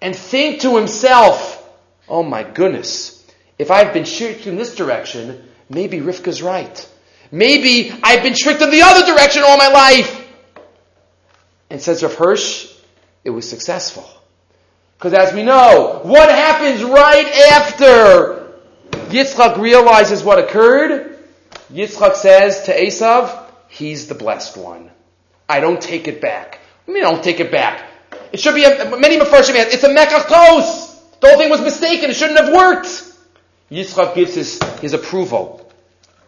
and 0.00 0.16
think 0.16 0.62
to 0.62 0.76
himself, 0.76 1.68
oh 2.08 2.22
my 2.22 2.42
goodness, 2.42 3.24
if 3.58 3.70
I've 3.70 3.92
been 3.92 4.04
tricked 4.04 4.46
in 4.46 4.56
this 4.56 4.74
direction, 4.74 5.46
maybe 5.68 5.98
Rivka's 5.98 6.42
right. 6.42 6.89
Maybe 7.30 7.92
I've 8.02 8.22
been 8.22 8.34
tricked 8.34 8.62
in 8.62 8.70
the 8.70 8.82
other 8.82 9.06
direction 9.06 9.42
all 9.44 9.56
my 9.56 9.68
life. 9.68 10.16
And 11.68 11.80
says 11.80 12.02
Rav 12.02 12.14
Hirsch, 12.14 12.72
it 13.24 13.30
was 13.30 13.48
successful. 13.48 14.08
Because 14.98 15.14
as 15.14 15.32
we 15.32 15.42
know, 15.42 16.00
what 16.02 16.28
happens 16.28 16.82
right 16.82 17.26
after 17.52 18.52
Yitzchak 19.10 19.58
realizes 19.58 20.22
what 20.22 20.38
occurred? 20.38 21.18
Yitzchak 21.72 22.16
says 22.16 22.64
to 22.64 22.76
Esav, 22.76 23.44
he's 23.68 24.08
the 24.08 24.14
blessed 24.14 24.56
one. 24.56 24.90
I 25.48 25.60
don't 25.60 25.80
take 25.80 26.08
it 26.08 26.20
back. 26.20 26.58
I 26.86 26.90
mean, 26.90 27.04
I 27.04 27.10
don't 27.10 27.22
take 27.22 27.40
it 27.40 27.50
back. 27.50 27.88
It 28.32 28.40
should 28.40 28.54
be 28.54 28.64
a, 28.64 28.96
many 28.98 29.18
Mepharshim 29.18 29.54
it's 29.56 29.84
a 29.84 29.88
mekachos. 29.88 31.20
The 31.20 31.28
whole 31.28 31.38
thing 31.38 31.50
was 31.50 31.60
mistaken. 31.60 32.10
It 32.10 32.16
shouldn't 32.16 32.38
have 32.38 32.52
worked. 32.52 32.88
Yitzchak 33.70 34.14
gives 34.14 34.34
his, 34.34 34.62
his 34.80 34.92
approval. 34.92 35.59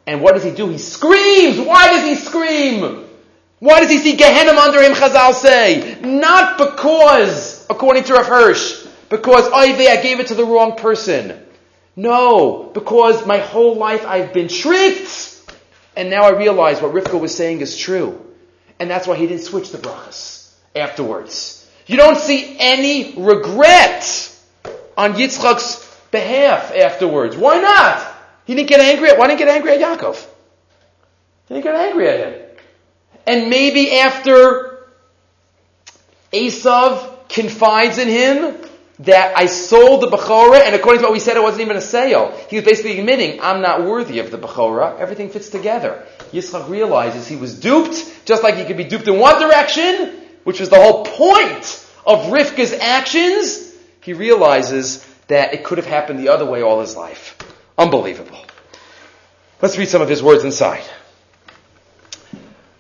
And 0.07 0.20
what 0.20 0.34
does 0.34 0.44
he 0.44 0.50
do? 0.50 0.68
He 0.68 0.78
screams. 0.78 1.59
Why 1.61 1.88
does 1.88 2.05
he 2.05 2.14
scream? 2.16 3.05
Why 3.61 3.80
does 3.80 3.90
he 3.90 3.98
see 3.98 4.16
Gehenna 4.16 4.59
under 4.59 4.82
him, 4.82 4.92
Chazal 4.92 5.34
say? 5.34 6.00
Not 6.00 6.59
because, 6.59 7.64
according 7.70 8.05
to 8.05 8.14
Rav 8.14 8.26
Hirsch, 8.26 8.84
because, 9.09 9.44
oh, 9.46 9.55
I 9.55 10.03
gave 10.03 10.18
it 10.18 10.28
to 10.28 10.34
the 10.34 10.44
wrong 10.44 10.76
person. 10.76 11.38
No, 11.94 12.70
because 12.74 13.26
my 13.26 13.38
whole 13.38 13.76
life 13.76 14.05
I've 14.07 14.32
been 14.32 14.48
tricked. 14.48 15.40
And 15.94 16.11
now 16.11 16.24
I 16.24 16.30
realize 16.30 16.80
what 16.80 16.92
Rivka 16.92 17.20
was 17.20 17.34
saying 17.34 17.61
is 17.61 17.76
true. 17.76 18.18
And 18.80 18.90
that's 18.90 19.07
why 19.07 19.16
he 19.16 19.26
didn't 19.26 19.42
switch 19.42 19.70
the 19.70 19.78
brachas 19.78 20.53
afterwards. 20.74 21.70
You 21.86 21.96
don't 21.96 22.18
see 22.18 22.57
any 22.59 23.14
regret 23.16 24.34
on 24.96 25.14
Yitzchak's 25.14 25.88
behalf 26.11 26.74
afterwards. 26.74 27.36
Why 27.36 27.61
not? 27.61 28.11
He 28.47 28.55
didn't 28.55 28.68
get 28.68 28.80
angry 28.80 29.11
at, 29.11 29.18
why 29.18 29.28
didn't 29.28 29.40
he 29.40 29.45
get 29.45 29.55
angry 29.55 29.72
at 29.72 29.80
Yaakov? 29.80 30.16
He 31.49 31.55
didn't 31.55 31.64
get 31.64 31.74
angry 31.74 32.09
at 32.09 32.18
him 32.20 32.43
and 33.26 33.51
maybe 33.51 33.99
after 33.99 34.86
Esav 36.32 37.28
confides 37.28 37.99
in 37.99 38.09
him 38.09 38.57
that 39.01 39.36
I 39.36 39.47
sold 39.47 40.03
the 40.03 40.09
Bechorah, 40.09 40.61
and 40.64 40.74
according 40.74 41.01
to 41.01 41.07
what 41.07 41.12
we 41.12 41.18
said, 41.18 41.36
it 41.36 41.43
wasn't 41.43 41.62
even 41.62 41.76
a 41.76 41.80
sale. 41.80 42.38
He 42.49 42.57
was 42.57 42.64
basically 42.64 42.99
admitting, 43.01 43.40
I'm 43.40 43.61
not 43.61 43.84
worthy 43.84 44.20
of 44.20 44.30
the 44.30 44.38
Bechorah. 44.38 44.99
Everything 44.99 45.28
fits 45.28 45.49
together. 45.49 46.07
Yitzchak 46.32 46.68
realizes 46.68 47.26
he 47.26 47.36
was 47.36 47.59
duped, 47.59 48.24
just 48.24 48.43
like 48.43 48.57
he 48.57 48.64
could 48.64 48.76
be 48.76 48.84
duped 48.84 49.09
in 49.09 49.18
one 49.18 49.40
direction, 49.40 50.20
which 50.45 50.61
was 50.61 50.68
the 50.68 50.76
whole 50.76 51.05
point 51.05 51.84
of 52.07 52.26
Rivka's 52.26 52.72
actions. 52.72 53.72
He 54.03 54.12
realizes 54.12 55.05
that 55.28 55.55
it 55.55 55.64
could 55.64 55.78
have 55.78 55.86
happened 55.86 56.18
the 56.18 56.28
other 56.28 56.45
way 56.45 56.62
all 56.62 56.80
his 56.80 56.97
life. 56.97 57.36
Unbelievable. 57.82 58.38
Let's 59.60 59.76
read 59.76 59.88
some 59.88 60.02
of 60.02 60.08
his 60.08 60.22
words 60.22 60.44
inside. 60.44 60.84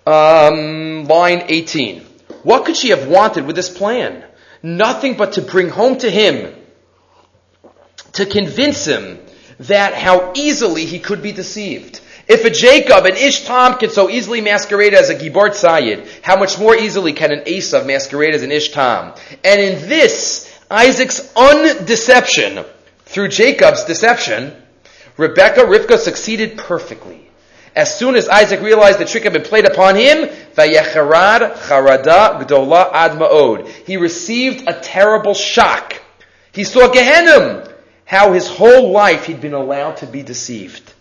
Um, 0.06 1.06
line 1.06 1.42
18. 1.48 2.02
What 2.44 2.64
could 2.64 2.76
she 2.76 2.90
have 2.90 3.08
wanted 3.08 3.44
with 3.44 3.56
this 3.56 3.68
plan? 3.68 4.24
Nothing 4.62 5.16
but 5.16 5.32
to 5.32 5.42
bring 5.42 5.70
home 5.70 5.98
to 5.98 6.08
him, 6.08 6.54
to 8.12 8.26
convince 8.26 8.84
him 8.84 9.18
that 9.58 9.94
how 9.94 10.34
easily 10.36 10.84
he 10.84 11.00
could 11.00 11.20
be 11.20 11.32
deceived. 11.32 12.00
If 12.28 12.44
a 12.44 12.50
Jacob, 12.50 13.04
an 13.04 13.16
Ishtam, 13.16 13.80
can 13.80 13.90
so 13.90 14.08
easily 14.08 14.40
masquerade 14.40 14.94
as 14.94 15.10
a 15.10 15.16
Gibor 15.16 15.50
Tzayid, 15.50 16.06
how 16.22 16.36
much 16.36 16.60
more 16.60 16.76
easily 16.76 17.12
can 17.12 17.32
an 17.32 17.40
Esav 17.40 17.86
masquerade 17.86 18.36
as 18.36 18.44
an 18.44 18.50
Ishtam? 18.50 19.18
And 19.42 19.60
in 19.60 19.88
this, 19.88 20.48
Isaac's 20.70 21.32
undeception, 21.34 22.64
through 23.04 23.28
Jacob's 23.28 23.84
deception, 23.84 24.61
Rebecca, 25.16 25.60
Rivka 25.60 25.98
succeeded 25.98 26.58
perfectly. 26.58 27.28
As 27.74 27.96
soon 27.96 28.16
as 28.16 28.28
Isaac 28.28 28.60
realized 28.60 28.98
the 28.98 29.06
trick 29.06 29.24
had 29.24 29.32
been 29.32 29.42
played 29.42 29.64
upon 29.64 29.96
him. 29.96 30.28
He 33.86 33.96
received 33.96 34.68
a 34.68 34.78
terrible 34.80 35.34
shock. 35.34 35.94
He 36.52 36.64
saw 36.64 36.88
Gehenna, 36.88 37.72
how 38.04 38.32
his 38.32 38.46
whole 38.46 38.90
life 38.90 39.24
he'd 39.24 39.40
been 39.40 39.54
allowed 39.54 39.96
to 39.98 40.06
be 40.06 40.22
deceived. 40.22 40.92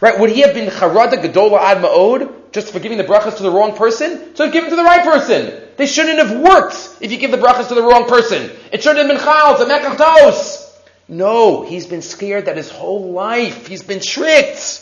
Right? 0.00 0.18
Would 0.18 0.30
he 0.30 0.42
have 0.42 0.54
been 0.54 0.70
charada 0.70 1.14
gdola 1.14 1.58
ad 1.60 1.78
ma'od 1.78 2.52
just 2.52 2.72
for 2.72 2.78
giving 2.78 2.98
the 2.98 3.04
brachas 3.04 3.38
to 3.38 3.42
the 3.42 3.50
wrong 3.50 3.74
person? 3.76 4.36
So 4.36 4.48
give 4.50 4.62
them 4.62 4.70
to 4.70 4.76
the 4.76 4.84
right 4.84 5.02
person. 5.02 5.60
They 5.76 5.86
shouldn't 5.86 6.18
have 6.18 6.38
worked 6.38 6.98
if 7.00 7.10
you 7.10 7.18
give 7.18 7.32
the 7.32 7.38
brachas 7.38 7.68
to 7.68 7.74
the 7.74 7.82
wrong 7.82 8.06
person. 8.08 8.50
It 8.70 8.82
shouldn't 8.82 9.08
have 9.08 9.08
been 9.08 9.24
chal, 9.24 9.58
to 9.58 9.64
mekachtos. 9.64 10.63
No, 11.08 11.62
he's 11.62 11.86
been 11.86 12.02
scared 12.02 12.46
that 12.46 12.56
his 12.56 12.70
whole 12.70 13.12
life 13.12 13.66
he's 13.66 13.82
been 13.82 14.00
tricked. 14.00 14.80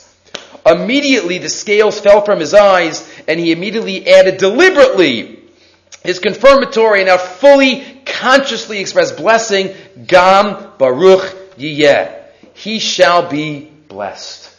Immediately 0.64 1.38
the 1.38 1.48
scales 1.48 1.98
fell 2.00 2.24
from 2.24 2.38
his 2.38 2.54
eyes 2.54 3.08
and 3.26 3.40
he 3.40 3.50
immediately 3.50 4.08
added 4.08 4.36
deliberately 4.36 5.40
his 6.04 6.18
confirmatory 6.18 7.00
and 7.00 7.08
now 7.08 7.16
fully 7.16 8.00
consciously 8.04 8.80
expressed 8.80 9.16
blessing, 9.16 9.74
Gam 10.06 10.72
Baruch 10.78 11.56
Yiyeh. 11.56 12.20
He 12.54 12.78
shall 12.78 13.28
be 13.28 13.70
blessed. 13.88 14.50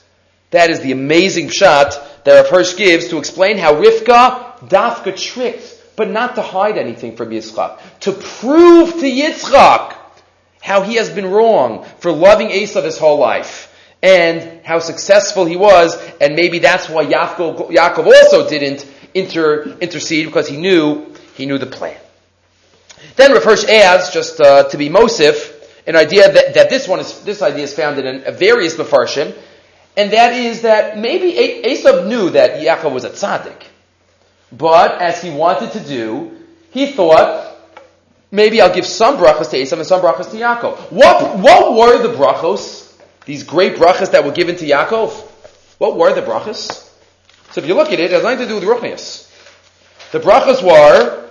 That 0.52 0.70
is 0.70 0.82
the 0.82 0.92
amazing 0.92 1.50
shot 1.50 1.98
that 2.26 2.36
Rav 2.36 2.50
Hirsch 2.50 2.78
gives 2.78 3.08
to 3.10 3.18
explain 3.18 3.58
how 3.58 3.76
Rivka 3.76 4.60
Dafka 4.68 5.18
tricked, 5.18 5.82
but 5.96 6.10
not 6.10 6.36
to 6.36 6.42
hide 6.42 6.78
anything 6.78 7.16
from 7.16 7.30
Yitzchak. 7.30 7.80
To 8.02 8.12
prove 8.12 8.92
to 9.00 9.06
Yitzchak 9.06 9.96
how 10.64 10.82
he 10.82 10.96
has 10.96 11.10
been 11.10 11.26
wrong 11.26 11.84
for 12.00 12.10
loving 12.14 12.48
Esav 12.48 12.86
his 12.86 12.98
whole 12.98 13.20
life 13.20 13.70
and 14.02 14.66
how 14.66 14.80
successful 14.80 15.44
he 15.44 15.58
was, 15.58 16.02
and 16.22 16.36
maybe 16.36 16.60
that's 16.60 16.88
why 16.88 17.06
Yaakov, 17.06 17.70
Yaakov 17.70 18.06
also 18.06 18.48
didn't 18.48 18.88
inter, 19.14 19.76
intercede 19.82 20.26
because 20.26 20.48
he 20.48 20.56
knew 20.56 21.14
he 21.36 21.46
knew 21.46 21.58
the 21.58 21.66
plan. 21.66 21.98
Then 23.18 23.34
Rav 23.34 23.46
adds, 23.66 24.12
just 24.12 24.40
uh, 24.40 24.64
to 24.70 24.78
be 24.78 24.88
Mosif, 24.88 25.52
an 25.86 25.98
idea 25.98 26.32
that, 26.32 26.54
that 26.54 26.70
this 26.70 26.88
one 26.88 27.02
is 27.02 27.20
this 27.26 27.42
idea 27.42 27.66
is 27.66 27.74
found 27.74 28.00
in 28.00 28.34
various 28.34 28.76
mafarshim, 28.76 29.36
and 29.98 30.14
that 30.14 30.32
is 30.32 30.62
that 30.62 30.98
maybe 30.98 31.34
Esav 31.34 32.08
knew 32.08 32.30
that 32.30 32.62
Yaakov 32.62 32.94
was 32.94 33.04
a 33.04 33.10
tzaddik, 33.10 33.64
but 34.50 35.02
as 35.02 35.22
he 35.22 35.30
wanted 35.30 35.74
to 35.74 35.82
do, 35.82 36.32
he 36.72 36.94
thought 36.94 37.53
maybe 38.34 38.60
I'll 38.60 38.74
give 38.74 38.86
some 38.86 39.18
brachas 39.18 39.52
to 39.52 39.58
Esav 39.58 39.78
and 39.78 39.86
some 39.86 40.02
brachas 40.02 40.32
to 40.32 40.38
Yaakov. 40.38 40.92
What 40.92 41.38
what 41.38 41.78
were 41.78 42.06
the 42.06 42.14
brachos? 42.14 42.92
These 43.26 43.44
great 43.44 43.76
brachas 43.76 44.12
that 44.12 44.26
were 44.26 44.34
given 44.34 44.58
to 44.58 44.66
Yaakov. 44.66 45.12
What 45.78 45.96
were 45.96 46.14
the 46.14 46.22
brachas? 46.22 46.90
So 47.52 47.62
if 47.62 47.68
you 47.68 47.76
look 47.76 47.88
at 47.90 48.00
it, 48.00 48.06
it 48.06 48.12
has 48.12 48.24
nothing 48.24 48.40
to 48.40 48.48
do 48.48 48.56
with 48.56 48.64
Ruchnius. 48.64 49.30
The 50.12 50.20
brachas 50.20 50.62
were 50.62 51.30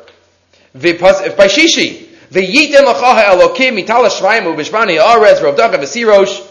by 0.75 1.49
Shishi. 1.49 2.09
V'yitem 2.31 2.85
lachaha 2.85 3.35
elokim 3.35 3.85
mitala 3.85 4.09
shvayim 4.09 4.55
u'bishmani 4.55 4.99
arez 4.99 5.41
rovdaga 5.41 5.75
v'sirosh. 5.75 6.49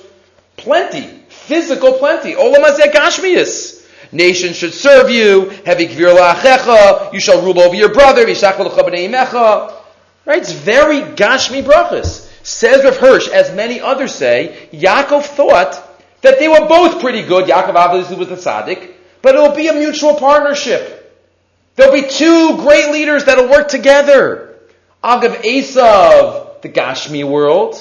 Plenty. 0.57 1.07
Physical 1.29 1.93
plenty. 1.93 2.33
Olam 2.33 2.63
hazeh. 2.63 3.81
Nations 4.11 4.57
should 4.57 4.73
serve 4.73 5.09
you. 5.09 5.49
Heavy 5.65 5.87
kvir 5.87 6.15
la'achecha. 6.15 7.13
You 7.13 7.19
shall 7.21 7.41
rule 7.41 7.59
over 7.61 7.75
your 7.75 7.93
brother. 7.93 8.25
V'yishach 8.25 8.59
l'cha 8.59 8.83
b'nei. 8.83 9.80
Right? 10.25 10.41
It's 10.41 10.51
very 10.51 11.01
gashmi 11.01 11.63
brachas. 11.63 12.29
Says 12.43 12.83
Rav 12.83 12.97
Hirsch, 12.97 13.27
as 13.27 13.53
many 13.55 13.79
others 13.79 14.13
say, 14.13 14.69
Yaakov 14.71 15.23
thought 15.23 15.87
that 16.21 16.39
they 16.39 16.47
were 16.47 16.67
both 16.67 17.01
pretty 17.01 17.23
good. 17.23 17.45
Yaakov 17.45 17.75
obviously 17.75 18.15
was 18.15 18.29
the 18.29 18.35
tzaddik, 18.35 18.91
but 19.21 19.35
it'll 19.35 19.55
be 19.55 19.67
a 19.67 19.73
mutual 19.73 20.15
partnership. 20.15 20.97
There'll 21.75 21.93
be 21.93 22.07
two 22.07 22.57
great 22.57 22.91
leaders 22.91 23.25
that'll 23.25 23.49
work 23.49 23.67
together. 23.67 24.55
I'll 25.03 25.21
give 25.21 25.33
Esav 25.41 26.61
the 26.61 26.69
Gashmi 26.69 27.23
world, 27.27 27.75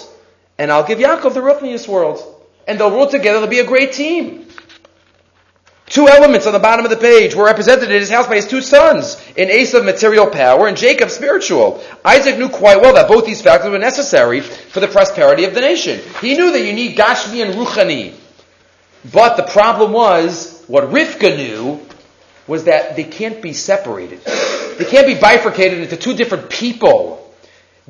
and 0.59 0.71
I'll 0.71 0.87
give 0.87 0.99
Yaakov 0.99 1.35
the 1.35 1.41
Ruchnius 1.41 1.89
world. 1.89 2.23
And 2.67 2.79
they'll 2.79 2.91
rule 2.91 3.09
together, 3.09 3.41
they'll 3.41 3.49
be 3.49 3.59
a 3.59 3.67
great 3.67 3.93
team. 3.93 4.47
Two 5.91 6.07
elements 6.07 6.47
on 6.47 6.53
the 6.53 6.61
bottom 6.61 6.85
of 6.85 6.91
the 6.93 6.97
page 6.97 7.35
were 7.35 7.47
represented 7.47 7.91
in 7.91 7.99
his 7.99 8.11
house 8.11 8.29
by 8.29 8.37
his 8.37 8.47
two 8.47 8.63
sons. 8.63 9.21
In 9.37 9.49
Esav, 9.49 9.85
material 9.85 10.29
power, 10.29 10.69
and 10.69 10.77
Jacob, 10.77 11.11
spiritual. 11.11 11.83
Isaac 12.05 12.39
knew 12.39 12.49
quite 12.49 12.81
well 12.81 12.95
that 12.95 13.09
both 13.09 13.27
these 13.27 13.43
factors 13.43 13.73
were 13.73 13.79
necessary 13.79 14.41
for 14.41 14.79
the 14.79 14.87
prosperity 14.87 15.43
of 15.43 15.53
the 15.53 15.61
nation. 15.61 16.01
He 16.21 16.37
knew 16.37 16.53
that 16.53 16.65
you 16.65 16.75
need 16.75 16.97
Gashmi 16.97 17.45
and 17.45 17.55
Ruchani. 17.57 18.15
But 19.13 19.37
the 19.37 19.43
problem 19.43 19.91
was, 19.91 20.63
what 20.69 20.85
Rivka 20.85 21.37
knew 21.37 21.81
was 22.47 22.65
that 22.65 22.95
they 22.95 23.05
can't 23.05 23.43
be 23.43 23.53
separated. 23.53 24.21
They 24.79 24.85
can't 24.85 25.09
be 25.09 25.15
bifurcated 25.15 25.81
into 25.81 25.97
two 25.97 26.15
different 26.15 26.51
people. 26.51 27.35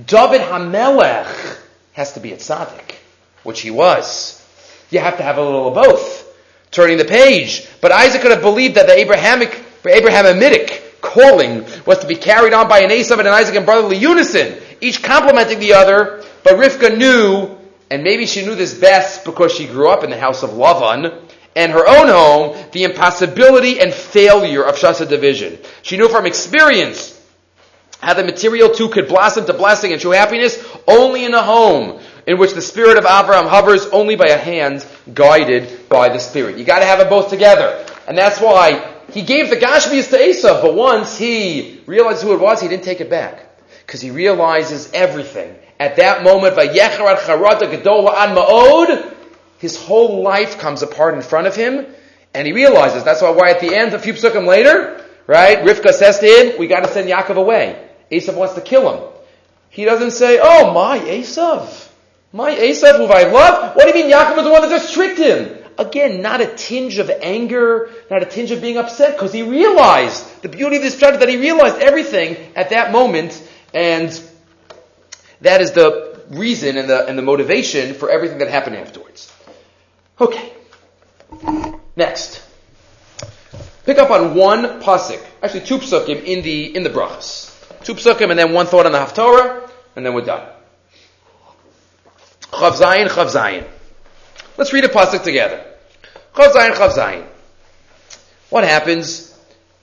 David 0.03 0.41
Hamelech 0.41 1.59
has 1.93 2.15
to 2.15 2.21
be 2.21 2.33
a 2.33 2.39
tzaddik, 2.39 2.95
which 3.43 3.61
he 3.61 3.71
was. 3.71 4.43
You 4.89 5.01
have 5.01 5.19
to 5.19 5.23
have 5.23 5.37
a 5.37 5.43
little 5.43 5.69
of 5.69 5.75
both 5.75 6.30
turning 6.71 6.99
the 6.99 7.05
page. 7.05 7.69
But 7.81 7.93
Isaac 7.93 8.23
could 8.23 8.31
have 8.31 8.43
believed 8.43 8.77
that 8.77 8.87
the 8.87 8.95
Abrahamic, 8.95 9.63
Abrahamitic 9.85 11.01
calling 11.01 11.65
was 11.87 11.99
to 11.99 12.07
be 12.07 12.15
carried 12.15 12.53
on 12.53 12.69
by 12.69 12.81
an 12.81 12.91
Esav 12.91 13.19
and 13.19 13.27
an 13.27 13.35
Isaac 13.35 13.57
in 13.57 13.65
brotherly 13.65 13.97
unison, 13.97 14.61
each 14.81 15.03
complementing 15.03 15.59
the 15.59 15.75
other. 15.75 16.25
But 16.45 16.55
Rivka 16.55 16.97
knew, 16.97 17.57
and 17.91 18.03
maybe 18.03 18.27
she 18.27 18.45
knew 18.45 18.55
this 18.55 18.75
best 18.79 19.25
because 19.25 19.53
she 19.53 19.67
grew 19.67 19.89
up 19.89 20.05
in 20.05 20.11
the 20.11 20.19
house 20.19 20.43
of 20.43 20.51
Lavan, 20.51 21.23
and 21.57 21.73
her 21.73 21.87
own 21.87 22.09
home, 22.09 22.57
the 22.73 22.85
impossibility 22.85 23.81
and 23.81 23.93
failure 23.93 24.63
of 24.63 24.77
Shasa 24.77 25.09
division. 25.09 25.59
She 25.83 25.97
knew 25.97 26.09
from 26.09 26.25
experience 26.27 27.17
how 28.01 28.15
the 28.15 28.25
material 28.25 28.71
too 28.71 28.89
could 28.89 29.09
blossom 29.09 29.47
to 29.47 29.53
blessing 29.53 29.93
and 29.93 30.01
true 30.01 30.13
happiness 30.13 30.65
only 30.87 31.25
in 31.25 31.35
a 31.35 31.43
home 31.43 32.01
in 32.31 32.39
which 32.39 32.55
the 32.55 32.63
spirit 32.63 32.97
of 32.97 33.05
Abraham 33.05 33.47
hovers 33.47 33.87
only 33.87 34.15
by 34.15 34.27
a 34.27 34.39
hand 34.39 34.87
guided 35.13 35.89
by 35.89 36.09
the 36.11 36.21
spirit. 36.21 36.57
You 36.57 36.65
gotta 36.65 36.85
have 36.85 37.01
it 37.01 37.11
both 37.11 37.29
together. 37.29 37.85
And 38.07 38.17
that's 38.17 38.41
why 38.41 38.89
he 39.11 39.23
gave 39.23 39.51
the 39.51 39.57
Gashmias 39.57 40.11
to 40.11 40.17
Esav, 40.17 40.63
but 40.63 40.75
once 40.75 41.19
he 41.19 41.83
realized 41.87 42.23
who 42.23 42.33
it 42.33 42.39
was, 42.39 42.61
he 42.61 42.69
didn't 42.69 42.85
take 42.85 43.01
it 43.01 43.11
back. 43.11 43.47
Because 43.85 44.01
he 44.01 44.13
realizes 44.13 44.93
everything. 44.95 45.57
At 45.81 45.97
that 45.97 46.23
moment, 46.23 46.57
his 49.59 49.77
whole 49.77 50.23
life 50.23 50.59
comes 50.61 50.83
apart 50.83 51.15
in 51.15 51.23
front 51.23 51.49
of 51.49 51.57
him, 51.57 51.85
and 52.33 52.47
he 52.47 52.53
realizes. 52.53 53.03
That's 53.03 53.23
why, 53.23 53.31
why 53.31 53.51
at 53.51 53.59
the 53.59 53.75
end, 53.75 53.93
a 53.93 53.99
few 53.99 54.13
psukim 54.13 54.47
later, 54.47 55.05
right, 55.27 55.59
Rivka 55.59 55.93
says 55.93 56.21
to 56.21 56.27
him, 56.27 56.61
we 56.61 56.69
gotta 56.69 56.87
send 56.93 57.09
Yaakov 57.09 57.35
away. 57.35 57.89
Esav 58.13 58.37
wants 58.37 58.55
to 58.55 58.61
kill 58.61 58.89
him. 58.93 59.13
He 59.71 59.85
doesn't 59.85 60.13
say, 60.13 60.39
oh 60.41 60.73
my, 60.73 61.01
Esav. 61.01 61.89
My 62.33 62.55
Esav, 62.55 62.97
who 62.97 63.07
I 63.07 63.25
love? 63.25 63.75
What 63.75 63.91
do 63.91 63.99
you 63.99 64.05
mean 64.05 64.13
Yaakov 64.13 64.39
is 64.39 64.45
the 64.45 64.51
one 64.51 64.63
that 64.63 64.71
just 64.71 64.95
tricked 64.95 65.19
him? 65.19 65.57
Again, 65.79 66.23
not 66.23 66.41
a 66.41 66.47
tinge 66.47 66.99
of 66.99 67.11
anger, 67.11 67.91
not 68.11 68.23
a 68.23 68.27
tinge 68.27 68.51
of 68.51 68.61
being 68.61 68.77
upset, 68.77 69.15
because 69.15 69.33
he 69.33 69.43
realized 69.43 70.43
the 70.43 70.49
beauty 70.49 70.77
of 70.77 70.83
this 70.83 70.99
chapter 70.99 71.19
that 71.19 71.29
he 71.29 71.39
realized 71.39 71.79
everything 71.79 72.37
at 72.55 72.71
that 72.71 72.93
moment, 72.93 73.43
and 73.75 74.09
that 75.41 75.61
is 75.61 75.73
the 75.73 76.21
reason 76.31 76.77
and 76.77 76.89
the, 76.89 77.07
and 77.07 77.19
the 77.19 77.23
motivation 77.23 77.95
for 77.95 78.11
everything 78.11 78.39
that 78.39 78.49
happened 78.49 78.77
afterwards. 78.77 79.33
Okay. 80.21 80.53
Next. 81.97 82.47
Pick 83.87 83.99
up 83.99 84.11
on 84.11 84.35
one 84.35 84.81
pasuk, 84.83 85.25
actually 85.43 85.63
two 85.63 85.79
psukim 85.79 86.23
in 86.23 86.43
the 86.43 86.77
in 86.77 86.83
the 86.83 86.91
brachas. 86.91 87.57
Two 87.83 87.95
psukim 87.95 88.31
and 88.31 88.39
then 88.39 88.53
one 88.53 88.67
thought 88.67 88.87
on 88.87 88.93
the 88.93 88.99
Haftorah, 88.99 89.69
and 89.97 90.05
then 90.05 90.15
we're 90.15 90.25
done. 90.25 90.47
Chav 92.61 92.73
Zayin, 92.73 93.09
Chav 93.09 93.27
Zayin. 93.27 93.67
Let's 94.59 94.73
read 94.75 94.85
a 94.85 94.89
pasuk 94.89 95.25
together. 95.25 95.65
Chav 96.35 96.53
Zayin, 96.53 96.73
Chav 96.73 96.91
Zayin. 96.91 97.27
What 98.51 98.65
happens? 98.65 99.35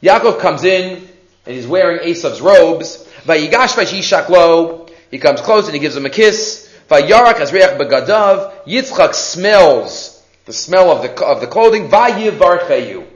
Yaakov 0.03 0.39
comes 0.39 0.63
in 0.63 0.97
and 1.45 1.55
he's 1.55 1.65
wearing 1.65 1.99
Esav's 2.07 2.39
robes. 2.39 3.07
Vayigash 3.23 3.73
vayishak 3.73 4.91
He 5.09 5.17
comes 5.17 5.41
close 5.41 5.65
and 5.65 5.73
he 5.73 5.80
gives 5.80 5.95
him 5.95 6.05
a 6.05 6.11
kiss. 6.11 6.71
Vayarak 6.88 7.36
azreach 7.36 7.80
begadav. 7.80 8.65
Yitzchak 8.65 9.15
smells 9.15 10.23
the 10.45 10.53
smell 10.53 10.91
of 10.91 11.01
the 11.01 11.25
of 11.25 11.41
the 11.41 11.47
clothing. 11.47 11.89
Vayivarcheyu. 11.89 13.07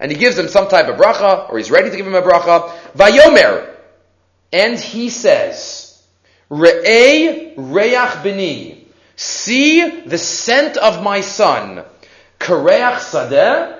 And 0.00 0.10
he 0.10 0.16
gives 0.16 0.38
him 0.38 0.48
some 0.48 0.68
type 0.68 0.88
of 0.88 0.96
bracha, 0.96 1.50
or 1.50 1.58
he's 1.58 1.70
ready 1.70 1.90
to 1.90 1.96
give 1.96 2.06
him 2.06 2.14
a 2.14 2.22
bracha. 2.22 2.70
Vayomer. 2.96 3.68
And 4.52 4.78
he 4.78 5.10
says, 5.10 6.02
Re'ei 6.50 7.54
reach 7.56 8.22
bini. 8.22 8.81
See 9.22 10.00
the 10.00 10.18
scent 10.18 10.76
of 10.76 11.00
my 11.00 11.20
son. 11.20 11.84
Kareach 12.40 12.98
sadeh 12.98 13.78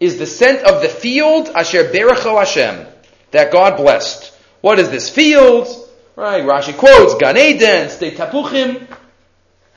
is 0.00 0.18
the 0.18 0.26
scent 0.26 0.64
of 0.64 0.82
the 0.82 0.88
field 0.88 1.48
asher 1.54 1.84
berecho 1.84 2.36
Hashem 2.36 2.88
that 3.30 3.52
God 3.52 3.76
blessed. 3.76 4.34
What 4.62 4.80
is 4.80 4.90
this 4.90 5.08
field? 5.08 5.68
Right, 6.16 6.42
Rashi 6.42 6.76
quotes 6.76 7.14
Gan 7.14 7.36
Eden, 7.36 7.86
Sde 7.86 8.16
Tapuchim. 8.16 8.84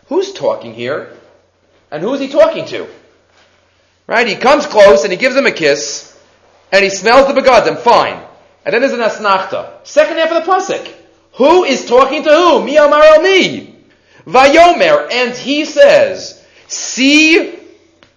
Who's 0.08 0.34
talking 0.34 0.74
here? 0.74 1.16
And 1.92 2.02
who 2.02 2.12
is 2.16 2.20
he 2.20 2.30
talking 2.30 2.66
to? 2.66 2.88
Right? 4.08 4.26
He 4.26 4.36
comes 4.36 4.66
close 4.66 5.04
and 5.04 5.12
he 5.14 5.18
gives 5.20 5.36
him 5.36 5.46
a 5.46 5.52
kiss, 5.52 6.20
and 6.72 6.84
he 6.84 6.90
smells 6.90 7.32
the 7.32 7.40
begadim, 7.40 7.78
fine. 7.78 8.20
And 8.66 8.74
then 8.74 8.82
there's 8.82 8.94
an 8.94 9.00
asnachta. 9.00 9.86
Second 9.86 10.18
half 10.18 10.32
of 10.32 10.44
the 10.44 10.52
pasuk. 10.52 10.92
Who 11.34 11.66
is 11.66 11.86
talking 11.86 12.24
to 12.24 12.30
who? 12.30 12.66
Mi 12.66 12.78
amar 12.78 13.22
mi. 13.22 13.73
Vayomer, 14.26 15.12
and 15.12 15.36
he 15.36 15.66
says, 15.66 16.44
see, 16.68 17.60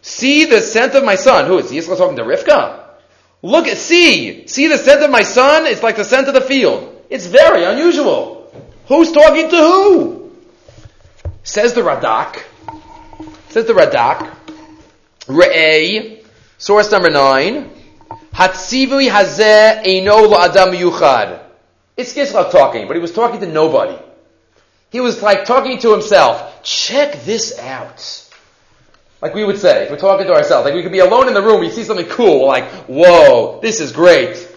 see 0.02 0.44
the 0.44 0.60
scent 0.60 0.94
of 0.94 1.04
my 1.04 1.16
son. 1.16 1.46
Who 1.46 1.58
is 1.58 1.70
Yisrael 1.70 1.98
talking 1.98 2.16
to 2.16 2.22
Rivka? 2.22 2.84
Look 3.42 3.66
at, 3.66 3.76
see, 3.76 4.46
see 4.46 4.68
the 4.68 4.78
scent 4.78 5.02
of 5.02 5.10
my 5.10 5.22
son? 5.22 5.66
It's 5.66 5.82
like 5.82 5.96
the 5.96 6.04
scent 6.04 6.28
of 6.28 6.34
the 6.34 6.40
field. 6.40 7.04
It's 7.10 7.26
very 7.26 7.64
unusual. 7.64 8.52
Who's 8.86 9.12
talking 9.12 9.50
to 9.50 9.56
who? 9.56 10.32
Says 11.42 11.74
the 11.74 11.82
Radak. 11.82 12.42
Says 13.48 13.66
the 13.66 13.72
Radak. 13.72 14.32
Re'ei, 15.26 16.24
source 16.58 16.90
number 16.92 17.10
nine. 17.10 17.70
Hatzivui 18.32 19.08
hazeh 19.08 19.82
eino 19.84 20.28
la'adam 20.28 20.76
yuchad. 20.76 21.40
It's 21.96 22.14
Yitzchak 22.14 22.50
talking, 22.50 22.86
but 22.86 22.94
he 22.94 23.00
was 23.00 23.12
talking 23.12 23.40
to 23.40 23.46
nobody. 23.46 23.96
He 24.89 24.99
was 24.99 25.21
like 25.21 25.45
talking 25.45 25.79
to 25.79 25.91
himself. 25.91 26.63
Check 26.63 27.23
this 27.23 27.57
out. 27.59 28.27
Like 29.21 29.33
we 29.35 29.43
would 29.43 29.59
say, 29.59 29.83
if 29.83 29.91
we're 29.91 29.97
talking 29.97 30.27
to 30.27 30.33
ourselves, 30.33 30.65
like 30.65 30.73
we 30.73 30.81
could 30.81 30.91
be 30.91 30.99
alone 30.99 31.27
in 31.27 31.33
the 31.33 31.41
room, 31.41 31.59
we 31.61 31.69
see 31.69 31.83
something 31.83 32.07
cool, 32.07 32.47
like, 32.47 32.65
whoa, 32.87 33.59
this 33.61 33.79
is 33.79 33.91
great. 33.91 34.47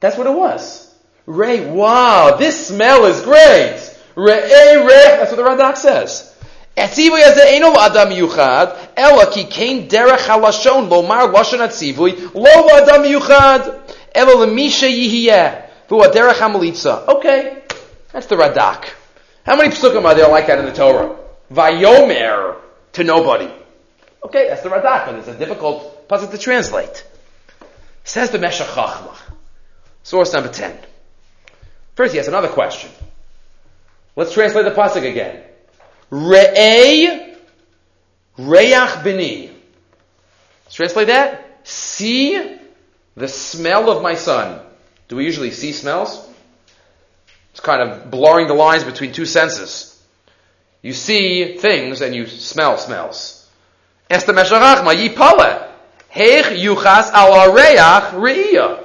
That's 0.00 0.16
what 0.16 0.26
it 0.26 0.32
was. 0.32 0.92
Ray, 1.26 1.70
wow, 1.70 2.36
this 2.36 2.68
smell 2.68 3.04
is 3.04 3.20
great. 3.20 3.78
Ray, 4.16 4.76
ray, 4.76 5.16
that's 5.18 5.30
what 5.30 5.36
the 5.36 5.42
Radak 5.42 5.76
says. 5.76 6.26
הציווי 6.76 7.24
הזה 7.24 7.42
אינו 7.42 7.72
לאדם 7.72 8.08
מיוחד, 8.08 8.66
אלא 8.98 9.24
כי 9.24 9.46
כן 9.50 9.78
דרך 9.86 10.30
הלשון 10.30 10.88
לומר 10.88 11.26
לשון 11.26 11.60
הציווי 11.60 12.14
לא 12.34 12.66
לאדם 12.66 13.02
מיוחד, 13.02 13.60
אלא 14.16 14.46
למי 14.46 14.70
שיהיה, 14.70 15.50
והוא 15.90 16.04
הדרך 16.04 16.42
המליצה. 16.42 16.96
Okay, 17.08 17.72
that's 18.12 18.26
the 18.26 18.36
Radak. 18.36 18.86
How 19.45 19.55
many 19.55 19.69
psukim 19.69 20.03
are 20.05 20.15
there 20.15 20.27
like 20.27 20.47
that 20.47 20.57
in 20.57 20.65
the 20.65 20.73
Torah? 20.73 21.17
Vayomer 21.51 22.57
to 22.93 23.03
nobody. 23.03 23.51
Okay, 24.23 24.47
that's 24.49 24.63
the 24.63 24.69
Radak, 24.69 25.05
but 25.05 25.15
it's 25.15 25.27
a 25.27 25.37
difficult 25.37 26.07
pasuk 26.07 26.31
to 26.31 26.37
translate. 26.39 27.05
Says 28.03 28.31
the 28.31 28.39
Meshech 28.39 28.67
Chachma. 28.67 29.15
Source 30.01 30.33
number 30.33 30.49
10. 30.49 30.75
First, 31.93 32.13
he 32.13 32.17
has 32.17 32.27
another 32.27 32.47
question. 32.47 32.89
Let's 34.15 34.33
translate 34.33 34.65
the 34.65 34.71
pasuk 34.71 35.07
again. 35.07 35.43
Re'ei 36.11 37.35
Reach 38.37 39.03
Bini. 39.03 39.51
Let's 40.65 40.75
translate 40.75 41.07
that. 41.07 41.67
See 41.67 42.57
the 43.15 43.27
smell 43.27 43.91
of 43.91 44.01
my 44.01 44.15
son. 44.15 44.59
Do 45.07 45.17
we 45.17 45.25
usually 45.25 45.51
see 45.51 45.71
smells? 45.71 46.27
It's 47.55 47.61
kind 47.61 47.81
of 47.81 48.11
blurring 48.11 48.47
the 48.47 48.53
lines 48.53 48.83
between 48.83 49.13
two 49.13 49.25
senses. 49.25 49.97
You 50.81 50.91
see 50.91 51.55
things 51.57 52.01
and 52.01 52.13
you 52.13 52.27
smell 52.27 52.77
smells. 52.77 53.49
Esther. 54.09 54.33
Heich 54.33 55.69
Yuchas 56.13 57.11
al 57.13 57.53
Reach 57.53 57.77
Re'iyah. 58.11 58.83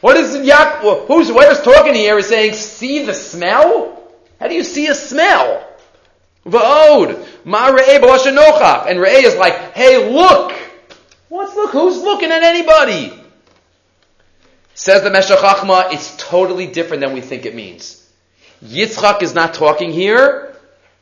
What 0.00 0.16
is 0.16 0.34
Yak? 0.46 0.80
Who's 1.08 1.28
whoever's 1.28 1.60
talking 1.60 1.92
here 1.92 2.16
is 2.16 2.28
saying, 2.28 2.54
see 2.54 3.04
the 3.04 3.12
smell? 3.12 4.02
How 4.40 4.48
do 4.48 4.54
you 4.54 4.64
see 4.64 4.86
a 4.86 4.94
smell? 4.94 5.62
Va'od, 6.46 7.22
ma 7.44 7.70
re'eh 7.70 8.00
b'lashanochach. 8.00 8.86
And 8.88 8.98
re'eh 8.98 9.24
is 9.24 9.36
like, 9.36 9.74
hey, 9.74 10.10
look! 10.10 10.54
What's 11.28 11.54
look? 11.54 11.72
Who's 11.72 11.98
looking 11.98 12.32
at 12.32 12.42
anybody? 12.42 13.12
Says 14.72 15.02
the 15.02 15.10
Meshech 15.10 15.38
Chachma, 15.38 15.92
it's 15.92 16.16
totally 16.16 16.66
different 16.66 17.02
than 17.02 17.12
we 17.12 17.20
think 17.20 17.44
it 17.44 17.54
means. 17.54 18.04
Yitzchak 18.64 19.22
is 19.22 19.34
not 19.34 19.54
talking 19.54 19.92
here. 19.92 20.56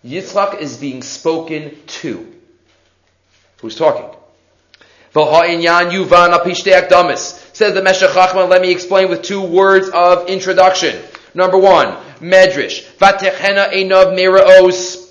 Yitzchak 0.05 0.61
is 0.61 0.77
being 0.77 1.03
spoken 1.03 1.77
to. 1.87 2.31
Who's 3.61 3.77
talking? 3.77 4.11
Says 5.15 5.39
the 7.75 7.83
Meshech 7.83 8.11
Chachma, 8.11 8.49
let 8.49 8.61
me 8.61 8.73
explain 8.73 9.09
with 9.09 9.23
two 9.23 9.43
words 9.43 9.89
of 9.89 10.29
introduction. 10.29 11.01
Number 11.35 11.57
one, 11.57 11.97
Medrash. 12.21 12.85
Vatechena 12.97 13.73
einav 13.73 14.17
meraos. 14.17 15.03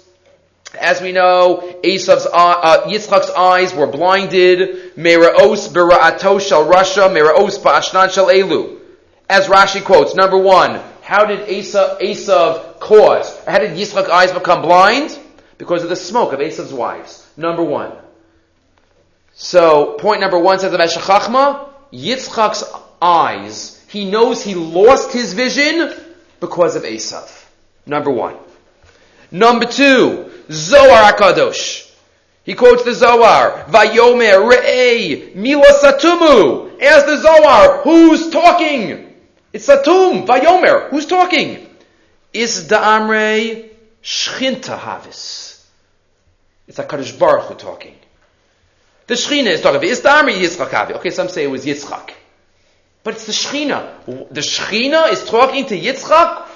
As 0.79 1.01
we 1.01 1.13
know, 1.13 1.79
Esav's, 1.83 2.27
uh, 2.31 2.85
Yitzchak's 2.87 3.29
eyes 3.29 3.73
were 3.73 3.87
blinded. 3.87 4.95
Meraos 4.95 5.69
bera'ato 5.69 6.41
shel 6.41 6.65
Rasha, 6.65 7.09
meraos 7.09 7.57
ba'ashnan 7.59 8.11
shel 8.11 8.27
Elu. 8.27 8.79
As 9.29 9.47
Rashi 9.47 9.83
quotes, 9.83 10.15
number 10.15 10.37
one, 10.37 10.81
how 11.03 11.25
did 11.25 11.49
Esav, 11.49 12.79
cause, 12.79 13.37
how 13.45 13.59
did 13.59 13.77
Yitzchak's 13.77 14.09
eyes 14.09 14.31
become 14.31 14.61
blind? 14.61 15.19
Because 15.57 15.83
of 15.83 15.89
the 15.89 15.97
smoke 15.97 16.31
of 16.31 16.39
Esav's 16.39 16.73
wives. 16.73 17.27
Number 17.35 17.61
one. 17.61 17.91
So, 19.33 19.95
point 19.99 20.21
number 20.21 20.39
one 20.39 20.59
says 20.59 20.71
the 20.71 20.77
Meshech 20.77 21.03
Chachma, 21.03 21.67
Yitzchak's 21.91 22.63
eyes, 23.01 23.83
he 23.89 24.09
knows 24.09 24.41
he 24.41 24.55
lost 24.55 25.11
his 25.11 25.33
vision 25.33 25.93
because 26.39 26.77
of 26.77 26.83
Esav. 26.83 27.47
Number 27.85 28.09
one. 28.09 28.37
Number 29.29 29.65
two, 29.65 30.31
Zohar 30.49 31.11
HaKadosh. 31.11 31.91
He 32.45 32.53
quotes 32.53 32.83
the 32.83 32.93
Zohar, 32.93 33.65
Vayomer 33.65 34.49
Re'ei 34.49 35.35
Mila 35.35 35.65
Satumu. 35.81 36.81
Ask 36.81 37.05
the 37.07 37.17
Zohar, 37.17 37.81
who's 37.81 38.29
talking? 38.29 39.12
It's 39.53 39.67
Satum, 39.67 40.25
Vayomer, 40.25 40.89
who's 40.89 41.05
talking? 41.05 41.69
Is 42.33 42.67
Da'amre 42.67 43.69
Shchinta 44.03 44.77
Havis. 44.77 45.63
It's 46.67 46.79
a 46.79 46.83
HaKadosh 46.83 47.17
Baruch 47.17 47.45
Hu 47.45 47.55
talking. 47.55 47.95
The 49.07 49.13
Shechina 49.13 49.47
is 49.47 49.61
talking. 49.61 49.87
Is 49.87 50.01
Da'amre 50.01 50.33
Yitzchak 50.33 50.69
Havi. 50.69 50.95
Okay, 50.95 51.11
some 51.11 51.29
say 51.29 51.43
it 51.43 51.51
was 51.51 51.65
Yitzchak. 51.65 52.11
But 53.03 53.13
it's 53.13 53.25
the 53.25 53.31
Shechina. 53.31 54.29
The 54.33 54.41
Shechina 54.41 55.11
is 55.11 55.23
talking 55.23 55.67
to 55.67 55.79
Yitzchak 55.79 56.47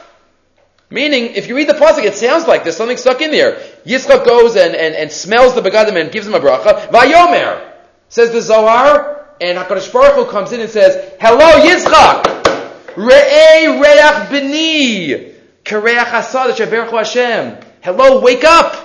Meaning, 0.89 1.35
if 1.35 1.49
you 1.49 1.55
read 1.55 1.67
the 1.67 1.73
pasuk, 1.73 2.05
it 2.05 2.15
sounds 2.15 2.47
like 2.47 2.63
there's 2.63 2.77
something 2.77 2.95
stuck 2.95 3.19
in 3.19 3.31
there. 3.31 3.55
Yitzchak 3.85 4.25
goes 4.25 4.55
and, 4.55 4.73
and, 4.73 4.95
and 4.95 5.11
smells 5.11 5.53
the 5.53 5.61
begadim 5.61 5.99
and 5.99 6.11
gives 6.11 6.25
him 6.25 6.33
a 6.33 6.39
bracha. 6.39 6.87
Vayomer 6.89 7.73
says 8.07 8.31
the 8.31 8.41
Zohar, 8.41 9.27
and 9.41 9.57
Hakadosh 9.57 9.91
Baruch 9.91 10.15
Hu 10.15 10.31
comes 10.31 10.53
in 10.53 10.61
and 10.61 10.69
says, 10.69 11.13
"Hello, 11.19 11.59
Yitzchak, 11.59 12.46
re'ei 12.97 13.79
reach 13.79 14.29
b'ni, 14.31 15.33
kareach 15.63 16.05
hasad 16.05 16.57
Hashem. 16.57 17.57
Hello, 17.81 18.19
wake 18.21 18.43
up, 18.43 18.75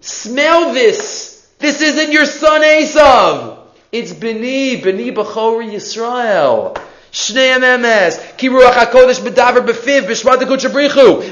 smell 0.00 0.74
this. 0.74 1.50
This 1.58 1.80
isn't 1.80 2.12
your 2.12 2.26
son 2.26 2.60
Esav. 2.60 3.58
It's 3.90 4.12
b'ni, 4.12 4.82
b'ni 4.82 5.14
b'chori 5.14 5.72
Yisrael." 5.72 6.78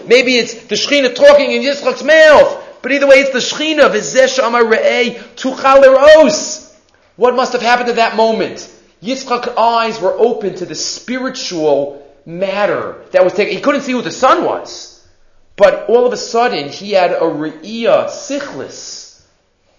Maybe 0.08 0.38
it's 0.38 0.54
the 0.54 0.74
Shechina 0.74 1.14
talking 1.14 1.52
in 1.52 1.62
Yitzchak's 1.62 2.02
mouth. 2.02 2.80
But 2.80 2.92
either 2.92 3.06
way, 3.06 3.16
it's 3.16 3.30
the 3.30 3.40
Shechina. 3.40 3.90
V'zeish 3.90 4.38
amar 4.42 4.64
rei 4.66 5.20
tuchaleros. 5.36 6.74
What 7.16 7.36
must 7.36 7.52
have 7.52 7.60
happened 7.60 7.90
at 7.90 7.96
that 7.96 8.16
moment? 8.16 8.72
Yitzchak's 9.02 9.48
eyes 9.48 10.00
were 10.00 10.14
open 10.14 10.54
to 10.54 10.64
the 10.64 10.74
spiritual 10.74 12.05
matter 12.26 13.02
that 13.12 13.24
was 13.24 13.32
taken. 13.32 13.54
He 13.54 13.62
couldn't 13.62 13.82
see 13.82 13.92
who 13.92 14.02
the 14.02 14.10
son 14.10 14.44
was. 14.44 14.92
But 15.56 15.88
all 15.88 16.06
of 16.06 16.12
a 16.12 16.18
sudden, 16.18 16.68
he 16.68 16.92
had 16.92 17.12
a 17.12 17.20
re'iyah, 17.20 18.08
sichlis. 18.08 19.22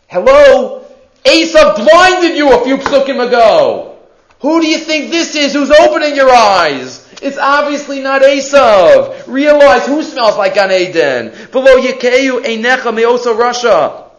Hello? 0.07 0.83
Asa 1.25 1.73
blinded 1.75 2.35
you 2.35 2.51
a 2.51 2.63
few 2.63 2.77
psukim 2.77 3.27
ago. 3.27 3.99
Who 4.39 4.61
do 4.61 4.67
you 4.67 4.77
think 4.77 5.11
this 5.11 5.35
is 5.35 5.53
who's 5.53 5.71
opening 5.71 6.15
your 6.15 6.31
eyes? 6.31 7.03
It's 7.21 7.37
obviously 7.37 8.01
not 8.01 8.21
Esav. 8.21 9.27
Realize 9.27 9.85
who 9.85 10.03
smells 10.03 10.37
like 10.37 10.53
Gan 10.53 10.71
Eden. 10.71 11.33
Below 11.51 11.77
Yekeyu 11.77 12.43
Einecha 12.43 12.93
Meosa 12.93 13.35
Rasha. 13.35 14.09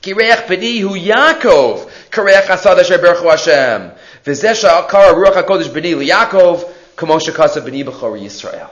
Kireach 0.00 0.46
B'ni 0.46 0.80
Yaakov. 0.80 1.88
Kireach 2.10 2.48
Asad 2.48 2.78
Asher 2.78 2.98
Berchu 2.98 3.30
Hashem. 3.30 3.92
V'zesha 4.24 4.86
Akara 4.86 5.12
Ruach 5.12 5.42
HaKodesh 5.42 5.68
B'ni 5.68 6.08
Yaakov. 6.08 6.71
Kamosha 6.96 7.34
Kasa 7.34 7.60
B'ni 7.60 7.84
B'chor 7.84 8.20
Yisrael. 8.20 8.70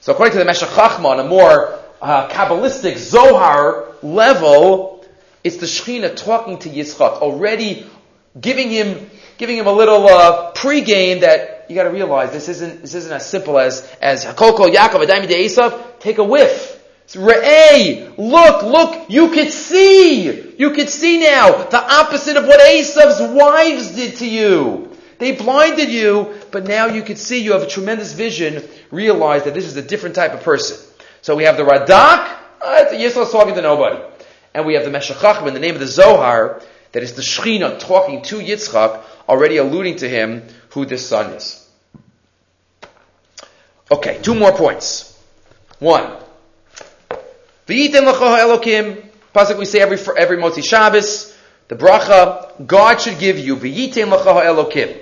So 0.00 0.12
according 0.12 0.32
to 0.32 0.38
the 0.38 0.44
Meshech 0.44 0.70
Chachma, 0.70 1.06
on 1.06 1.20
a 1.20 1.24
more 1.24 1.78
uh, 2.00 2.28
Kabbalistic 2.28 2.96
Zohar 2.96 3.86
level, 4.02 5.04
it's 5.44 5.56
the 5.56 5.66
Shechina 5.66 6.16
talking 6.16 6.58
to 6.60 6.68
Yitzchak, 6.68 7.20
already 7.20 7.86
giving 8.40 8.70
him 8.70 9.10
giving 9.38 9.56
him 9.56 9.66
a 9.66 9.72
little 9.72 10.06
uh, 10.06 10.52
pre-game 10.52 11.20
that 11.20 11.66
you 11.68 11.74
got 11.74 11.84
to 11.84 11.90
realize 11.90 12.32
this 12.32 12.48
isn't 12.48 12.82
this 12.82 12.94
isn't 12.94 13.12
as 13.12 13.28
simple 13.28 13.58
as 13.58 13.86
as 14.00 14.24
Kol 14.36 14.52
Yaakov 14.52 15.02
Adami 15.02 15.26
de 15.26 15.46
Esav. 15.46 15.98
Take 16.00 16.18
a 16.18 16.24
whiff. 16.24 16.78
Re'eh, 17.14 18.16
look, 18.18 18.62
look, 18.62 19.10
you 19.10 19.30
could 19.30 19.50
see. 19.50 20.54
You 20.56 20.70
could 20.70 20.88
see 20.88 21.18
now 21.18 21.64
the 21.64 21.82
opposite 21.82 22.36
of 22.36 22.46
what 22.46 22.60
Esav's 22.60 23.20
wives 23.34 23.96
did 23.96 24.16
to 24.16 24.28
you. 24.28 24.89
They 25.20 25.32
blinded 25.32 25.90
you, 25.90 26.34
but 26.50 26.64
now 26.64 26.86
you 26.86 27.02
can 27.02 27.16
see. 27.16 27.42
You 27.42 27.52
have 27.52 27.62
a 27.62 27.68
tremendous 27.68 28.14
vision. 28.14 28.66
Realize 28.90 29.44
that 29.44 29.52
this 29.52 29.66
is 29.66 29.76
a 29.76 29.82
different 29.82 30.14
type 30.14 30.32
of 30.32 30.42
person. 30.42 30.78
So 31.20 31.36
we 31.36 31.44
have 31.44 31.58
the 31.58 31.62
Radak. 31.62 32.38
Uh, 32.60 32.86
Yisrael's 32.92 33.30
talking 33.30 33.54
to 33.54 33.62
nobody. 33.62 34.02
And 34.54 34.66
we 34.66 34.74
have 34.74 34.84
the 34.84 34.90
Meshech 34.90 35.18
Chachma 35.18 35.48
in 35.48 35.54
the 35.54 35.60
name 35.60 35.74
of 35.74 35.80
the 35.80 35.86
Zohar, 35.86 36.62
that 36.92 37.02
is 37.02 37.12
the 37.12 37.22
Shechina 37.22 37.78
talking 37.78 38.22
to 38.22 38.36
Yitzchak, 38.36 39.02
already 39.28 39.58
alluding 39.58 39.96
to 39.96 40.08
him 40.08 40.42
who 40.70 40.86
this 40.86 41.06
son 41.06 41.34
is. 41.34 41.68
Okay, 43.90 44.18
two 44.22 44.34
more 44.34 44.52
points. 44.52 45.18
One. 45.78 46.16
V'yitem 47.66 48.06
l'choha 48.06 48.38
elokim. 48.40 49.04
Pasuk 49.34 49.58
we 49.58 49.66
say 49.66 49.80
every, 49.80 49.98
every 50.16 50.38
Motzi 50.38 50.64
Shabbos. 50.64 51.36
The 51.68 51.76
bracha, 51.76 52.66
God 52.66 53.00
should 53.00 53.18
give 53.18 53.38
you. 53.38 53.56
V'yitem 53.56 54.10
l'choha 54.10 54.44
elokim. 54.44 54.96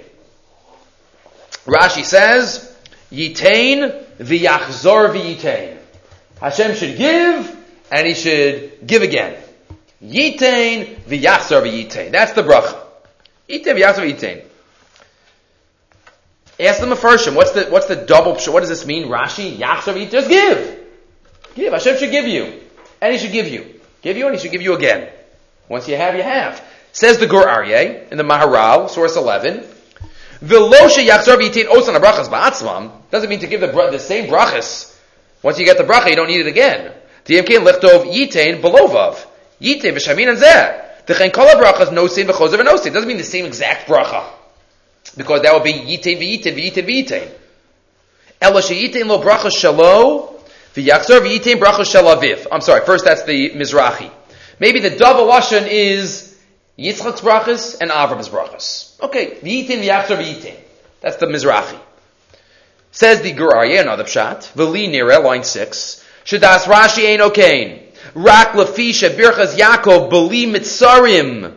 Rashi 1.69 2.03
says, 2.03 2.75
Yitain 3.13 4.05
v'yachzor 4.19 5.15
v'yitain. 5.15 5.77
Hashem 6.41 6.75
should 6.75 6.97
give, 6.97 7.57
and 7.93 8.07
he 8.07 8.15
should 8.15 8.87
give 8.87 9.03
again. 9.03 9.37
Yitain 10.03 10.97
v'yachzor 11.03 11.63
v'yitain. 11.63 12.11
That's 12.11 12.33
the 12.33 12.43
bracha. 12.43 12.81
Yitain 13.51 13.79
v'yachzor 13.79 14.11
v'yitain. 14.11 14.45
Ask 16.59 16.81
them 16.81 16.91
a 16.91 16.97
first 16.97 17.31
what's 17.33 17.53
the, 17.53 17.67
what's 17.67 17.87
the 17.87 17.97
double, 17.97 18.35
what 18.35 18.61
does 18.61 18.71
this 18.71 18.87
mean? 18.87 19.09
Rashi, 19.09 19.59
yachzor 19.59 19.95
v'yitain. 19.95 20.11
Just 20.11 20.29
give! 20.31 20.87
Give. 21.55 21.73
Hashem 21.73 21.99
should 21.99 22.11
give 22.11 22.27
you. 22.27 22.63
And 23.01 23.13
he 23.13 23.19
should 23.19 23.33
give 23.33 23.47
you. 23.47 23.79
Give 24.01 24.17
you, 24.17 24.27
and 24.27 24.35
he 24.35 24.41
should 24.41 24.53
give 24.53 24.63
you 24.63 24.75
again. 24.75 25.11
Once 25.69 25.87
you 25.87 25.97
have, 25.97 26.17
you 26.17 26.23
have. 26.23 26.65
Says 26.93 27.19
the 27.19 27.27
Gur 27.27 27.45
Aryeh 27.45 28.11
in 28.11 28.17
the 28.17 28.25
Maharal, 28.25 28.89
source 28.89 29.17
11, 29.17 29.65
doesn't 30.41 30.71
mean 33.29 33.41
to 33.41 33.47
give 33.47 33.61
the 33.61 33.89
the 33.91 33.99
same 33.99 34.31
brachas. 34.31 34.97
Once 35.43 35.59
you 35.59 35.65
get 35.65 35.79
the 35.79 35.85
bracha, 35.85 36.11
you 36.11 36.17
don't 36.17 36.29
need 36.29 36.41
it 36.41 36.47
again. 36.47 36.93
Diemkein 37.25 37.65
Lichtov 37.67 38.05
Yitain 38.13 38.61
Belovav 38.61 39.25
Yitain 39.61 39.93
V'Shamin 39.93 40.37
Zeh. 40.37 40.85
Dechen 41.07 41.33
doesn't 42.93 43.09
mean 43.09 43.17
the 43.17 43.25
same 43.25 43.47
exact 43.47 43.89
bracha 43.89 44.25
because 45.17 45.43
that 45.43 45.55
would 45.55 45.65
be 45.65 45.73
yitain 45.73 46.19
v'yitain 46.19 46.55
v'yitain 46.55 46.87
v'yitain. 46.87 47.31
Ela 48.41 48.61
lo 49.07 49.23
bracha 49.23 49.51
shalo 49.51 50.41
v'yachzor 50.75 51.21
v'yitain 51.21 51.59
bracha 51.59 51.81
shalaviv. 51.81 52.47
I'm 52.53 52.61
sorry. 52.61 52.85
First, 52.85 53.05
that's 53.07 53.25
the 53.25 53.51
Mizrahi. 53.51 54.11
Maybe 54.61 54.81
the 54.81 54.91
double 54.91 55.27
lashon 55.27 55.67
is 55.67 56.28
Yitzchak's 56.79 57.21
brachas 57.21 57.77
and 57.81 57.91
Avram's 57.91 58.29
brachas. 58.29 59.01
Okay, 59.03 59.39
v'yitain 59.43 59.83
v'yachzor 59.83 60.17
v'yitain. 60.17 60.57
That's 61.01 61.17
the 61.17 61.27
Mizrahi. 61.27 61.79
Says 62.93 63.21
the 63.21 63.33
Gur 63.33 63.51
Aryeh, 63.51 63.81
another 63.81 64.05
pshat. 64.05 64.53
V'li 64.53 64.89
nira, 64.89 65.23
line 65.23 65.43
six. 65.43 66.05
Shadas 66.25 66.65
Rashi 66.65 67.13
ein 67.13 67.19
okain. 67.19 67.83
Rak 68.15 68.53
lafisha 68.53 69.11
birchas 69.11 69.57
Yaakov 69.57 70.09
beli 70.09 70.47
mitzarim. 70.47 71.57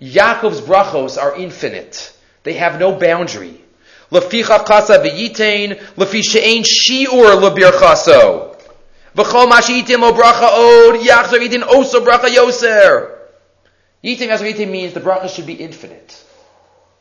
Yaakov's 0.00 0.60
brachos 0.60 1.16
are 1.20 1.36
infinite. 1.36 2.12
They 2.42 2.54
have 2.54 2.80
no 2.80 2.92
boundary. 2.98 3.60
Leficha 4.10 4.64
chasa 4.64 5.00
v'yitain, 5.00 5.78
lefi 5.94 6.24
she'ein 6.24 6.64
shi'ur 6.64 7.40
lebirchaso. 7.40 8.56
V'chol 9.14 9.48
ma 9.48 9.60
she'itim 9.60 10.00
lo 10.00 10.12
bracha 10.12 10.48
od, 10.48 11.00
yachzav 11.00 11.40
yitin 11.40 11.62
oso 11.62 12.04
bracha 12.04 12.28
yoser. 12.28 13.15
Yitim 14.04 14.28
yitim 14.28 14.70
means 14.70 14.92
the 14.92 15.00
bracha 15.00 15.28
should 15.28 15.46
be 15.46 15.54
infinite. 15.54 16.22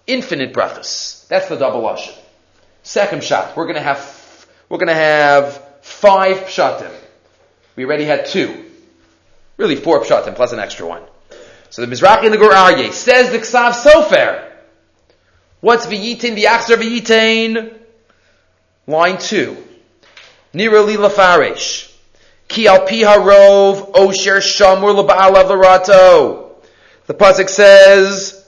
Infinite 0.07 0.53
brachas. 0.53 1.27
That's 1.27 1.49
the 1.49 1.55
double 1.55 1.81
lashon. 1.81 2.15
Second 2.83 3.23
shot. 3.23 3.57
We're 3.57 3.67
gonna 3.67 3.81
have, 3.81 4.47
we're 4.69 4.77
gonna 4.77 4.93
have 4.93 5.61
five 5.81 6.37
pshatim. 6.41 6.91
We 7.75 7.85
already 7.85 8.05
had 8.05 8.25
two. 8.27 8.65
Really 9.57 9.75
four 9.75 10.01
pshatim 10.01 10.35
plus 10.35 10.53
an 10.53 10.59
extra 10.59 10.87
one. 10.87 11.01
So 11.69 11.85
the 11.85 11.93
Mizrahi 11.93 12.25
and 12.25 12.33
the 12.33 12.37
Gur 12.37 12.91
says 12.91 13.31
the 13.31 13.39
Ksav 13.39 13.71
Sofer. 13.71 14.51
What's 15.61 15.87
v'yitin 15.87 16.37
v'yachzer 16.37 16.77
v'yitain? 16.77 17.73
Line 18.87 19.17
two. 19.17 19.57
Nira 20.53 20.85
li 20.85 20.95
lafarish. 20.95 21.91
Ki 22.47 22.67
al 22.67 22.85
pi 22.85 23.01
harov 23.01 23.93
osher 23.93 24.41
shamur 24.41 24.95
l'ba'alav 24.95 25.49
l'rato. 25.49 26.44
The 27.07 27.13
pasuk 27.13 27.49
says, 27.49 28.45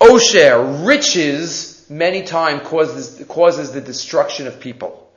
osher, 0.00 0.86
riches, 0.86 1.86
many 1.88 2.22
times 2.22 2.66
causes, 2.66 3.24
causes 3.28 3.72
the 3.72 3.80
destruction 3.80 4.46
of 4.46 4.58
people. 4.58 5.08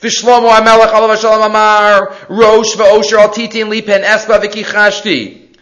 V'shlomo 0.00 0.50
HaMelech 0.50 0.92
alav 0.92 1.20
shalom 1.20 1.42
amar, 1.42 2.16
rosh 2.28 2.74
v'osher 2.74 3.18
al 3.18 3.28
titin 3.28 3.68
lipen 3.68 4.02
espa 4.02 4.40
v'kichashti. 4.42 5.56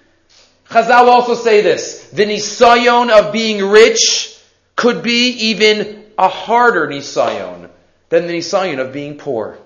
Chazal 0.68 1.09
also 1.09 1.34
say 1.34 1.61
this, 1.61 2.09
the 2.11 2.24
nisayon 2.24 3.11
of 3.11 3.32
being 3.32 3.64
rich 3.64 4.38
could 4.76 5.03
be 5.03 5.30
even 5.51 6.05
a 6.18 6.28
harder 6.28 6.86
nisayon 6.86 7.68
than 8.09 8.26
the 8.26 8.32
nisayon 8.34 8.78
of 8.78 8.92
being 8.92 9.18
poor. 9.18 9.59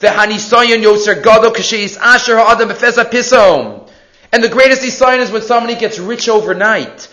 The 0.00 0.08
hanisayon 0.08 0.82
yoser 0.82 1.22
gadol 1.22 1.50
kasheis 1.50 1.96
asher 1.96 2.36
ha'adam 2.36 2.68
befesa 2.68 3.04
pisom. 3.04 3.87
And 4.32 4.42
the 4.42 4.48
greatest 4.48 4.82
nisayon 4.82 5.20
is 5.20 5.30
when 5.30 5.42
somebody 5.42 5.74
gets 5.74 5.98
rich 5.98 6.28
overnight. 6.28 7.08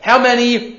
How 0.00 0.18
many 0.18 0.76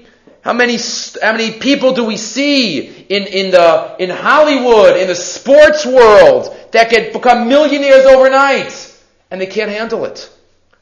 how 0.48 0.54
many, 0.54 0.78
how 1.22 1.34
many 1.34 1.52
people 1.60 1.94
do 1.94 2.06
we 2.06 2.16
see 2.16 2.88
in, 2.88 3.24
in 3.24 3.52
the, 3.52 3.98
in 4.00 4.10
Hollywood, 4.10 4.96
in 4.96 5.08
the 5.08 5.16
sports 5.16 5.86
world, 5.86 6.56
that 6.72 6.90
can 6.90 7.12
become 7.12 7.50
millionaires 7.50 8.06
overnight, 8.06 8.98
and 9.30 9.42
they 9.42 9.46
can't 9.46 9.70
handle 9.70 10.06
it? 10.06 10.32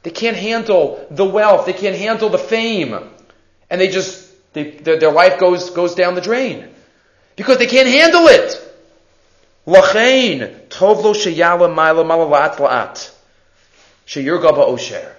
They 0.04 0.12
can't 0.12 0.38
handle 0.38 1.08
the 1.10 1.26
wealth. 1.26 1.66
They 1.66 1.74
can't 1.74 1.96
handle 1.96 2.30
the 2.30 2.38
fame. 2.38 2.94
And 3.72 3.82
they 3.82 3.88
just, 3.88 4.32
they, 4.54 4.70
their, 4.70 5.00
their 5.00 5.12
life 5.12 5.40
goes, 5.40 5.72
goes 5.72 5.96
down 5.96 6.14
the 6.14 6.22
drain. 6.22 6.70
Because 7.36 7.58
they 7.58 7.66
can't 7.66 7.90
handle 7.90 8.28
it. 8.28 8.62
Lachain, 9.66 10.65
tovlo 10.78 11.14
sheyala 11.14 11.74
maila 11.74 12.06
malalat 12.06 12.56
la'at. 12.58 13.12
Sheyur 14.06 14.42
gaba 14.42 14.66
osher. 14.66 15.12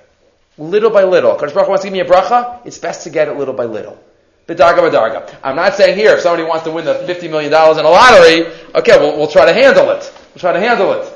Little 0.59 0.91
by 0.91 1.05
little. 1.05 1.37
Kadosh 1.37 1.55
Baruch 1.55 1.69
wants 1.69 1.83
to 1.83 1.89
give 1.89 1.93
me 1.93 2.01
a 2.01 2.05
bracha, 2.05 2.65
it's 2.65 2.79
best 2.79 3.05
to 3.05 3.11
get 3.11 3.29
it 3.29 3.37
little 3.37 3.55
by 3.55 3.65
little. 3.65 4.03
Bidarga 4.47 4.89
bidarga. 4.89 5.35
I'm 5.43 5.57
not 5.57 5.75
saying 5.75 5.97
here, 5.99 6.15
if 6.15 6.21
somebody 6.21 6.45
wants 6.45 6.65
to 6.65 6.71
win 6.71 6.85
the 6.85 6.95
$50 6.95 7.31
million 7.31 7.53
in 7.53 7.85
a 7.85 7.91
lottery, 7.91 8.47
okay, 8.75 8.99
we'll, 8.99 9.17
we'll 9.17 9.29
try 9.29 9.45
to 9.45 9.53
handle 9.53 9.91
it. 9.91 10.13
We'll 10.35 10.41
try 10.41 10.53
to 10.53 10.61
handle 10.61 10.93
it. 10.93 11.13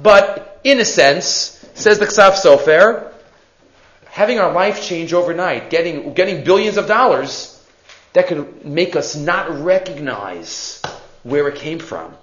But, 0.00 0.60
in 0.64 0.78
a 0.80 0.84
sense, 0.84 1.64
says 1.74 1.98
the 1.98 2.06
Ksav 2.06 2.32
Sofer, 2.32 3.10
having 4.06 4.38
our 4.38 4.52
life 4.52 4.82
change 4.82 5.12
overnight, 5.12 5.70
getting, 5.70 6.12
getting 6.12 6.44
billions 6.44 6.76
of 6.76 6.86
dollars, 6.86 7.50
that 8.12 8.26
could 8.26 8.64
make 8.64 8.96
us 8.96 9.16
not 9.16 9.50
recognize 9.64 10.82
where 11.22 11.48
it 11.48 11.56
came 11.56 11.78
from. 11.78 12.14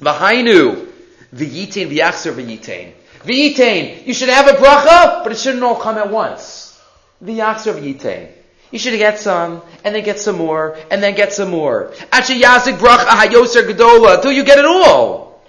V'hainu, 0.00 0.91
v'yitain 1.34 1.88
v'yachzer 1.88 2.32
v'yitain. 2.32 2.92
V'yitain, 3.24 4.06
you 4.06 4.14
should 4.14 4.28
have 4.28 4.48
a 4.48 4.52
bracha, 4.52 5.22
but 5.22 5.32
it 5.32 5.38
shouldn't 5.38 5.62
all 5.62 5.76
come 5.76 5.98
at 5.98 6.10
once. 6.10 6.80
V'yachzer 7.24 7.74
v'yitain. 7.74 8.30
You 8.70 8.78
should 8.78 8.96
get 8.96 9.18
some, 9.18 9.62
and 9.84 9.94
then 9.94 10.02
get 10.02 10.18
some 10.18 10.36
more, 10.36 10.78
and 10.90 11.02
then 11.02 11.14
get 11.14 11.32
some 11.32 11.50
more. 11.50 11.92
yazik 12.10 12.78
bracha 12.78 13.06
hayoser 13.06 13.70
gedola, 13.70 14.16
until 14.16 14.32
you 14.32 14.44
get 14.44 14.58
it 14.58 14.64
all. 14.64 15.44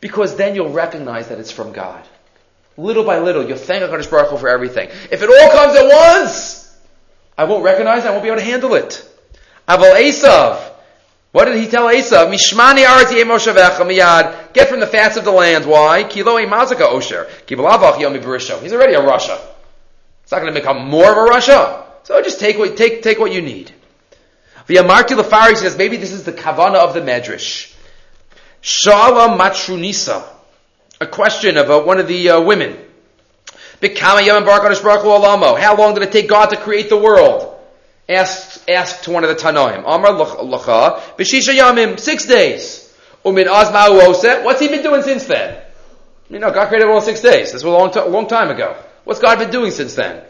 Because 0.00 0.36
then 0.36 0.54
you'll 0.54 0.72
recognize 0.72 1.28
that 1.28 1.38
it's 1.38 1.50
from 1.50 1.72
God. 1.72 2.02
Little 2.76 3.04
by 3.04 3.18
little, 3.18 3.46
you'll 3.46 3.58
thank 3.58 3.82
HaKadosh 3.82 4.10
Baruch 4.10 4.30
Hu 4.30 4.38
for 4.38 4.48
everything. 4.48 4.88
If 5.10 5.22
it 5.22 5.28
all 5.28 5.50
comes 5.50 5.76
at 5.76 5.86
once, 5.86 6.78
I 7.36 7.44
won't 7.44 7.64
recognize 7.64 8.04
it, 8.04 8.08
I 8.08 8.10
won't 8.12 8.22
be 8.22 8.28
able 8.28 8.38
to 8.38 8.44
handle 8.44 8.74
it. 8.74 9.06
Aval 9.68 9.94
Esav. 10.00 10.69
What 11.32 11.44
did 11.44 11.56
he 11.58 11.68
tell 11.68 11.86
Esav? 11.86 12.32
Mishmani 12.32 12.84
arati 12.84 13.22
emoshavecha 13.22 13.80
miyad. 13.80 14.52
Get 14.52 14.68
from 14.68 14.80
the 14.80 14.86
fats 14.86 15.16
of 15.16 15.24
the 15.24 15.30
land. 15.30 15.64
Why? 15.64 16.04
Kilo 16.04 16.36
mazaka 16.46 16.92
osher. 16.92 17.28
Kibalavach 17.46 17.94
yomi 17.94 18.22
barisho. 18.22 18.60
He's 18.62 18.72
already 18.72 18.94
a 18.94 19.02
Russia. 19.02 19.38
It's 20.22 20.32
not 20.32 20.40
going 20.40 20.52
to 20.52 20.60
become 20.60 20.88
more 20.88 21.10
of 21.10 21.16
a 21.16 21.22
Russia. 21.22 21.84
So 22.02 22.20
just 22.22 22.40
take 22.40 22.58
what, 22.58 22.76
take, 22.76 23.02
take 23.02 23.18
what 23.18 23.32
you 23.32 23.42
need. 23.42 23.72
V'yamarti 24.66 25.20
lefari 25.20 25.56
says, 25.56 25.76
maybe 25.76 25.96
this 25.96 26.12
is 26.12 26.24
the 26.24 26.32
kavana 26.32 26.76
of 26.76 26.94
the 26.94 27.00
medrash. 27.00 27.74
Shala 28.62 29.38
matrunisa 29.38 30.24
a 31.00 31.06
question 31.06 31.56
of 31.56 31.70
uh, 31.70 31.80
one 31.80 31.98
of 31.98 32.06
the 32.06 32.28
uh, 32.28 32.40
women. 32.42 32.76
How 33.82 34.16
long 35.76 35.94
did 35.94 36.02
it 36.02 36.12
take 36.12 36.28
God 36.28 36.50
to 36.50 36.58
create 36.58 36.90
the 36.90 36.98
world? 36.98 37.58
Asked, 38.06 38.49
asked 38.72 39.04
to 39.04 39.10
one 39.10 39.24
of 39.24 39.30
the 39.30 39.36
Tanoim. 39.36 39.80
Amar 39.80 40.12
Lacha, 40.12 41.00
B'shisha 41.16 41.56
Yamim, 41.56 41.98
six 41.98 42.26
days. 42.26 42.86
Umin 43.24 43.46
Azma 43.46 44.44
What's 44.44 44.60
he 44.60 44.68
been 44.68 44.82
doing 44.82 45.02
since 45.02 45.24
then? 45.24 45.62
You 46.28 46.38
know, 46.38 46.50
God 46.52 46.68
created 46.68 46.86
world 46.86 47.02
six 47.04 47.20
days. 47.20 47.52
This 47.52 47.64
was 47.64 47.64
a 47.64 47.70
long, 47.70 48.12
long 48.12 48.28
time 48.28 48.50
ago. 48.50 48.76
What's 49.04 49.20
God 49.20 49.38
been 49.38 49.50
doing 49.50 49.72
since 49.72 49.94
then? 49.94 50.24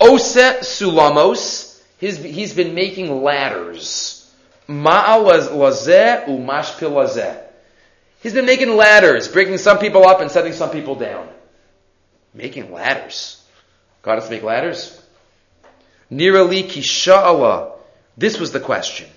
Ose 0.00 0.34
Sulamos. 0.62 1.80
He's, 1.98 2.16
he's 2.16 2.54
been 2.54 2.74
making 2.74 3.22
ladders. 3.22 4.18
Ma'al 4.68 5.48
lazeh 5.50 6.24
umashpil 6.26 6.90
lazeh. 6.90 7.40
He's 8.22 8.32
been 8.32 8.46
making 8.46 8.76
ladders, 8.76 9.28
breaking 9.28 9.58
some 9.58 9.78
people 9.78 10.06
up 10.06 10.20
and 10.20 10.30
setting 10.30 10.52
some 10.52 10.70
people 10.70 10.94
down. 10.94 11.28
Making 12.34 12.72
ladders. 12.72 13.44
God 14.02 14.14
has 14.14 14.24
to 14.24 14.30
make 14.30 14.42
ladders? 14.42 15.00
Nirali 16.10 16.64
kisha'ala. 16.64 17.71
This 18.16 18.38
was 18.38 18.52
the 18.52 18.60
question. 18.60 19.08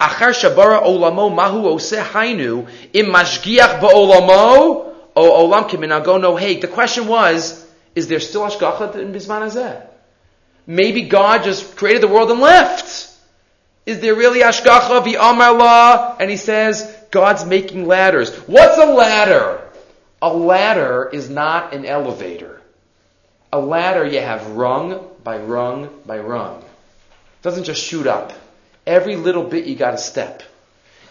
Achar 0.00 0.32
shabara 0.32 0.82
olamo 0.82 1.34
mahu 1.34 1.78
hainu 1.78 2.68
im 2.92 3.06
mashgiach 3.06 3.80
ba'olamo 3.80 4.92
o 5.14 5.48
olam 5.48 6.20
no. 6.20 6.38
The 6.38 6.68
question 6.68 7.06
was, 7.06 7.66
is 7.94 8.08
there 8.08 8.20
still 8.20 8.42
ashgacha 8.42 8.96
in 8.96 9.12
bisman? 9.12 9.86
Maybe 10.66 11.02
God 11.02 11.44
just 11.44 11.76
created 11.76 12.02
the 12.02 12.08
world 12.08 12.30
and 12.30 12.40
left. 12.40 13.10
Is 13.86 14.00
there 14.00 14.14
really 14.14 14.40
ashgacha 14.40 15.04
v'amar 15.04 16.16
And 16.20 16.30
he 16.30 16.36
says, 16.36 16.96
God's 17.10 17.44
making 17.44 17.86
ladders. 17.86 18.34
What's 18.48 18.78
a 18.78 18.86
ladder? 18.86 19.60
A 20.20 20.32
ladder 20.32 21.10
is 21.12 21.28
not 21.28 21.74
an 21.74 21.84
elevator. 21.84 22.60
A 23.52 23.60
ladder 23.60 24.06
you 24.06 24.20
have 24.20 24.52
rung 24.52 25.08
by 25.22 25.38
rung 25.38 25.90
by 26.06 26.18
rung. 26.18 26.64
Doesn't 27.42 27.64
just 27.64 27.82
shoot 27.82 28.06
up. 28.06 28.32
Every 28.86 29.16
little 29.16 29.42
bit 29.44 29.66
you 29.66 29.74
gotta 29.76 29.98
step. 29.98 30.42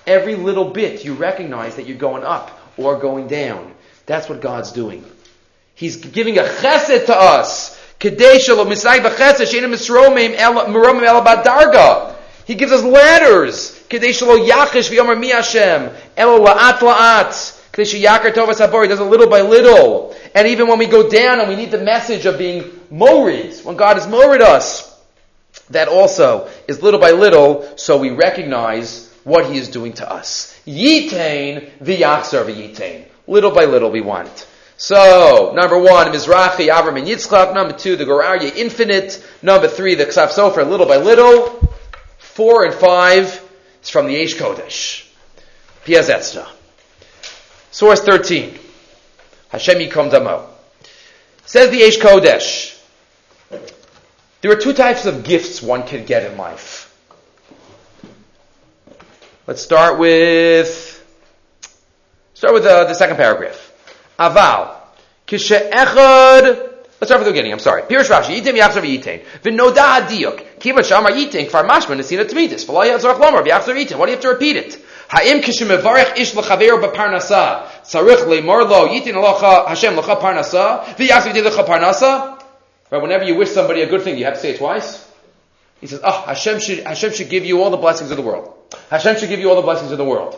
Every 0.08 0.36
little 0.36 0.72
bit 0.72 1.06
you 1.06 1.14
recognize 1.14 1.76
that 1.76 1.86
you're 1.86 1.98
going 1.98 2.24
up 2.24 2.60
or 2.78 2.98
going 2.98 3.28
down. 3.28 3.74
That's 4.06 4.28
what 4.28 4.42
God's 4.42 4.72
doing. 4.72 5.06
He's 5.76 5.98
giving 5.98 6.38
a 6.38 6.44
chesed 6.44 7.06
to 7.06 7.16
us. 7.16 7.78
He 8.00 8.10
gives 12.56 12.72
us 12.72 12.84
ladders. 12.84 13.88
He 13.88 14.00
does 14.00 14.20
it 19.00 19.04
little 19.04 19.30
by 19.30 19.42
little. 19.42 20.16
And 20.34 20.48
even 20.48 20.68
when 20.68 20.80
we 20.80 20.88
go 20.88 21.10
down 21.10 21.40
and 21.40 21.50
we 21.50 21.56
need 21.56 21.72
the 21.72 21.78
message 21.78 22.26
of 22.26 22.38
being 22.38 22.80
morid, 22.90 23.54
when 23.64 23.76
God 23.76 23.98
has 23.98 24.08
morid 24.08 24.42
us, 24.42 24.91
that 25.70 25.88
also 25.88 26.50
is 26.68 26.82
little 26.82 27.00
by 27.00 27.12
little, 27.12 27.78
so 27.78 27.98
we 27.98 28.12
recognize 28.12 29.12
what 29.24 29.46
He 29.52 29.58
is 29.58 29.70
doing 29.70 29.94
to 29.94 30.12
us. 30.12 30.60
Yitain 30.66 31.72
v'yachzar 31.80 32.46
v'yitain. 32.46 33.06
Little 33.28 33.52
by 33.52 33.66
little 33.66 33.92
we 33.92 34.02
want 34.02 34.28
it. 34.28 34.48
So, 34.78 35.54
number 35.56 35.78
one, 35.78 36.08
Mizrachi, 36.08 36.70
Avram, 36.70 36.98
and 36.98 37.08
Yitzchak. 37.08 37.54
Number 37.54 37.78
two, 37.78 37.96
the 37.96 38.06
Gur 38.06 38.24
Aryeh, 38.24 38.56
infinite. 38.56 39.24
Number 39.44 39.68
three, 39.68 39.94
the 39.94 40.06
Ksav 40.06 40.30
Sofer, 40.30 40.68
little 40.68 40.88
by 40.88 40.98
little. 40.98 41.72
Four 42.18 42.66
and 42.66 42.74
five 42.74 43.48
is 43.84 43.90
from 43.92 44.08
the 44.08 44.16
Eish 44.16 44.36
Kodesh. 44.40 45.08
Piazetzna. 45.86 46.48
Source 47.70 48.02
13. 48.02 48.58
Hashem 49.50 49.78
Yikom 49.78 50.10
Damo. 50.10 50.50
Says 51.46 51.70
the 51.70 51.82
Eish 51.82 52.00
Kodesh. 52.00 52.71
There 54.42 54.52
are 54.52 54.56
two 54.56 54.74
types 54.74 55.06
of 55.06 55.24
gifts 55.24 55.62
one 55.62 55.84
can 55.84 56.04
get 56.04 56.30
in 56.30 56.36
life. 56.36 56.88
Let's 59.46 59.62
start 59.62 60.00
with 60.00 60.98
start 62.34 62.54
with 62.56 62.66
uh, 62.66 62.86
the 62.86 62.96
second 62.96 63.18
paragraph. 63.18 63.72
Aval 64.18 64.76
kishe'echad. 65.28 66.70
Let's 67.02 67.10
start 67.10 67.22
from 67.22 67.26
the 67.26 67.32
beginning. 67.32 67.52
I'm 67.52 67.60
sorry. 67.60 67.84
Pirish 67.84 68.10
Rashi 68.10 68.42
yitim 68.42 68.58
yachzav 68.58 68.84
yitain 68.84 69.24
v'noda 69.44 70.08
hadiyuk 70.08 70.60
kiva 70.60 70.82
shamar 70.82 71.12
yitain 71.12 71.48
kfar 71.48 71.68
mashma 71.68 71.96
nesina 71.96 72.26
tmitis 72.26 72.66
v'lo 72.66 72.84
yatzorach 72.86 73.20
lomar 73.20 73.46
v'yachzav 73.46 73.76
yitain. 73.76 73.98
What 73.98 74.08
do 74.08 74.12
you 74.12 74.18
have 74.18 74.24
to 74.24 74.30
repeat 74.30 74.56
it? 74.56 74.86
Ha'im 75.10 75.42
kishemevarech 75.42 76.18
ish 76.18 76.34
l'chaver 76.34 76.82
b'parnasa 76.82 77.68
tzarich 77.84 78.26
le'mor 78.26 78.68
lo 78.68 78.88
yitin 78.88 79.14
alocha 79.14 79.68
Hashem 79.68 79.96
l'cha 79.96 80.16
parnasa 80.16 80.84
v'yachzav 80.96 81.34
yitin 81.34 81.46
l'cha 81.46 81.64
parnasa 81.64 82.31
Right? 82.92 83.02
Whenever 83.02 83.24
you 83.24 83.36
wish 83.36 83.50
somebody 83.50 83.82
a 83.82 83.90
good 83.90 84.02
thing, 84.02 84.18
you 84.18 84.26
have 84.26 84.36
to 84.36 84.40
say 84.40 84.52
it 84.52 84.58
twice. 84.58 85.10
He 85.80 85.88
says, 85.88 86.02
oh, 86.04 86.24
Hashem 86.28 86.60
should, 86.60 86.80
Hashem 86.80 87.14
should 87.14 87.30
give 87.30 87.46
you 87.46 87.64
all 87.64 87.72
the 87.72 87.78
blessings 87.78 88.12
of 88.12 88.18
the 88.18 88.24
world. 88.24 88.54
Hashem 88.90 89.18
should 89.18 89.30
give 89.30 89.40
you 89.40 89.50
all 89.50 89.56
the 89.56 89.62
blessings 89.64 89.92
of 89.92 89.98
the 89.98 90.06
world. 90.06 90.36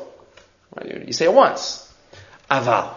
Right? 0.75 1.07
You 1.07 1.13
say 1.13 1.25
it 1.25 1.33
once. 1.33 1.91
Aval. 2.49 2.93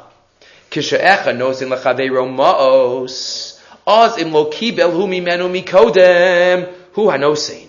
Kishaecha 0.70 1.34
nosin 1.34 1.74
lechaveiro 1.74 2.28
ma'os. 2.28 3.60
Oz 3.86 4.18
im 4.18 4.32
lo 4.32 4.50
kibel 4.50 4.92
hu 4.92 5.06
mimenu 5.06 5.50
mikodem. 5.50 6.72
Hu 6.92 7.06
hanosin. 7.06 7.68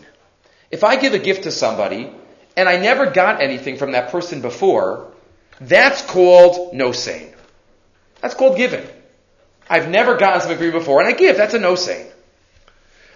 If 0.69 0.83
I 0.83 0.97
give 0.97 1.13
a 1.13 1.19
gift 1.19 1.43
to 1.43 1.51
somebody, 1.51 2.11
and 2.57 2.67
I 2.67 2.77
never 2.77 3.09
got 3.11 3.41
anything 3.41 3.77
from 3.77 3.93
that 3.93 4.11
person 4.11 4.41
before, 4.41 5.11
that's 5.61 6.01
called 6.01 6.73
no 6.73 6.91
saying. 6.91 7.33
That's 8.21 8.35
called 8.35 8.57
giving. 8.57 8.85
I've 9.70 9.89
never 9.89 10.15
gotten 10.15 10.41
something 10.41 10.57
from 10.57 10.68
you 10.68 10.72
before, 10.72 11.01
and 11.01 11.09
I 11.09 11.18
give. 11.18 11.38
That's 11.38 11.53
a 11.53 11.59
no 11.59 11.76
saying. 11.76 12.07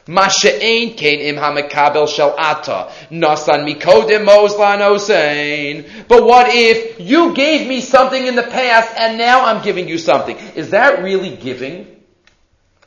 Masha'ain 0.08 0.98
kain 0.98 1.20
im 1.20 1.36
hamakabel 1.36 2.08
shel 2.08 2.34
ata 2.38 2.92
nasan 3.12 3.66
mikodem 3.70 4.26
mozla 4.26 4.80
no 4.80 4.98
saying. 4.98 5.86
But 6.08 6.24
what 6.26 6.48
if 6.50 7.00
you 7.00 7.34
gave 7.34 7.68
me 7.68 7.82
something 7.82 8.26
in 8.26 8.36
the 8.36 8.44
past 8.44 8.94
and 8.98 9.18
now 9.18 9.46
I'm 9.46 9.64
giving 9.64 9.88
you 9.88 9.98
something? 9.98 10.38
Is 10.56 10.72
that 10.72 11.04
really 11.04 11.36
giving? 11.36 12.04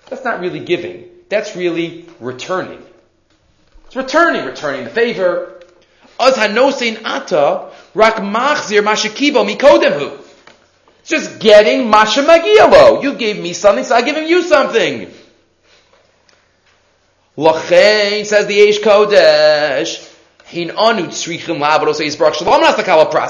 That's 0.08 0.24
not 0.24 0.40
really 0.40 0.60
giving. 0.60 1.08
That's 1.28 1.54
really 1.54 2.06
returning. 2.18 2.82
It's 3.86 3.96
returning, 3.96 4.44
returning 4.44 4.84
the 4.84 4.90
favor. 4.90 5.62
Az 6.18 6.34
hanosein 6.34 7.00
ata 7.04 7.70
rak 7.94 8.16
machzir 8.16 8.82
mashakibo 8.82 9.46
mikodemhu. 9.48 10.23
It's 11.04 11.10
just 11.10 11.38
getting 11.38 11.90
Masha 11.90 12.22
Magiyalo. 12.22 13.02
You 13.02 13.12
gave 13.12 13.38
me 13.38 13.52
something, 13.52 13.84
so 13.84 13.94
I'm 13.94 14.06
giving 14.06 14.26
you 14.26 14.40
something. 14.40 15.12
Lachain 17.36 18.24
says 18.24 18.46
the 18.46 18.58
Eish 18.58 18.80
Kodesh. 18.80 20.10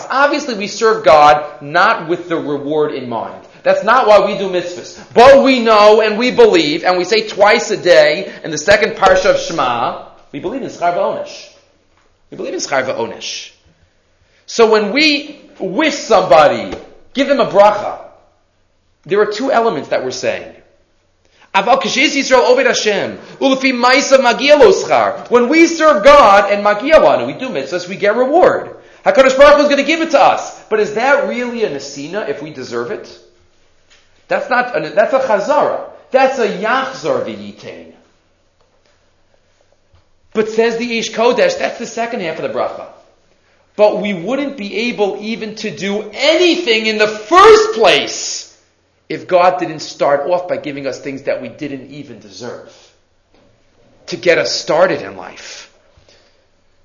Obviously, 0.08 0.54
we 0.54 0.66
serve 0.68 1.04
God 1.04 1.62
not 1.62 2.08
with 2.08 2.28
the 2.28 2.36
reward 2.36 2.92
in 2.92 3.08
mind. 3.08 3.44
That's 3.64 3.82
not 3.82 4.06
why 4.06 4.24
we 4.24 4.38
do 4.38 4.50
mitzvahs. 4.50 5.12
But 5.12 5.42
we 5.42 5.58
know 5.58 6.00
and 6.00 6.16
we 6.16 6.30
believe, 6.30 6.84
and 6.84 6.96
we 6.96 7.04
say 7.04 7.26
twice 7.26 7.72
a 7.72 7.76
day 7.76 8.32
in 8.44 8.52
the 8.52 8.58
second 8.58 8.92
parsha 8.92 9.34
of 9.34 9.40
Shema, 9.40 10.10
we 10.30 10.38
believe 10.38 10.62
in 10.62 10.68
Schar 10.68 10.94
Onish. 10.94 11.52
We 12.30 12.36
believe 12.36 12.54
in 12.54 12.60
Schar 12.60 12.84
Onish. 12.84 13.52
So 14.46 14.70
when 14.70 14.92
we 14.92 15.40
wish 15.58 15.94
somebody 15.94 16.72
Give 17.14 17.26
them 17.28 17.40
a 17.40 17.46
bracha. 17.46 18.10
There 19.04 19.20
are 19.20 19.32
two 19.32 19.50
elements 19.50 19.88
that 19.90 20.04
we're 20.04 20.10
saying. 20.10 20.56
When 21.54 21.66
we 25.48 25.66
serve 25.68 26.04
God 26.04 26.52
and 26.52 26.66
magiyalanu, 26.66 27.26
we 27.26 27.34
do 27.34 27.48
mitzvahs, 27.48 27.88
we 27.88 27.96
get 27.96 28.16
reward. 28.16 28.76
Hakadosh 29.04 29.36
Baruch 29.36 29.56
Hu 29.56 29.62
is 29.62 29.68
going 29.68 29.76
to 29.76 29.84
give 29.84 30.00
it 30.00 30.10
to 30.12 30.20
us. 30.20 30.64
But 30.64 30.80
is 30.80 30.94
that 30.94 31.28
really 31.28 31.62
a 31.64 31.70
nesina 31.70 32.28
if 32.28 32.42
we 32.42 32.50
deserve 32.50 32.90
it? 32.90 33.20
That's 34.26 34.50
not. 34.50 34.76
A, 34.76 34.90
that's 34.90 35.12
a 35.12 35.20
chazara. 35.20 35.90
That's 36.10 36.38
a 36.38 36.48
yachzar 36.48 37.24
v'yitain. 37.24 37.92
But 40.32 40.48
says 40.48 40.78
the 40.78 40.98
Eish 40.98 41.12
Kodesh, 41.12 41.58
that's 41.58 41.78
the 41.78 41.86
second 41.86 42.20
half 42.20 42.40
of 42.40 42.42
the 42.50 42.58
bracha. 42.58 42.93
But 43.76 44.00
we 44.00 44.14
wouldn't 44.14 44.56
be 44.56 44.90
able 44.90 45.18
even 45.20 45.56
to 45.56 45.76
do 45.76 46.10
anything 46.12 46.86
in 46.86 46.98
the 46.98 47.08
first 47.08 47.74
place 47.74 48.62
if 49.08 49.26
God 49.26 49.58
didn't 49.58 49.80
start 49.80 50.30
off 50.30 50.48
by 50.48 50.56
giving 50.58 50.86
us 50.86 51.00
things 51.00 51.24
that 51.24 51.42
we 51.42 51.48
didn't 51.48 51.90
even 51.90 52.20
deserve 52.20 52.72
to 54.06 54.16
get 54.16 54.38
us 54.38 54.54
started 54.54 55.02
in 55.02 55.16
life. 55.16 55.76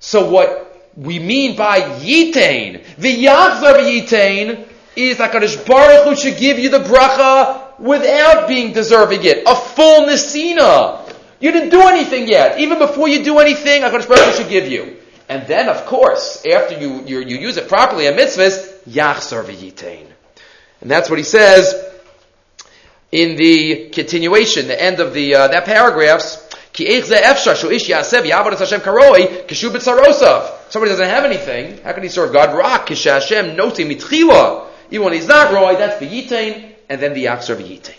So 0.00 0.30
what 0.30 0.90
we 0.96 1.18
mean 1.18 1.56
by 1.56 1.80
yitain, 1.80 2.84
the 2.96 3.24
yachzar 3.24 3.78
yitain, 3.78 4.66
is 4.96 5.18
HaKadosh 5.18 5.66
Baruch 5.66 6.04
Hu 6.04 6.16
should 6.16 6.38
give 6.38 6.58
you 6.58 6.68
the 6.68 6.80
bracha 6.80 7.78
without 7.78 8.48
being 8.48 8.72
deserving 8.72 9.24
it. 9.24 9.44
A 9.46 9.54
full 9.54 10.06
nesina. 10.06 11.06
You 11.38 11.52
didn't 11.52 11.70
do 11.70 11.82
anything 11.82 12.28
yet. 12.28 12.58
Even 12.58 12.78
before 12.78 13.08
you 13.08 13.22
do 13.22 13.38
anything, 13.38 13.82
HaKadosh 13.82 14.08
Baruch 14.08 14.34
should 14.34 14.48
give 14.48 14.66
you. 14.66 14.99
And 15.30 15.46
then, 15.46 15.68
of 15.68 15.86
course, 15.86 16.44
after 16.44 16.76
you, 16.76 17.04
you, 17.06 17.20
you 17.20 17.38
use 17.38 17.56
it 17.56 17.68
properly 17.68 18.08
a 18.08 18.12
mitzvahs, 18.12 18.82
yachzar 18.82 19.44
v'yitain. 19.44 20.06
And 20.80 20.90
that's 20.90 21.08
what 21.08 21.20
he 21.20 21.24
says 21.24 21.72
in 23.12 23.36
the 23.36 23.90
continuation, 23.90 24.66
the 24.66 24.82
end 24.82 24.98
of 24.98 25.14
the 25.14 25.36
uh, 25.36 25.46
that 25.46 25.66
paragraphs. 25.66 26.48
Somebody 26.72 27.00
doesn't 30.90 31.08
have 31.08 31.24
anything. 31.24 31.78
How 31.82 31.92
can 31.92 32.02
he 32.02 32.08
serve 32.08 32.32
God? 32.32 32.56
Rak 32.56 32.86
kisha 32.86 33.54
noti 33.54 33.84
mitchila. 33.84 34.66
Even 34.90 35.04
when 35.04 35.12
he's 35.12 35.28
not 35.28 35.52
roy, 35.52 35.76
that's 35.76 36.00
the 36.00 36.06
yitain, 36.08 36.72
and 36.88 37.00
then 37.00 37.14
the 37.14 37.26
yachzer 37.26 37.54
v'yitain. 37.54 37.94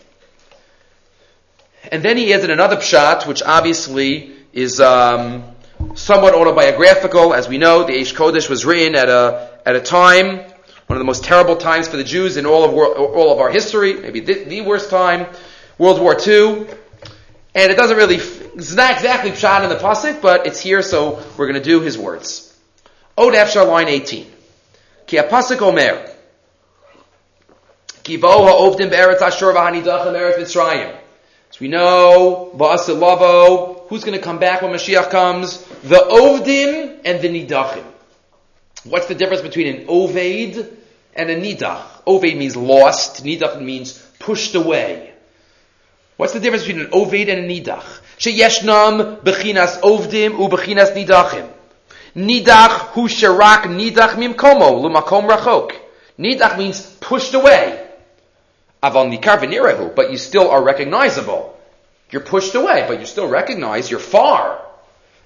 And 1.90 2.04
then 2.04 2.18
he 2.18 2.34
adds 2.34 2.44
in 2.44 2.52
another 2.52 2.76
pshat, 2.76 3.26
which 3.26 3.42
obviously 3.42 4.34
is 4.52 4.82
um, 4.82 5.51
somewhat 5.96 6.34
autobiographical. 6.34 7.34
As 7.34 7.48
we 7.48 7.58
know, 7.58 7.84
the 7.84 7.94
Eish 7.94 8.14
Kodesh 8.14 8.50
was 8.50 8.66
written 8.66 8.96
at 8.96 9.10
a 9.10 9.50
at 9.66 9.76
a 9.76 9.82
time, 9.82 10.38
one 10.88 10.98
of 10.98 11.00
the 11.00 11.06
most 11.06 11.24
terrible 11.24 11.56
times 11.56 11.88
for 11.88 11.98
the 11.98 12.04
Jews 12.04 12.38
in 12.38 12.46
all 12.46 12.64
of 12.64 12.74
all 12.74 13.32
of 13.32 13.40
our 13.40 13.50
history, 13.50 13.94
maybe 13.94 14.20
the, 14.20 14.44
the 14.46 14.62
worst 14.62 14.90
time, 14.90 15.28
World 15.78 16.02
War 16.02 16.18
II. 16.20 16.68
And 17.54 17.72
it 17.72 17.76
doesn't 17.76 17.98
really, 17.98 18.16
it's 18.16 18.74
not 18.74 18.94
exactly 18.94 19.32
pshat 19.32 19.64
in 19.64 19.70
the 19.70 19.76
pasuk, 19.76 20.22
but 20.22 20.48
it's 20.48 20.60
here, 20.60 20.82
so 20.82 21.22
we're 21.38 21.48
going 21.48 21.62
to 21.62 21.70
do 21.70 21.82
his 21.82 21.98
words. 21.98 22.58
Od 23.18 23.34
Efshar, 23.34 23.68
line 23.68 23.90
18. 23.90 24.26
Ki 25.08 25.18
pasuk 25.18 25.62
omer. 25.62 26.10
Ki 28.04 28.18
bo 28.18 28.46
ha'ovdim 28.46 28.90
be'eretz 28.90 29.22
Ashur 29.22 29.54
v'hanidachim 29.54 30.14
eretz 30.14 30.38
Mitzrayim. 30.38 30.96
So 31.52 31.58
we 31.60 31.68
know, 31.68 32.52
ba'asil 32.56 32.98
lavo, 32.98 33.86
who's 33.90 34.06
going 34.06 34.18
to 34.18 34.24
come 34.24 34.40
back 34.40 34.62
when 34.62 34.72
Mashiach 34.72 35.10
comes? 35.10 35.66
The 35.84 35.96
ovdim 35.96 37.00
and 37.06 37.22
the 37.22 37.28
nidachim. 37.28 37.84
What's 38.84 39.08
the 39.08 39.16
difference 39.16 39.42
between 39.42 39.76
an 39.76 39.88
oved 39.88 40.68
and 41.16 41.30
a 41.30 41.36
nidach? 41.36 42.04
Oved 42.06 42.38
means 42.38 42.56
lost, 42.56 43.24
nidach 43.24 43.60
means 43.60 43.94
pushed 44.20 44.54
away. 44.54 45.12
What's 46.18 46.34
the 46.34 46.40
difference 46.40 46.66
between 46.68 46.86
an 46.86 46.92
oved 46.92 47.30
and 47.30 47.46
a 47.46 47.48
nidach? 47.48 48.02
Sheyeshnam 48.20 49.22
bechinas 49.22 49.82
ovdim 49.82 50.38
u 50.38 50.48
bechinas 50.50 50.94
nidachim. 50.96 51.50
Nidach 52.16 52.92
hu 52.94 53.08
sherak 53.08 53.64
nidach 53.64 54.18
mimkomo 54.18 54.84
lumakom 54.84 55.28
rachok. 55.28 55.72
Nidach 56.20 56.60
means 56.60 56.86
pushed 57.00 57.34
away. 57.34 57.88
Aval 58.84 59.12
nikar 59.12 59.96
but 59.96 60.12
you 60.12 60.18
still 60.18 60.52
are 60.52 60.64
recognizable. 60.64 61.58
You're 62.12 62.22
pushed 62.22 62.54
away, 62.54 62.86
but 62.88 62.98
you're 62.98 63.08
still 63.08 63.28
recognize 63.28 63.90
You're 63.90 64.00
far. 64.00 64.71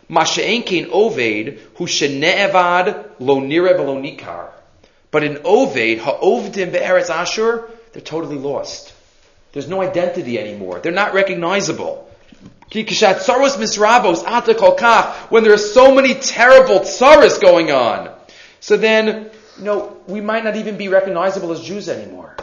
Oved 0.09 1.59
shene'evad 1.87 3.05
lo 3.19 3.39
nikar. 3.39 4.49
But 5.11 5.23
in 5.23 5.35
oved, 5.35 5.99
ha'ovdim 5.99 6.71
be'eretz 6.71 7.09
ashur, 7.09 7.69
they're 7.93 8.01
totally 8.01 8.37
lost. 8.37 8.93
There's 9.53 9.69
no 9.69 9.81
identity 9.81 10.37
anymore. 10.37 10.79
They're 10.79 10.91
not 10.91 11.13
recognizable. 11.13 12.09
When 12.71 12.85
there 15.43 15.53
are 15.53 15.57
so 15.57 15.95
many 15.95 16.13
terrible 16.15 16.79
tsaras 16.79 17.39
going 17.39 17.71
on. 17.71 18.09
So 18.59 18.75
then, 18.75 19.29
you 19.57 19.63
know, 19.63 19.97
we 20.07 20.19
might 20.19 20.43
not 20.43 20.55
even 20.57 20.75
be 20.77 20.89
recognizable 20.89 21.51
as 21.51 21.61
Jews 21.61 21.87
anymore. 21.87 22.35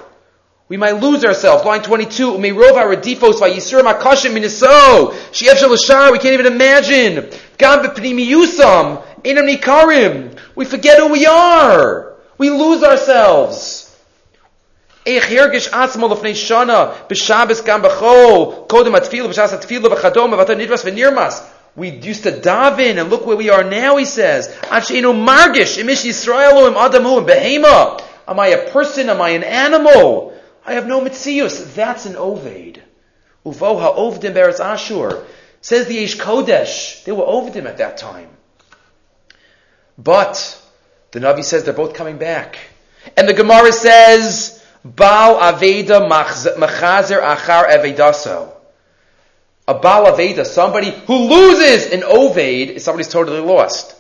We 0.70 0.76
might 0.76 1.00
lose 1.00 1.24
ourselves. 1.24 1.64
Line 1.64 1.82
22, 1.82 2.38
We 2.38 2.52
can't 6.20 6.34
even 6.34 6.46
imagine. 6.46 7.30
We 10.56 10.66
forget 10.66 11.00
who 11.00 11.08
we 11.08 11.26
are. 11.26 12.14
We 12.38 12.50
lose 12.50 12.84
ourselves. 12.84 13.88
איך 15.06 15.32
הרגיש 15.32 15.68
עצמו 15.68 16.08
לפני 16.08 16.36
שנה, 16.36 16.86
בשבס 17.10 17.62
גם 17.64 17.82
בחול, 17.82 18.54
קודם 18.68 18.96
התפילה, 18.96 19.28
בשעס 19.28 19.54
התפילה 19.54 19.94
וכדומה, 19.94 20.38
ואתה 20.38 20.56
נדרס 20.56 20.82
ונרמס. 20.86 21.44
We 21.78 21.92
used 22.02 22.24
to 22.24 22.32
daven, 22.32 22.98
and 22.98 23.10
look 23.10 23.26
where 23.26 23.38
we 23.38 23.50
are 23.50 23.64
now, 23.64 23.96
he 23.96 24.06
says. 24.06 24.50
עד 24.70 24.84
שאינו 24.84 25.14
מרגיש, 25.14 25.78
אם 25.78 25.90
איש 25.90 26.06
ישראל 26.06 26.52
או 26.52 26.68
אם 26.68 26.78
אדם 26.78 27.04
הוא, 27.04 27.22
בהמה. 27.22 27.86
Am 28.28 28.40
I 28.40 28.50
a 28.50 28.74
person? 28.74 29.08
Am 29.10 29.22
I 29.22 29.30
an 29.30 29.44
animal? 29.44 30.34
I 30.65 30.75
have 30.75 30.87
no 30.87 31.01
mitzius. 31.01 31.75
That's 31.75 32.07
an 32.07 32.15
oved. 32.15 32.81
Uvo 33.45 33.81
ha'ovdim 33.81 34.35
beretz 34.35 34.61
Ashur. 34.61 35.25
Says 35.61 35.87
the 35.87 36.05
Eish 36.05 36.17
Kodesh. 36.19 37.05
They 37.05 37.13
were 37.13 37.25
ovdim 37.25 37.67
at 37.67 37.79
that 37.79 37.97
time. 37.97 38.29
But, 39.99 40.61
the 41.11 41.21
Navi 41.21 41.45
says 41.45 41.65
they're 41.65 41.75
both 41.75 41.95
coming 41.95 42.19
back. 42.19 42.59
And 43.17 43.29
the 43.29 43.35
Gemara 43.35 43.73
says, 43.73 44.65
Baal 44.85 45.39
Aveda 45.39 46.09
Machazer 46.09 47.23
Achar 47.23 47.69
Avedaso. 47.69 48.53
A 49.69 49.75
Baal 49.75 50.07
Aveda, 50.07 50.45
somebody 50.45 50.91
who 50.91 51.17
loses 51.29 51.93
an 51.93 52.01
Oved, 52.01 52.71
is 52.71 52.85
somebody's 52.85 53.09
totally 53.09 53.41
lost. 53.41 53.95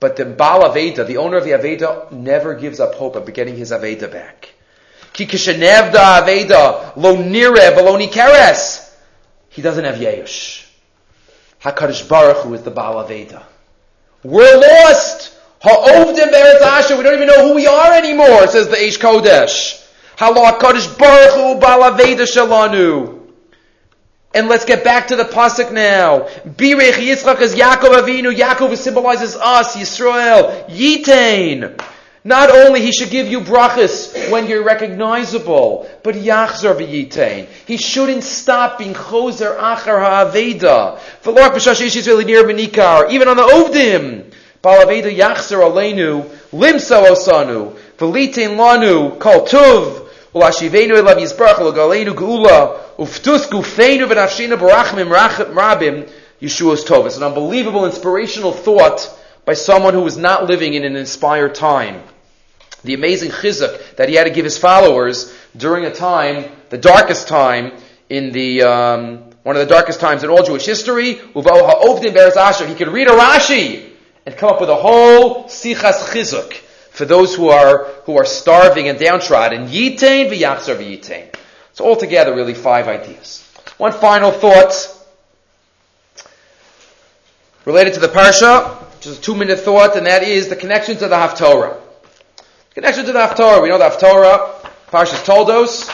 But 0.00 0.16
the 0.16 0.24
Baal 0.24 0.62
Aveda, 0.62 1.06
the 1.06 1.18
owner 1.18 1.36
of 1.36 1.44
the 1.44 1.50
Aveda, 1.50 2.10
never 2.12 2.54
gives 2.54 2.80
up 2.80 2.94
hope 2.94 3.16
of 3.16 3.32
getting 3.32 3.56
his 3.56 3.70
Aveda 3.70 4.10
back. 4.10 4.51
Ki 5.12 5.26
kishenevda 5.26 6.22
Aveda 6.22 6.96
lo 6.96 7.16
nire 7.16 7.74
lo 7.82 7.96
nikeres. 7.98 8.90
He 9.50 9.62
doesn't 9.62 9.84
have 9.84 9.96
Yeush. 9.96 10.66
HaKadosh 11.62 12.08
Baruch 12.08 12.38
Hu 12.38 12.54
is 12.54 12.62
the 12.62 12.70
Baal 12.70 13.04
Aveda. 13.04 13.42
We're 14.24 14.56
lost! 14.56 15.34
Ha'ovdim 15.62 16.32
Beretz 16.32 16.60
Ashur. 16.60 16.96
We 16.96 17.02
don't 17.04 17.14
even 17.14 17.28
know 17.28 17.48
who 17.48 17.54
we 17.54 17.66
are 17.66 17.92
anymore, 17.92 18.48
says 18.48 18.68
the 18.68 18.76
Eish 18.76 18.98
Kodesh. 18.98 19.78
Halo 20.18 20.42
HaKadosh 20.42 20.98
Baruch 20.98 21.34
Hu 21.34 21.60
Balaveda 21.60 22.26
Shalanu. 22.26 23.20
And 24.34 24.48
let's 24.48 24.64
get 24.64 24.82
back 24.82 25.08
to 25.08 25.16
the 25.16 25.24
pasuk 25.24 25.72
now. 25.72 26.20
Birech 26.46 26.92
Yitzchak 26.92 27.40
is 27.42 27.54
Yaakov 27.54 27.94
Avinu. 28.00 28.34
Yaakov 28.34 28.76
symbolizes 28.76 29.36
us, 29.36 29.76
Yisrael. 29.76 30.68
Yitain. 30.68 31.78
Not 32.24 32.50
only 32.50 32.80
he 32.80 32.92
should 32.92 33.10
give 33.10 33.26
you 33.26 33.40
brachas 33.40 34.30
when 34.30 34.46
you're 34.46 34.62
recognizable, 34.62 35.88
but 36.04 36.14
yachzor 36.14 36.76
v'yitain. 36.76 37.46
He 37.66 37.76
shouldn't 37.76 38.22
stop 38.22 38.78
being 38.78 38.94
choser 38.94 39.58
achar 39.58 39.98
ha'aveda. 39.98 41.00
V'lor 41.24 41.50
b'shash 41.50 41.80
ish 41.80 41.96
Yisrael 41.96 42.24
near 42.24 42.44
v'nikar. 42.44 43.10
Even 43.10 43.26
on 43.26 43.36
the 43.36 43.42
ovdim. 43.42 44.32
Balaveda 44.62 45.12
yachzor 45.12 45.68
aleinu. 45.68 46.24
Limso 46.52 47.10
osanu. 47.10 47.76
V'litain 47.98 48.56
lanu. 48.56 49.18
Kol 49.18 49.44
tuv. 49.44 50.08
Ulashivenu 50.32 51.02
elav 51.02 51.18
yisbrach 51.18 51.58
l'galeinu 51.58 52.14
geula 52.14 52.78
uftus 52.98 53.48
gufeinu 53.48 54.06
v'nafshina 54.06 54.56
barachmim 54.56 55.08
rabim 55.08 56.08
Yeshua's 56.40 56.84
Tov. 56.84 57.06
It's 57.06 57.16
an 57.16 57.22
unbelievable 57.22 57.86
inspirational 57.86 58.52
thought 58.52 59.08
by 59.44 59.54
someone 59.54 59.94
who 59.94 60.00
was 60.00 60.16
not 60.16 60.46
living 60.46 60.74
in 60.74 60.84
an 60.84 60.96
inspired 60.96 61.54
time. 61.54 62.02
The 62.84 62.94
amazing 62.94 63.30
chizuk 63.30 63.96
that 63.96 64.08
he 64.08 64.16
had 64.16 64.24
to 64.24 64.30
give 64.30 64.44
his 64.44 64.58
followers 64.58 65.32
during 65.56 65.84
a 65.84 65.94
time, 65.94 66.50
the 66.70 66.78
darkest 66.78 67.28
time 67.28 67.72
in 68.08 68.32
the 68.32 68.62
um, 68.62 69.30
one 69.42 69.56
of 69.56 69.66
the 69.66 69.72
darkest 69.74 70.00
times 70.00 70.22
in 70.24 70.30
all 70.30 70.42
Jewish 70.42 70.64
history. 70.64 71.14
He 71.14 71.20
could 71.20 71.34
read 71.34 73.08
a 73.08 73.12
Rashi 73.12 73.90
and 74.24 74.36
come 74.36 74.50
up 74.50 74.60
with 74.60 74.70
a 74.70 74.76
whole 74.76 75.44
sichas 75.44 76.10
chizuk 76.10 76.52
for 76.90 77.04
those 77.04 77.34
who 77.34 77.48
are, 77.48 77.86
who 78.04 78.16
are 78.16 78.24
starving 78.24 78.88
and 78.88 78.98
downtrodden. 78.98 79.68
Yitain 79.68 80.30
v'yachzor 80.30 80.76
v'yitain. 80.76 81.34
So 81.72 81.86
altogether, 81.86 82.34
really 82.34 82.54
five 82.54 82.86
ideas. 82.86 83.48
One 83.78 83.92
final 83.92 84.30
thought 84.30 84.72
related 87.64 87.94
to 87.94 88.00
the 88.00 88.08
parsha, 88.08 88.84
just 89.00 89.18
a 89.18 89.22
two-minute 89.22 89.60
thought, 89.60 89.96
and 89.96 90.06
that 90.06 90.22
is 90.22 90.48
the 90.48 90.56
connection 90.56 90.96
to 90.98 91.08
the 91.08 91.16
Haftorah. 91.16 91.81
Connection 92.74 93.04
to 93.04 93.12
the 93.12 93.18
Haftorah. 93.18 93.62
We 93.62 93.68
know 93.68 93.76
the 93.76 93.90
Haftorah, 93.90 94.66
Parshas 94.88 95.22
Toldos, 95.26 95.90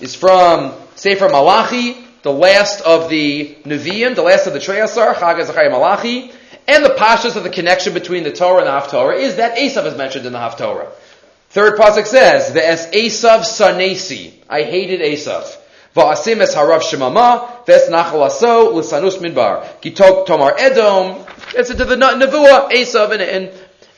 is 0.00 0.16
from 0.16 0.74
Sefer 0.96 1.28
Malachi, 1.28 1.96
the 2.22 2.32
last 2.32 2.80
of 2.80 3.08
the 3.08 3.54
Nevi'im, 3.62 4.16
the 4.16 4.22
last 4.22 4.48
of 4.48 4.52
the 4.52 4.58
Treyasar, 4.58 5.14
Chag 5.14 5.70
Malachi, 5.70 6.32
and 6.66 6.84
the 6.84 6.88
pashas 6.88 7.36
of 7.36 7.44
the 7.44 7.50
connection 7.50 7.94
between 7.94 8.24
the 8.24 8.32
Torah 8.32 8.64
and 8.64 8.66
the 8.66 8.72
Haftorah 8.72 9.16
is 9.16 9.36
that 9.36 9.58
Esav 9.58 9.86
is 9.86 9.96
mentioned 9.96 10.26
in 10.26 10.32
the 10.32 10.40
Haftorah. 10.40 10.88
Third 11.50 11.78
pasuk 11.78 12.04
says, 12.04 12.52
"The 12.52 12.66
es 12.66 12.88
Esav 12.88 13.42
sanesi." 13.42 14.32
I 14.48 14.62
hated 14.62 15.00
Esav. 15.00 15.56
Va'asim 15.94 16.40
es 16.40 16.52
harav 16.52 16.80
shemama 16.80 17.64
ves 17.64 17.88
nachal 17.88 18.26
aso 18.26 18.74
l'sanus 18.74 19.18
midbar. 19.18 19.64
Kitok 19.80 20.26
tomar 20.26 20.56
Edom. 20.58 21.24
It's 21.54 21.70
into 21.70 21.84
the 21.84 21.94
nevuah 21.94 22.72
Esav 22.72 23.12
and 23.12 23.22
and 23.22 23.52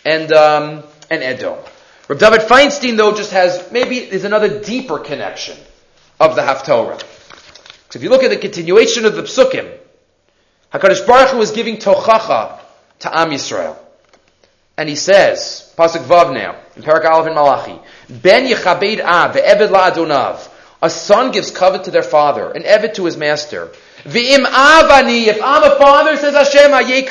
and, 0.04 0.32
um, 0.32 0.82
and 1.12 1.22
Edom. 1.22 1.58
Rav 2.08 2.18
David 2.18 2.40
Feinstein 2.40 2.96
though 2.96 3.14
just 3.14 3.32
has 3.32 3.70
maybe 3.70 4.06
there's 4.06 4.24
another 4.24 4.60
deeper 4.60 4.98
connection 4.98 5.56
of 6.18 6.34
the 6.36 6.42
Haftorah. 6.42 7.00
So 7.90 7.98
if 7.98 8.02
you 8.02 8.08
look 8.08 8.22
at 8.22 8.30
the 8.30 8.38
continuation 8.38 9.04
of 9.04 9.14
the 9.14 9.22
psukim, 9.22 9.70
Hakadosh 10.72 11.06
Baruch 11.06 11.30
Hu 11.30 11.40
is 11.42 11.50
giving 11.50 11.76
tochacha 11.76 12.58
to 13.00 13.18
Am 13.18 13.30
Yisrael. 13.30 13.76
And 14.78 14.88
he 14.88 14.96
says, 14.96 15.72
Pasuk 15.76 16.04
Vav 16.04 16.32
now, 16.32 16.56
in 16.76 16.82
Parak 16.82 17.04
Aleph 17.04 17.26
in 17.28 17.34
Malachi, 17.34 17.78
Ben 18.08 18.46
Yechabed 18.46 19.00
A 19.00 19.32
ve'eved 19.32 19.68
la'adonav, 19.68 20.48
A 20.80 20.88
son 20.88 21.30
gives 21.30 21.52
kavod 21.52 21.84
to 21.84 21.90
their 21.90 22.02
father, 22.02 22.50
an 22.50 22.62
evet 22.62 22.94
to 22.94 23.04
his 23.04 23.18
master. 23.18 23.70
V'im 24.04 24.46
avani, 24.46 25.26
if 25.26 25.42
I'm 25.42 25.62
a 25.62 25.76
father, 25.76 26.16
says 26.16 26.32
Hashem, 26.32 26.70
ayek 26.70 27.10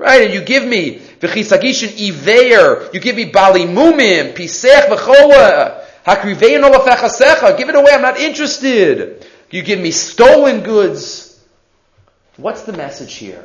Right? 0.00 0.22
And 0.22 0.32
you 0.32 0.40
give 0.40 0.64
me 0.64 0.96
v'chisagishin 0.96 1.90
iveir. 2.08 2.94
You 2.94 3.00
give 3.00 3.16
me 3.16 3.26
bali 3.26 3.64
mumim, 3.64 4.32
pisech 4.32 4.88
v'chola. 4.88 5.84
Hakrivein 6.06 6.64
olafechasecha. 6.66 7.58
Give 7.58 7.68
it 7.68 7.74
away. 7.74 7.92
I'm 7.92 8.00
not 8.00 8.18
interested. 8.18 9.26
You 9.50 9.62
give 9.62 9.78
me 9.78 9.90
stolen 9.90 10.62
goods. 10.62 11.38
What's 12.38 12.62
the 12.62 12.72
message 12.72 13.12
here? 13.16 13.44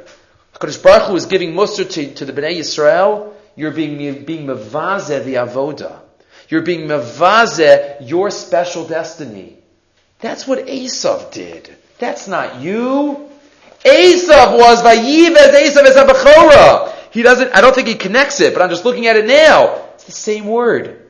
Kodesh 0.53 0.82
Baruch 0.82 1.10
Hu 1.10 1.18
is 1.18 1.26
giving 1.26 1.51
Musar 1.51 1.89
to, 1.91 2.14
to 2.14 2.24
the 2.24 2.32
Bnei 2.32 2.60
Yisrael. 2.60 3.34
You're 3.58 3.72
being, 3.72 4.24
being 4.24 4.47
mevazeh 4.47 5.26
the 5.26 5.34
avoda. 5.34 5.99
You're 6.47 6.62
being 6.62 6.88
mevazeh 6.88 7.97
your 7.99 8.32
special 8.32 8.88
destiny. 8.88 9.58
That's 10.22 10.47
what 10.47 10.68
Esav 10.68 11.34
did. 11.34 11.76
That's 11.99 12.30
not 12.30 12.62
you. 12.62 13.30
Esav 13.86 14.57
was 14.57 14.81
vayivez 14.81 15.53
Esav 15.53 15.86
es 15.86 15.95
abachora. 15.95 16.91
He 17.11 17.21
doesn't, 17.21 17.55
I 17.55 17.61
don't 17.61 17.73
think 17.73 17.88
he 17.88 17.95
connects 17.95 18.41
it, 18.41 18.53
but 18.53 18.61
I'm 18.61 18.69
just 18.69 18.83
looking 18.83 19.07
at 19.07 19.15
it 19.15 19.25
now. 19.25 19.86
It's 19.93 20.05
the 20.05 20.11
same 20.11 20.47
word. 20.47 21.01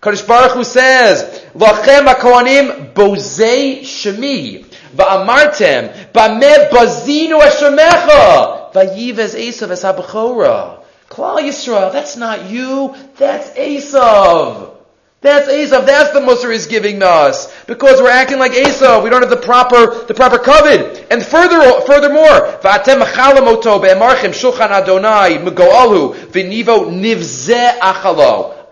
Kadosh 0.00 0.26
Baruch 0.26 0.52
Hu 0.52 0.64
says, 0.64 1.44
Lachem 1.54 2.06
HaKohanim 2.06 2.94
bozei 2.94 3.80
shemi, 3.80 4.64
va'amartem, 4.94 6.12
ba'meh 6.12 6.70
bazinu 6.70 7.38
Hashemecha, 7.40 8.72
vayivez 8.72 9.34
Esav 9.34 9.70
es 9.70 9.84
abachora. 9.84 10.82
Klal 11.10 11.42
Yisrael, 11.42 11.92
that's 11.92 12.16
not 12.16 12.48
you, 12.48 12.94
that's 13.16 13.50
Esav. 13.50 14.69
That's 15.22 15.48
Esav. 15.48 15.84
That's 15.84 16.12
the 16.14 16.20
Musar 16.20 16.50
is 16.50 16.66
giving 16.66 17.02
us 17.02 17.52
because 17.66 18.00
we're 18.00 18.10
acting 18.10 18.38
like 18.38 18.52
Esav. 18.52 19.04
We 19.04 19.10
don't 19.10 19.20
have 19.20 19.28
the 19.28 19.36
proper 19.36 20.04
the 20.06 20.14
proper 20.14 20.38
kavod. 20.38 21.06
And 21.10 21.22
further 21.22 21.60
furthermore. 21.82 22.58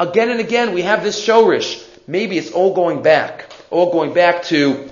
Again 0.01 0.31
and 0.31 0.41
again, 0.41 0.73
we 0.73 0.83
have 0.83 1.03
this 1.03 1.27
shorish. 1.27 1.85
Maybe 2.07 2.39
it's 2.39 2.53
all 2.53 2.75
going 2.75 3.03
back, 3.03 3.53
all 3.71 3.93
going 3.93 4.15
back 4.15 4.45
to 4.45 4.89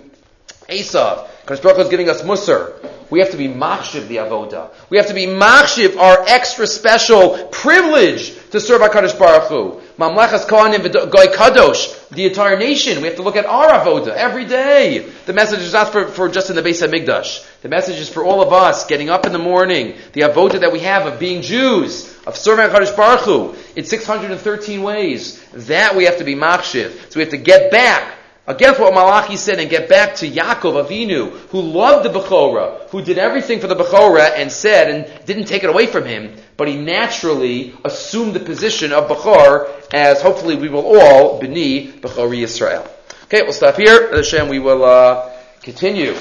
Esav. 0.69 1.27
Because 1.47 1.61
Baruch 1.61 1.79
is 1.79 1.89
giving 1.91 2.11
us 2.11 2.23
Musar. 2.23 2.75
We 3.09 3.21
have 3.21 3.31
to 3.31 3.37
be 3.37 3.47
machshiv 3.47 4.09
the 4.09 4.17
avoda. 4.17 4.71
We 4.91 4.97
have 4.97 5.07
to 5.07 5.15
be 5.15 5.27
machshiv 5.27 5.97
our 5.97 6.25
extra 6.27 6.67
special 6.67 7.47
privilege 7.53 8.35
to 8.51 8.59
serve 8.59 8.83
our 8.83 8.89
HaKadosh 8.89 9.17
Baruch 9.17 9.45
Hu. 9.45 9.81
Mamlechas 9.97 10.47
Kohanim 10.47 10.93
Goy 10.93 11.27
Kadosh, 11.27 12.09
the 12.09 12.27
entire 12.27 12.59
nation. 12.59 13.01
We 13.01 13.07
have 13.07 13.17
to 13.19 13.23
look 13.23 13.37
at 13.37 13.47
our 13.47 13.69
avoda 13.69 14.09
every 14.09 14.45
day. 14.45 15.09
The 15.27 15.33
message 15.33 15.61
is 15.61 15.73
not 15.73 15.93
for, 15.93 16.09
for 16.09 16.29
just 16.29 16.51
in 16.51 16.57
the 16.57 16.63
base 16.63 16.83
of 16.83 16.91
Hamikdash. 16.91 17.47
The 17.63 17.69
message 17.69 18.01
is 18.01 18.09
for 18.09 18.25
all 18.25 18.43
of 18.43 18.53
us, 18.53 18.85
getting 18.87 19.09
up 19.09 19.25
in 19.25 19.33
the 19.33 19.39
morning, 19.39 19.95
the 20.15 20.23
avoda 20.23 20.59
that 20.59 20.73
we 20.73 20.81
have 20.81 21.07
of 21.07 21.21
being 21.21 21.43
Jews, 21.43 22.13
of 22.27 22.37
serving 22.37 22.67
HaKadosh 22.67 22.97
Baruch 22.97 23.21
Hu, 23.21 23.55
in 23.77 23.85
613 23.85 24.83
ways. 24.83 25.41
That 25.69 25.95
we 25.95 26.07
have 26.07 26.19
to 26.19 26.25
be 26.25 26.35
machshiv. 26.35 27.13
So 27.13 27.21
we 27.21 27.23
have 27.23 27.31
to 27.31 27.37
get 27.37 27.71
back 27.71 28.16
against 28.47 28.81
what 28.81 28.95
Malachi 28.95 29.37
said 29.37 29.59
and 29.59 29.69
get 29.69 29.89
back 29.89 30.15
to 30.17 30.31
Yaakov 30.31 30.87
Avinu, 30.87 31.31
who 31.51 31.61
loved 31.61 32.05
the 32.05 32.19
Bechorah, 32.19 32.89
who 32.91 33.03
did 33.03 33.19
everything 33.19 33.61
for 33.61 33.67
the 33.67 33.75
Bechorah 33.75 34.33
and 34.37 34.51
said 34.51 34.91
and 34.91 35.27
didn't 35.27 35.47
take 35.47 35.65
it 35.65 35.71
away 35.71 35.87
from 35.87 36.05
him, 36.05 36.35
but 36.57 36.69
he 36.69 36.77
naturally 36.77 37.75
assumed 37.85 38.35
the 38.35 38.41
position 38.41 38.93
of 38.93 39.09
Bechor 39.09 39.71
as 39.93 40.23
hopefully 40.23 40.57
we 40.57 40.69
will 40.69 40.87
all 40.87 41.41
B'ni 41.41 42.01
Bechori 42.01 42.43
Yisrael. 42.43 42.89
Okay, 43.25 43.43
we'll 43.43 43.53
stop 43.53 43.77
here. 43.77 44.15
Hashem, 44.15 44.49
we 44.49 44.61
will 44.61 44.85
uh, 44.85 45.33
continue 45.63 46.15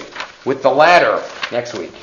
with 0.44 0.64
the 0.64 0.72
ladder 0.72 1.22
next 1.52 1.76
week. 1.76 1.94